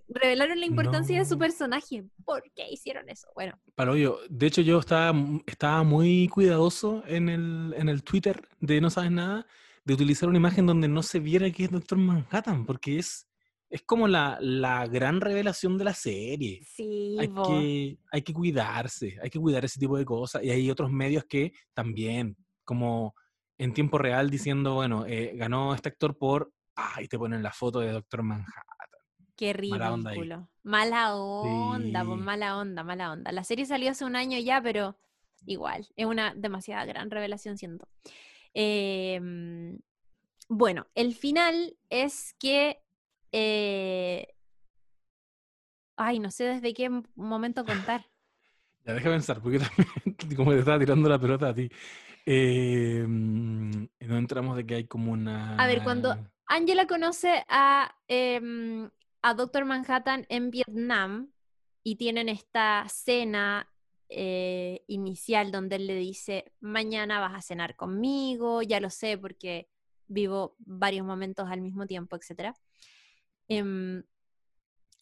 [0.08, 2.04] revelaron la importancia de su personaje.
[2.26, 3.28] ¿Por qué hicieron eso?
[3.36, 3.60] Bueno.
[3.76, 5.14] Para yo, de hecho yo estaba,
[5.46, 9.46] estaba muy cuidadoso en el, en el Twitter de No Sabes Nada
[9.84, 13.28] de utilizar una imagen donde no se viera que es Doctor Manhattan, porque es,
[13.70, 16.64] es como la, la gran revelación de la serie.
[16.66, 20.44] Sí, hay que, hay que cuidarse, hay que cuidar ese tipo de cosas.
[20.44, 23.16] Y hay otros medios que también, como
[23.58, 26.52] en tiempo real, diciendo, bueno, eh, ganó este actor por...
[26.76, 28.88] Ah, y te ponen la foto de Doctor Manhattan.
[29.42, 30.48] Qué ridículo.
[30.62, 33.32] Mala onda, pues mala onda, mala onda.
[33.32, 34.96] La serie salió hace un año ya, pero
[35.48, 37.88] igual, es una demasiada gran revelación, siento.
[38.54, 39.80] Em,
[40.48, 42.84] bueno, el final es que.
[43.32, 44.28] Eh,
[45.96, 48.06] Ay, no sé desde qué momento contar.
[48.86, 51.70] Ya, deja pensar, porque también, como te estaba tirando la pelota a ti.
[52.26, 55.56] Eh, no entramos de que hay como una.
[55.56, 56.16] A ver, cuando
[56.48, 58.90] Angela conoce a, em,
[59.22, 61.32] a Doctor Manhattan en Vietnam
[61.84, 63.72] y tienen esta cena
[64.10, 69.70] eh, inicial donde él le dice, mañana vas a cenar conmigo, ya lo sé porque
[70.08, 72.54] vivo varios momentos al mismo tiempo, etc.
[73.48, 74.04] Em,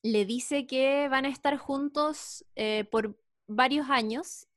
[0.03, 4.47] le dice que van a estar juntos eh, por varios años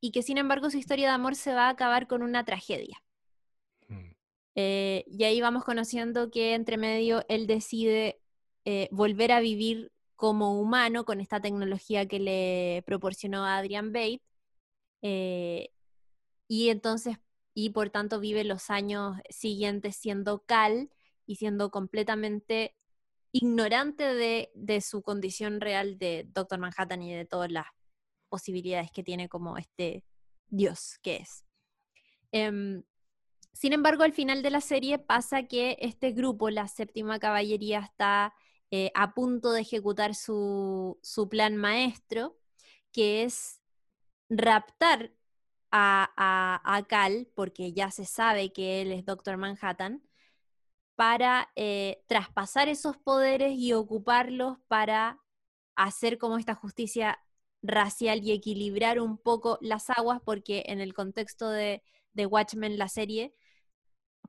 [0.00, 3.02] y que sin embargo su historia de amor se va a acabar con una tragedia.
[3.88, 4.10] Mm.
[4.54, 8.20] Eh, y ahí vamos conociendo que entre medio él decide
[8.64, 14.22] eh, volver a vivir como humano con esta tecnología que le proporcionó Adrian Bate.
[15.02, 15.70] Eh,
[16.48, 17.18] y entonces,
[17.54, 20.90] y por tanto vive los años siguientes siendo Cal
[21.26, 22.74] y siendo completamente
[23.32, 27.66] ignorante de, de su condición real de Doctor Manhattan y de todas las
[28.28, 30.04] posibilidades que tiene como este
[30.48, 31.44] Dios que es.
[32.32, 32.82] Em,
[33.52, 38.34] sin embargo, al final de la serie pasa que este grupo, la séptima caballería, está
[38.76, 40.98] eh, a punto de ejecutar su,
[41.30, 42.36] plan maestro,
[42.90, 43.60] que es
[44.28, 45.12] raptar
[45.70, 50.02] a, Cal, porque ya se sabe que él es Doctor Manhattan,
[50.96, 55.20] para eh, traspasar esos poderes y ocuparlos para
[55.76, 57.20] hacer como esta justicia
[57.62, 61.82] racial y equilibrar un poco las aguas, porque en el contexto de,
[62.16, 63.34] Watchmen, la serie,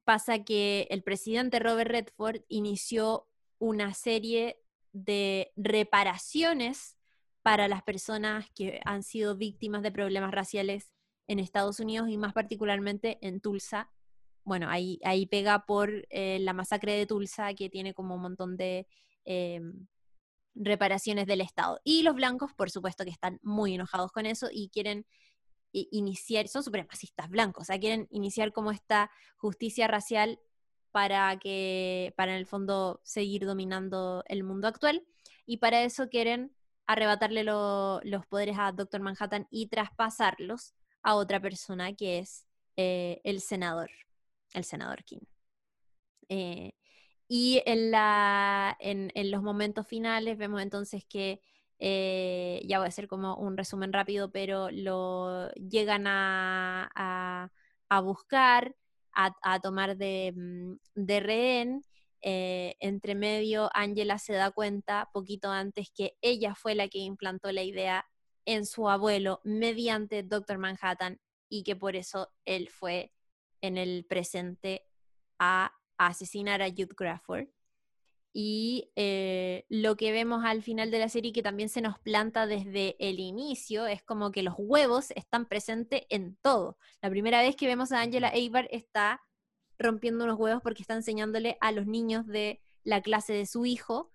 [0.03, 3.27] pasa que el presidente Robert Redford inició
[3.59, 4.61] una serie
[4.91, 6.95] de reparaciones
[7.41, 10.91] para las personas que han sido víctimas de problemas raciales
[11.27, 13.91] en Estados Unidos y más particularmente en Tulsa.
[14.43, 18.57] Bueno, ahí, ahí pega por eh, la masacre de Tulsa, que tiene como un montón
[18.57, 18.87] de
[19.25, 19.87] em,
[20.55, 21.79] reparaciones del Estado.
[21.83, 25.05] Y los blancos, por supuesto, que están muy enojados con eso y quieren
[25.71, 30.39] iniciar, son supremacistas blancos, o sea, quieren iniciar como esta justicia racial
[30.95, 35.05] para que, para en el fondo seguir dominando el mundo actual.
[35.45, 36.55] Y para eso quieren
[36.87, 40.73] arrebatarle los poderes a Doctor Manhattan y traspasarlos
[41.03, 42.47] a otra persona que es
[42.77, 43.91] eh, el senador,
[44.53, 45.19] el senador King.
[46.29, 46.71] Eh,
[47.27, 51.41] y en, la, en, los momentos finales vemos entonces que,
[51.79, 57.51] eh, ya voy a hacer como un resumen rápido, pero lo llegan a,
[58.01, 58.77] buscar,
[59.15, 61.81] a, tomar de, mm, de rehén.
[62.21, 67.51] Eh, entre medio, Angela se da cuenta poquito antes que ella fue la que implantó
[67.51, 68.05] la idea
[68.45, 71.19] en su abuelo mediante Doctor Manhattan
[71.49, 73.11] y que por eso él fue
[73.61, 74.87] en el presente
[75.39, 77.47] a asesinar a Jude Crawford.
[78.37, 82.47] Y eh, lo que vemos al final de la serie, que también se nos planta
[82.47, 86.77] desde el inicio, es como que los huevos están presentes en todo.
[87.01, 89.21] La primera vez que vemos a Angela Eibar está
[89.79, 94.11] rompiendo unos huevos porque está enseñándole a los niños de la clase de su hijo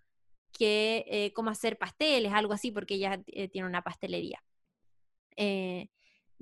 [0.52, 4.44] que eh, cómo hacer pasteles, algo así, porque ella eh, tiene una pastelería.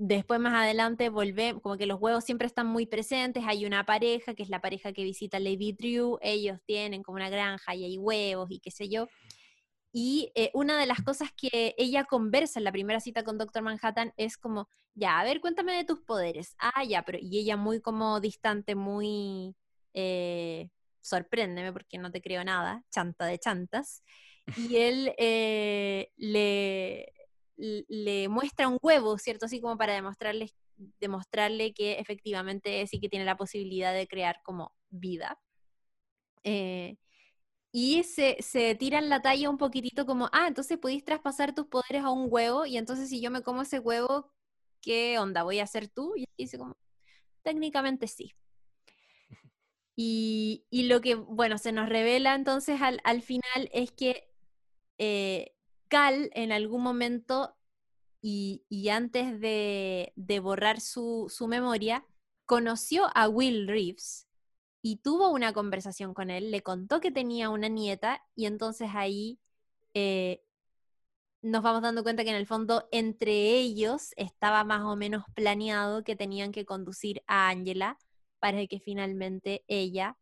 [0.01, 4.33] Después más adelante volvemos, como que los huevos siempre están muy presentes, hay una pareja,
[4.33, 7.97] que es la pareja que visita Lady Drew, ellos tienen como una granja y hay
[7.97, 9.09] huevos y qué sé yo.
[9.91, 13.61] Y eh, una de las cosas que ella conversa en la primera cita con Doctor
[13.61, 16.55] Manhattan es como, ya, a ver, cuéntame de tus poderes.
[16.59, 19.53] Ah, ya, pero y ella muy como distante, muy...
[19.93, 20.69] Eh,
[21.01, 24.03] sorpréndeme porque no te creo nada, chanta de chantas.
[24.55, 27.11] Y él eh, le,
[27.59, 29.45] le muestra un huevo, ¿cierto?
[29.45, 30.51] Así como para demostrarle,
[30.99, 35.39] demostrarle que efectivamente sí que tiene la posibilidad de crear como vida.
[36.43, 36.97] Eh,
[37.71, 42.03] y se, se tiran la talla un poquitito como, ah, entonces podéis traspasar tus poderes
[42.03, 44.31] a un huevo y entonces si yo me como ese huevo,
[44.81, 45.43] ¿qué onda?
[45.43, 46.13] ¿Voy a ser tú?
[46.15, 46.77] Y dice como,
[47.43, 48.33] técnicamente sí.
[49.95, 54.29] Y, lo que, bueno, se nos revela entonces al, final es que
[54.97, 55.53] eh,
[55.89, 57.55] Cal en algún momento
[58.21, 62.05] y, antes de, borrar su, memoria,
[62.45, 64.27] conoció a Will Reeves
[64.81, 69.39] y tuvo una conversación con él, le contó que tenía una nieta y entonces ahí
[69.93, 70.41] eh,
[71.41, 76.03] nos vamos dando cuenta que en el fondo entre ellos estaba más o menos planeado
[76.03, 77.97] que tenían que conducir a Angela
[78.39, 80.17] para que finalmente ella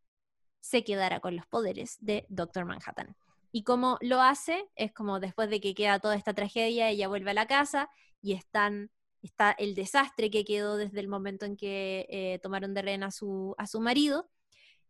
[0.59, 3.15] se quedara con los poderes de Doctor Manhattan.
[3.57, 7.31] Y cómo lo hace es como después de que queda toda esta tragedia, ella vuelve
[7.31, 7.89] a la casa
[8.21, 8.91] y están,
[9.23, 13.09] está el desastre que quedó desde el momento en que eh, tomaron de rehén a
[13.09, 14.29] su, a su marido.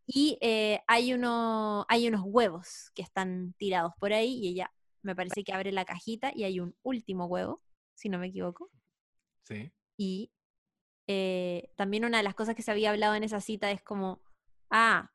[0.06, 5.16] Y eh, hay, uno, hay unos huevos que están tirados por ahí y ella me
[5.16, 7.64] parece que abre la cajita y hay un último huevo,
[7.96, 8.70] si no me equivoco.
[9.44, 9.72] Sí.
[9.96, 10.34] Y
[11.08, 14.22] eh, también una de las cosas que se había hablado en esa cita es como,
[14.70, 15.14] ah,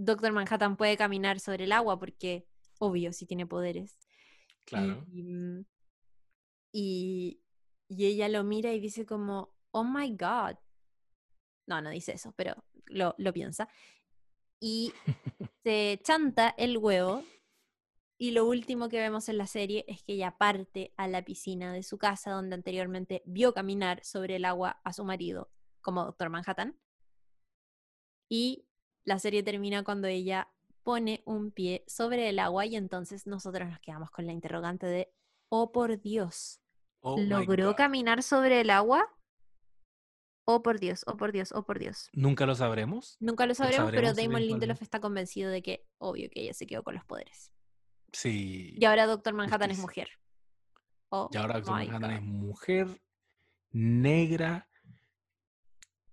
[0.00, 2.46] Doctor Manhattan puede caminar sobre el agua porque,
[2.78, 3.98] obvio, si tiene poderes.
[4.64, 5.04] Claro.
[5.10, 5.64] Y, mm,
[6.72, 7.40] y,
[7.88, 10.56] y ella lo mira y dice como, oh my god.
[11.66, 12.54] No, no dice eso, pero
[12.86, 13.68] lo, lo piensa.
[14.60, 14.92] Y
[15.64, 17.24] se chanta el huevo
[18.18, 21.72] y lo último que vemos en la serie es que ella parte a la piscina
[21.72, 25.50] de su casa donde anteriormente vio caminar sobre el agua a su marido
[25.80, 26.78] como Doctor Manhattan.
[28.30, 28.67] Y
[29.08, 30.48] la serie termina cuando ella
[30.82, 35.10] pone un pie sobre el agua y entonces nosotros nos quedamos con la interrogante de,
[35.48, 36.60] oh por Dios,
[37.00, 39.06] Oh ¿logró caminar sobre el agua?
[40.44, 42.10] Oh por Dios, oh por Dios, oh por Dios.
[42.12, 43.16] Nunca lo sabremos.
[43.18, 44.46] Nunca lo sabremos, pero sabremos Damon.
[44.46, 47.50] Lindelof está convencido de que, obvio, que ella se quedó con los poderes.
[48.12, 48.74] Sí.
[48.76, 50.10] Y ahora Doctor Manhattan es mujer.
[51.10, 52.18] Oh Y ahora Doctor Manhattan God.
[52.18, 53.02] es mujer,
[53.70, 54.68] negra,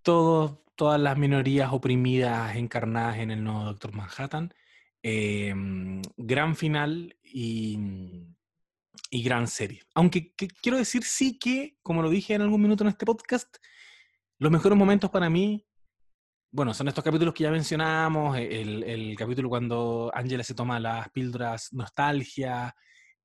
[0.06, 4.53] todas las minorías oprimidas encarnadas en el nuevo Doctor Manhattan.
[5.03, 7.77] Em, gran final y,
[9.11, 9.82] y gran serie.
[9.94, 13.57] Aunque que- quiero decir sí que, como lo dije en algún minuto en este podcast,
[14.40, 15.65] los mejores momentos para mí,
[16.52, 21.10] bueno, son estos capítulos que ya mencionamos, el, el capítulo cuando Angela se toma las
[21.10, 22.73] píldoras nostalgia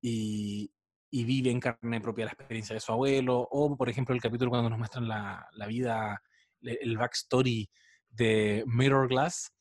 [0.03, 0.71] y,
[1.11, 4.51] y vive en carne propia la experiencia de su abuelo, o por ejemplo el capítulo
[4.51, 6.21] cuando nos muestran la, la vida,
[6.63, 7.71] el backstory
[8.09, 9.53] de Mirror Glass,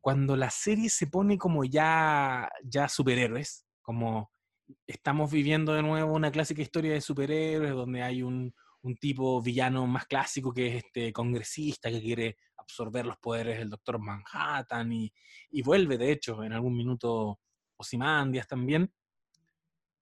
[0.00, 4.30] cuando la serie se pone como ya, ya superhéroes, como
[4.86, 9.86] estamos viviendo de nuevo una clásica historia de superhéroes donde hay un, un tipo villano
[9.86, 15.12] más clásico que es este congresista que quiere absorber los poderes del Doctor Manhattan y,
[15.50, 17.40] y vuelve, de hecho, en algún minuto
[17.76, 18.92] Ozymandias también.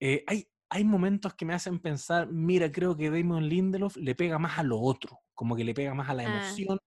[0.01, 4.39] Eh, hay, hay momentos que me hacen pensar, mira, creo que Damon Lindelof le pega
[4.39, 6.27] más a lo otro, como que le pega más a la Ah.
[6.27, 6.79] emoción,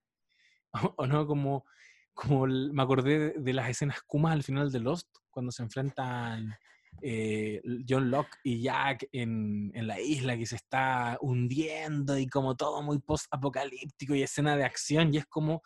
[0.74, 1.66] o, o no, como,
[2.14, 5.64] como el- me acordé de, de las escenas Kumas al final de Lost, cuando se
[5.64, 6.54] enfrentan
[7.02, 12.56] eh, John Locke y Jack en, en la isla que se está hundiendo y como
[12.58, 15.62] todo muy post-apocalíptico y escena de acción, y es como,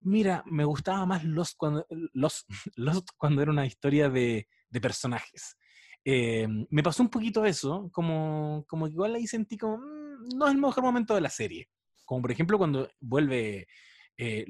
[0.00, 5.56] mira, me gustaba más Lost cuando, Lost, Lost cuando era una historia de, de personajes.
[6.04, 10.46] Eh, me pasó un poquito eso, como, como que igual ahí sentí como, "Mm, no
[10.46, 11.68] es el mejor momento de la serie.
[12.08, 13.68] Como por ejemplo cuando vuelve
[14.16, 14.46] eh,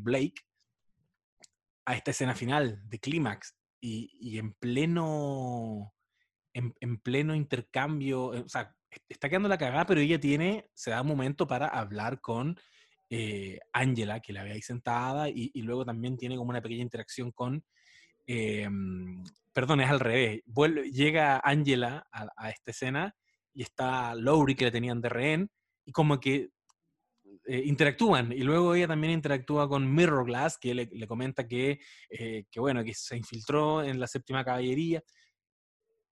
[0.00, 0.40] Blake
[1.86, 5.92] a esta escena final de clímax y, y en pleno
[6.54, 10.68] en, en pleno intercambio, eh, o sea, est- está quedando la cagada, pero ella tiene,
[10.72, 12.56] se da un momento para hablar con
[13.10, 16.82] eh, Angela, que la ve ahí sentada, y, y luego también tiene como una pequeña
[16.82, 17.64] interacción con,
[18.28, 18.68] eh,
[19.52, 23.16] perdón, es al revés, vuelve, llega Angela a, a esta escena
[23.52, 25.50] y está Laurie, que la tenían de rehén,
[25.84, 26.50] y como que
[27.52, 32.44] eh, interactúan y luego ella también interactúa con Mirror Glass, que le, comenta que, eh,
[32.48, 35.02] que, bueno, que se infiltró en la séptima caballería.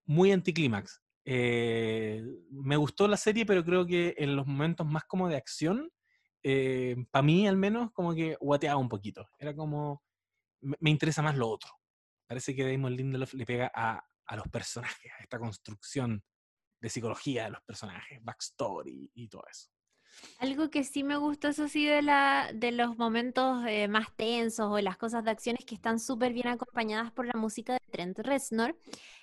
[0.07, 1.01] Muy anticlímax.
[1.25, 5.93] Eh, me gustó la serie, pero creo que en los momentos más como de acción,
[7.13, 9.29] para mí al menos, como que guateaba un poquito.
[9.39, 10.03] Era como,
[10.61, 11.71] me, me interesa más lo otro.
[12.27, 16.21] Parece que Damon Lindelof le pega a, a los personajes, a esta construcción
[16.81, 19.71] de psicología de los personajes, backstory y todo eso.
[20.39, 24.71] Algo que sí me gustó, eso sí, de, la, de los momentos eh, más tensos
[24.71, 28.19] o las cosas de acciones que están súper bien acompañadas por la música de Trent
[28.21, 28.77] Reznor,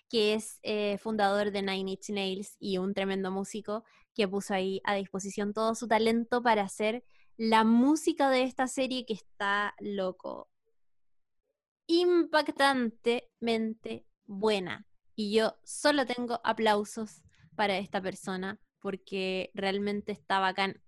[0.10, 4.82] que es eh, fundador de Nine Inch Nails y un tremendo músico que puso ahí
[4.84, 7.06] a disposición todo su talento para hacer
[7.38, 10.50] la música de esta serie que está loco.
[11.88, 14.86] Impactantemente buena.
[15.16, 17.24] Y yo solo tengo aplausos
[17.56, 20.82] para esta persona porque realmente está bacán.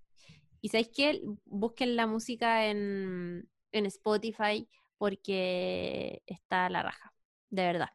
[0.62, 1.22] Y sabéis qué?
[1.46, 4.68] Busquen la música en, en Spotify
[4.98, 7.14] porque está a la raja,
[7.50, 7.90] de verdad.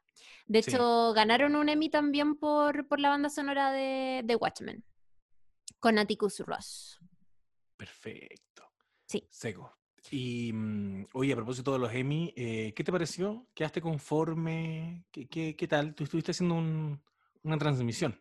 [0.47, 0.71] De Sí.
[0.71, 4.85] hecho, ganaron un Emmy también por, por la banda sonora de, de Watchmen,
[5.81, 6.99] con Atticus Ross.
[7.77, 8.65] Perfecto.
[9.07, 9.27] Sí.
[9.31, 9.77] Seco.
[10.11, 13.47] Y, mm, oye, a propósito de los Emmy, eh, ¿qué te pareció?
[13.55, 15.05] ¿Quedaste conforme?
[15.11, 15.95] ¿Qué, qué, qué tal?
[15.95, 17.01] Tú estuviste haciendo un-
[17.43, 18.21] una transmisión.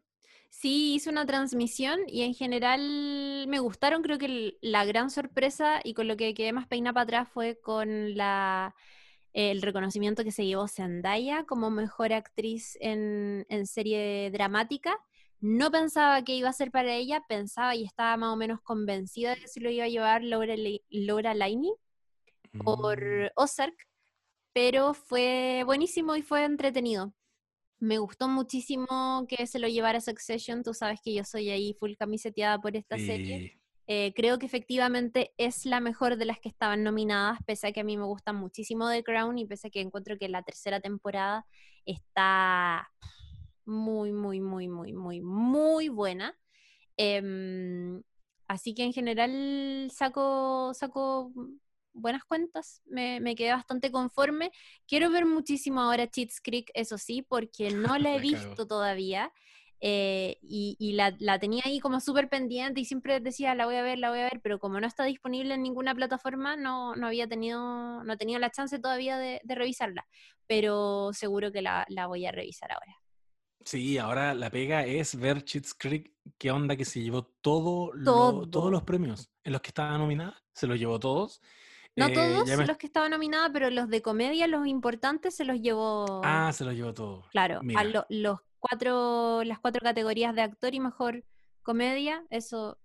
[0.51, 4.03] Sí, hice una transmisión y en general me gustaron.
[4.03, 7.59] Creo que la gran sorpresa y con lo que quedé más peinada para atrás fue
[7.61, 8.75] con la,
[9.33, 14.97] el reconocimiento que se llevó Zendaya como mejor actriz en, en serie dramática.
[15.39, 19.31] No pensaba que iba a ser para ella, pensaba y estaba más o menos convencida
[19.35, 21.71] de que se lo iba a llevar Laura, Li- Laura Linney
[22.55, 23.75] Mm, por Ozark,
[24.53, 27.13] pero fue buenísimo y fue entretenido.
[27.81, 30.61] Me gustó muchísimo que se lo llevara Succession.
[30.61, 33.59] Tú sabes que yo soy ahí full camiseteada por esta serie.
[33.87, 37.79] Eh, creo que efectivamente es la mejor de las que estaban nominadas, pese a que
[37.79, 40.79] a mí me gusta muchísimo The Crown y pese a que encuentro que la tercera
[40.79, 41.47] temporada
[41.83, 42.87] está
[43.65, 46.37] muy, muy, muy, muy, muy, muy buena.
[46.97, 48.03] Em,
[48.47, 51.33] así que en general saco, saco
[51.93, 54.51] buenas cuentas, me, me quedé bastante conforme.
[54.87, 59.31] Quiero ver muchísimo ahora Cheats Creek, eso sí, porque no la he visto todavía.
[59.83, 63.75] eh, y y la, la tenía ahí como súper pendiente y siempre decía, la voy
[63.75, 66.95] a ver, la voy a ver, pero como no está disponible en ninguna plataforma, no,
[66.95, 70.07] no había tenido, no tenía la chance todavía de, de revisarla,
[70.47, 72.95] pero seguro que la, la voy a revisar ahora.
[73.63, 78.05] Sí, ahora la pega es ver Cheats Creek, qué onda que se llevó todo lo-
[78.05, 78.49] Todo.
[78.49, 81.41] todos los premios en los que estaba nominada, se los llevó todos.
[81.95, 85.43] No Eh, todos me- los que estaban nominados, pero los de comedia, los importantes, se
[85.45, 86.21] los llevó.
[86.23, 87.27] Ah, se los llevó todos.
[87.31, 91.25] Claro, a lo- los cuatro, las cuatro categorías de actor y mejor
[91.63, 92.79] comedia, eso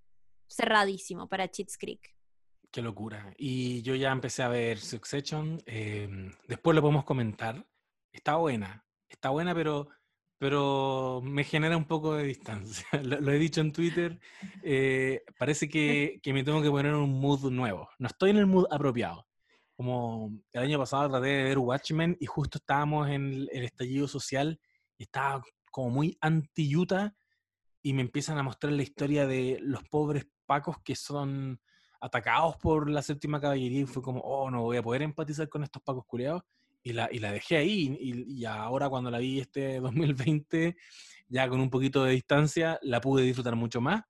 [0.49, 2.15] cerradísimo para Cheats Creek.
[2.71, 3.33] Qué locura.
[3.39, 5.63] Y yo ya empecé a ver Succession.
[5.67, 6.09] eh,
[6.49, 7.65] después lo podemos comentar.
[8.13, 8.85] Está buena.
[9.09, 9.89] Está buena, pero,
[10.39, 12.87] pero me genera un poco de distancia.
[13.03, 14.19] Lo, he dicho en Twitter.
[14.63, 17.89] eh, parece que, que me tengo que poner en un mood nuevo.
[17.99, 19.27] No estoy en el mood apropiado.
[19.77, 24.59] Como el año pasado traté de ver Watchmen y justo estábamos en el, estallido social
[24.99, 27.15] estaba como muy anti-Utah
[27.83, 31.61] y me empiezan a mostrar la historia de los pobres pacos que son
[32.01, 35.63] atacados por la séptima caballería y fue como, oh, no voy a poder empatizar con
[35.63, 36.43] estos pacos culeados.
[36.87, 37.97] Y la, y la dejé ahí.
[38.01, 40.77] Y, y ahora cuando la vi este 2020,
[41.27, 44.05] ya con un poquito de distancia, la pude disfrutar mucho más.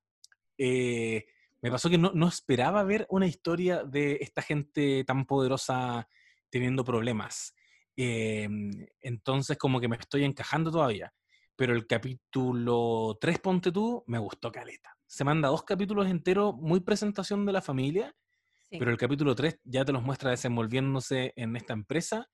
[0.59, 1.25] Eh,
[1.63, 6.07] me pasó que no, no esperaba ver una historia de esta gente tan poderosa
[6.51, 7.55] teniendo problemas.
[7.95, 8.47] Eh,
[9.01, 11.11] entonces como que me estoy encajando todavía.
[11.55, 14.95] Pero el capítulo 3, ponte tú, me gustó caleta.
[15.07, 18.15] Se manda dos capítulos enteros, muy presentación de la familia,
[18.69, 18.77] Sí.
[18.79, 22.27] pero el capítulo 3 ya te los muestra desenvolviéndose en esta empresa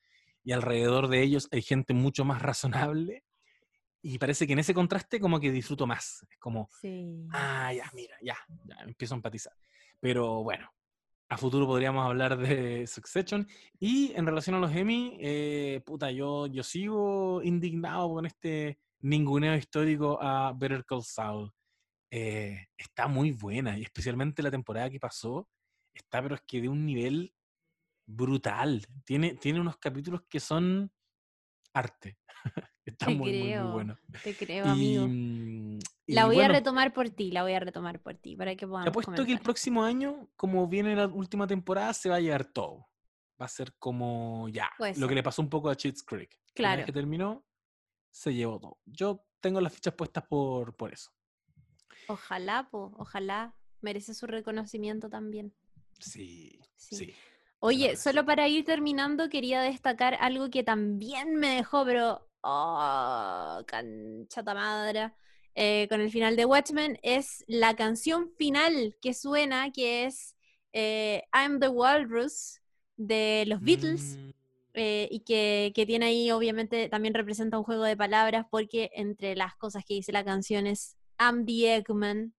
[0.44, 3.24] y alrededor de ellos hay gente mucho más razonable
[4.02, 6.26] y parece que en ese contraste como que disfruto más.
[6.30, 7.26] Es como, Sí.
[7.32, 9.54] ah, ya, mira, ya, ya, empiezo a empatizar.
[10.02, 10.70] Pero bueno,
[11.30, 13.48] a futuro podríamos hablar de Succession.
[13.80, 19.56] Y en relación a los Emmy, eh, puta, yo, yo sigo indignado con este ninguneo
[19.56, 21.52] histórico a Better Call Saul.
[22.12, 25.50] Eh, está muy buena, y especialmente la temporada que pasó,
[25.94, 27.34] está pero es que de un nivel
[28.06, 28.86] brutal.
[29.06, 30.92] Tiene, tiene unos capítulos que son
[31.74, 32.18] arte.
[32.86, 34.00] está Te muy, muy, muy creo, bueno.
[34.24, 35.08] Te creo, Y, amigo.
[35.08, 38.52] mm, y La voy a retomar por ti, la voy a retomar por ti, para
[38.52, 42.16] que te podamos apuesto que el próximo año, como viene la última temporada, se va
[42.18, 42.88] a llevar todo.
[43.42, 46.32] Va a ser como ya, lo que le pasó un poco a Cheats Creek.
[46.36, 46.78] Una Claro.
[46.78, 47.46] vez que terminó,
[48.12, 48.78] se llevó todo.
[48.86, 51.12] Yo tengo las fichas puestas por, por eso.
[52.08, 53.56] Ojalá, po, ojalá.
[53.82, 55.54] Merece su reconocimiento también.
[56.00, 56.96] Sí, Sí.
[56.96, 57.16] sí.
[57.66, 62.28] Oye, solo para ir terminando, quería destacar algo que también me dejó, pero.
[62.42, 63.64] ¡Oh!
[63.66, 65.14] Canchata madre.
[65.56, 70.36] eh, con el final de Watchmen, es la canción final que suena, que es
[70.74, 72.60] eh, I'm the Walrus
[72.98, 74.18] de los Beatles.
[74.18, 74.30] Mm,
[74.74, 79.38] eh, y que, que tiene ahí, obviamente, también representa un juego de palabras, porque entre
[79.38, 82.34] las cosas que dice la canción es I'm the Eggman,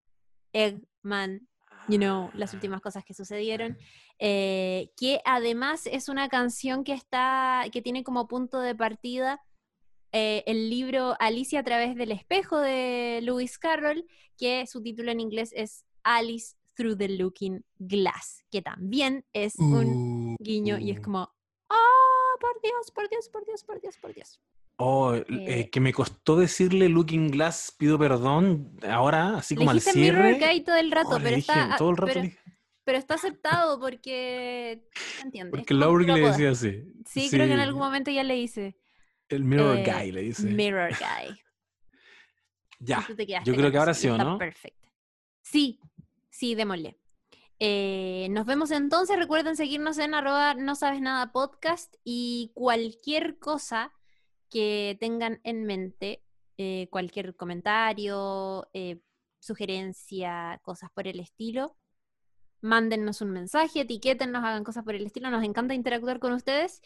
[0.52, 1.48] Eggman,
[1.88, 3.76] you know, las últimas cosas que sucedieron,
[4.18, 9.42] eh, que además es una canción que está, que tiene como punto de partida
[10.16, 14.06] eh, el libro Alicia a través del espejo de Lewis Carroll,
[14.38, 20.34] que su título en inglés es Alice Through the Looking Glass, que también es un
[20.34, 21.02] uh, guiño y es uh.
[21.02, 21.32] como,
[21.68, 24.40] ¡oh, por Dios, por Dios, por Dios, por Dios, por Dios!
[24.76, 29.76] Oh, eh, Eh, que me costó decirle Looking Glass, pido perdón, ahora, así como al
[29.78, 30.52] dijiste Mirror cierre.
[30.52, 32.40] Guy todo el rato, oh, pero, dije, está, todo el rato pero, le dije-
[32.84, 34.86] pero está aceptado porque,
[35.22, 35.50] ¿entiendes?
[35.58, 36.82] porque Laurie le decía así.
[37.06, 38.76] Sí, creo que en sí, algún momento ya le hice.
[39.28, 40.42] El Mirror eh, Guy le dice.
[40.50, 41.38] Mirror Guy.
[42.80, 43.06] ya,
[43.44, 44.38] yo creo que ahora sí, ¿o no?
[44.38, 44.88] Perfecto.
[45.42, 45.78] Sí,
[46.30, 46.98] sí, démosle.
[47.60, 49.16] Eh, nos vemos entonces.
[49.18, 53.92] Recuerden seguirnos en arroba no sabes nada podcast y cualquier cosa
[54.54, 56.22] que tengan en mente,
[56.58, 59.00] eh, cualquier comentario, eh,
[59.40, 61.76] sugerencia, cosas por el estilo,
[62.60, 65.28] mándennos un mensaje, etiquétennos, hagan cosas por el estilo.
[65.30, 66.80] Nos encanta interactuar con ustedes.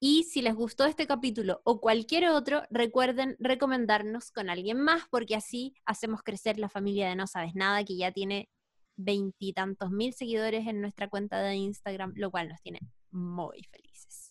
[0.00, 5.36] Y si les gustó este capítulo o cualquier otro, recuerden recomendarnos con alguien más, porque
[5.36, 8.48] así hacemos crecer la familia de No Sabes Nada, que ya tiene
[8.96, 12.80] veintitantos mil seguidores en nuestra cuenta de Instagram, lo cual nos tiene
[13.10, 14.29] muy felices.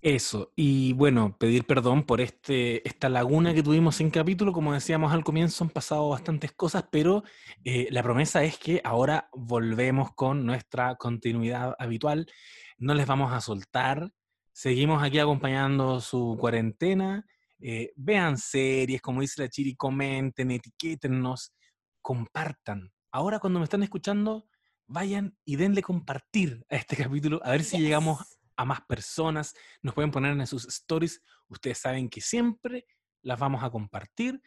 [0.00, 4.52] Eso, y bueno, pedir perdón por este, esta laguna que tuvimos en capítulo.
[4.52, 7.24] Como decíamos al comienzo, han pasado bastantes cosas, pero
[7.64, 12.30] eh, la promesa es que ahora volvemos con nuestra continuidad habitual.
[12.78, 14.12] No les vamos a soltar.
[14.52, 17.26] Seguimos aquí acompañando su cuarentena.
[17.58, 21.52] Eh, vean series, como dice la Chiri, comenten, etiquétennos,
[22.00, 22.92] compartan.
[23.10, 24.46] Ahora cuando me están escuchando,
[24.86, 29.94] vayan y denle compartir a este capítulo, a ver si llegamos a más personas, nos
[29.94, 31.22] pueden poner en sus stories.
[31.46, 32.86] Ustedes saben que siempre
[33.22, 34.42] las vamos a compartir.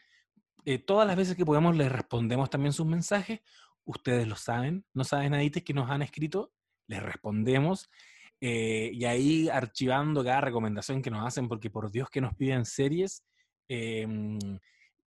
[0.66, 3.40] Eh, todas las veces que podemos les respondemos también sus mensajes.
[3.84, 6.52] Ustedes lo saben, no saben nadie que nos han escrito,
[6.88, 7.90] les respondemos.
[8.38, 12.66] Eh, y ahí archivando cada recomendación que nos hacen, porque por Dios que nos piden
[12.66, 13.24] series,
[13.68, 14.38] em,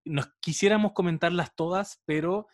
[0.04, 2.48] nos quisiéramos comentarlas todas, pero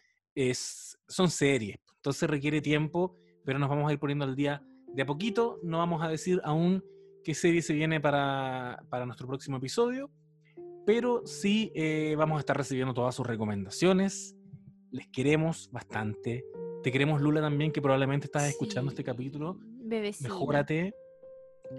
[1.08, 3.16] son series, entonces requiere tiempo,
[3.46, 5.60] pero nos vamos a ir poniendo al día de a poquito.
[5.64, 6.84] No vamos a decir aún
[7.24, 10.10] qué serie se viene para, nuestro próximo episodio,
[10.86, 14.36] pero sí eh, vamos a estar recibiendo todas sus recomendaciones.
[14.92, 16.44] Les queremos bastante.
[16.84, 19.58] Te queremos, Lula, también, que probablemente estás escuchando este capítulo.
[19.62, 20.30] Bebecita.
[20.30, 20.94] Mejórate.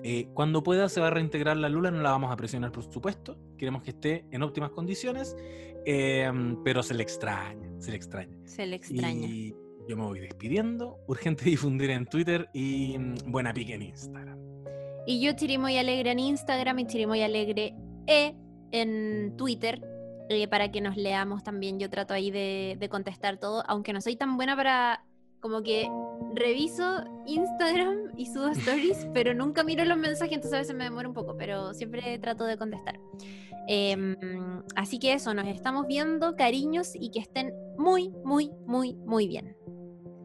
[0.02, 2.84] Eh, cuando pueda se va a reintegrar la Lula, no la vamos a presionar por
[2.84, 3.39] supuesto.
[3.59, 5.36] Queremos que esté en óptimas condiciones,
[5.84, 8.39] em, pero se le extraña, se le extraña.
[8.44, 9.26] Se le extraña.
[9.26, 9.55] Y
[9.88, 10.98] yo me voy despidiendo.
[11.06, 14.38] Urgente difundir en Twitter y mm, buena pique en Instagram.
[15.06, 17.74] Y yo Chirimoy Alegre en Instagram y Chirimoy Alegre
[18.06, 18.34] E
[18.70, 19.82] en Twitter.
[20.28, 21.78] Eh, para que nos leamos también.
[21.78, 25.04] Yo trato ahí de, de contestar todo, aunque no soy tan buena para
[25.42, 25.90] como que
[26.34, 31.09] reviso Instagram y subo stories, pero nunca miro los mensajes, entonces a veces me demoro
[31.09, 32.98] un poco, pero siempre trato de contestar.
[33.68, 34.16] Em,
[34.76, 39.56] así que eso, nos estamos viendo, cariños, y que estén muy, muy, muy, muy bien.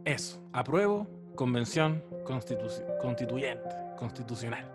[0.08, 1.06] Eso, apruebo
[1.36, 4.66] convención constituyente, constitucional.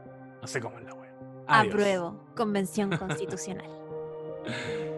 [0.42, 1.10] No sé cómo es la web.
[1.46, 3.70] Apruebo convención constitucional.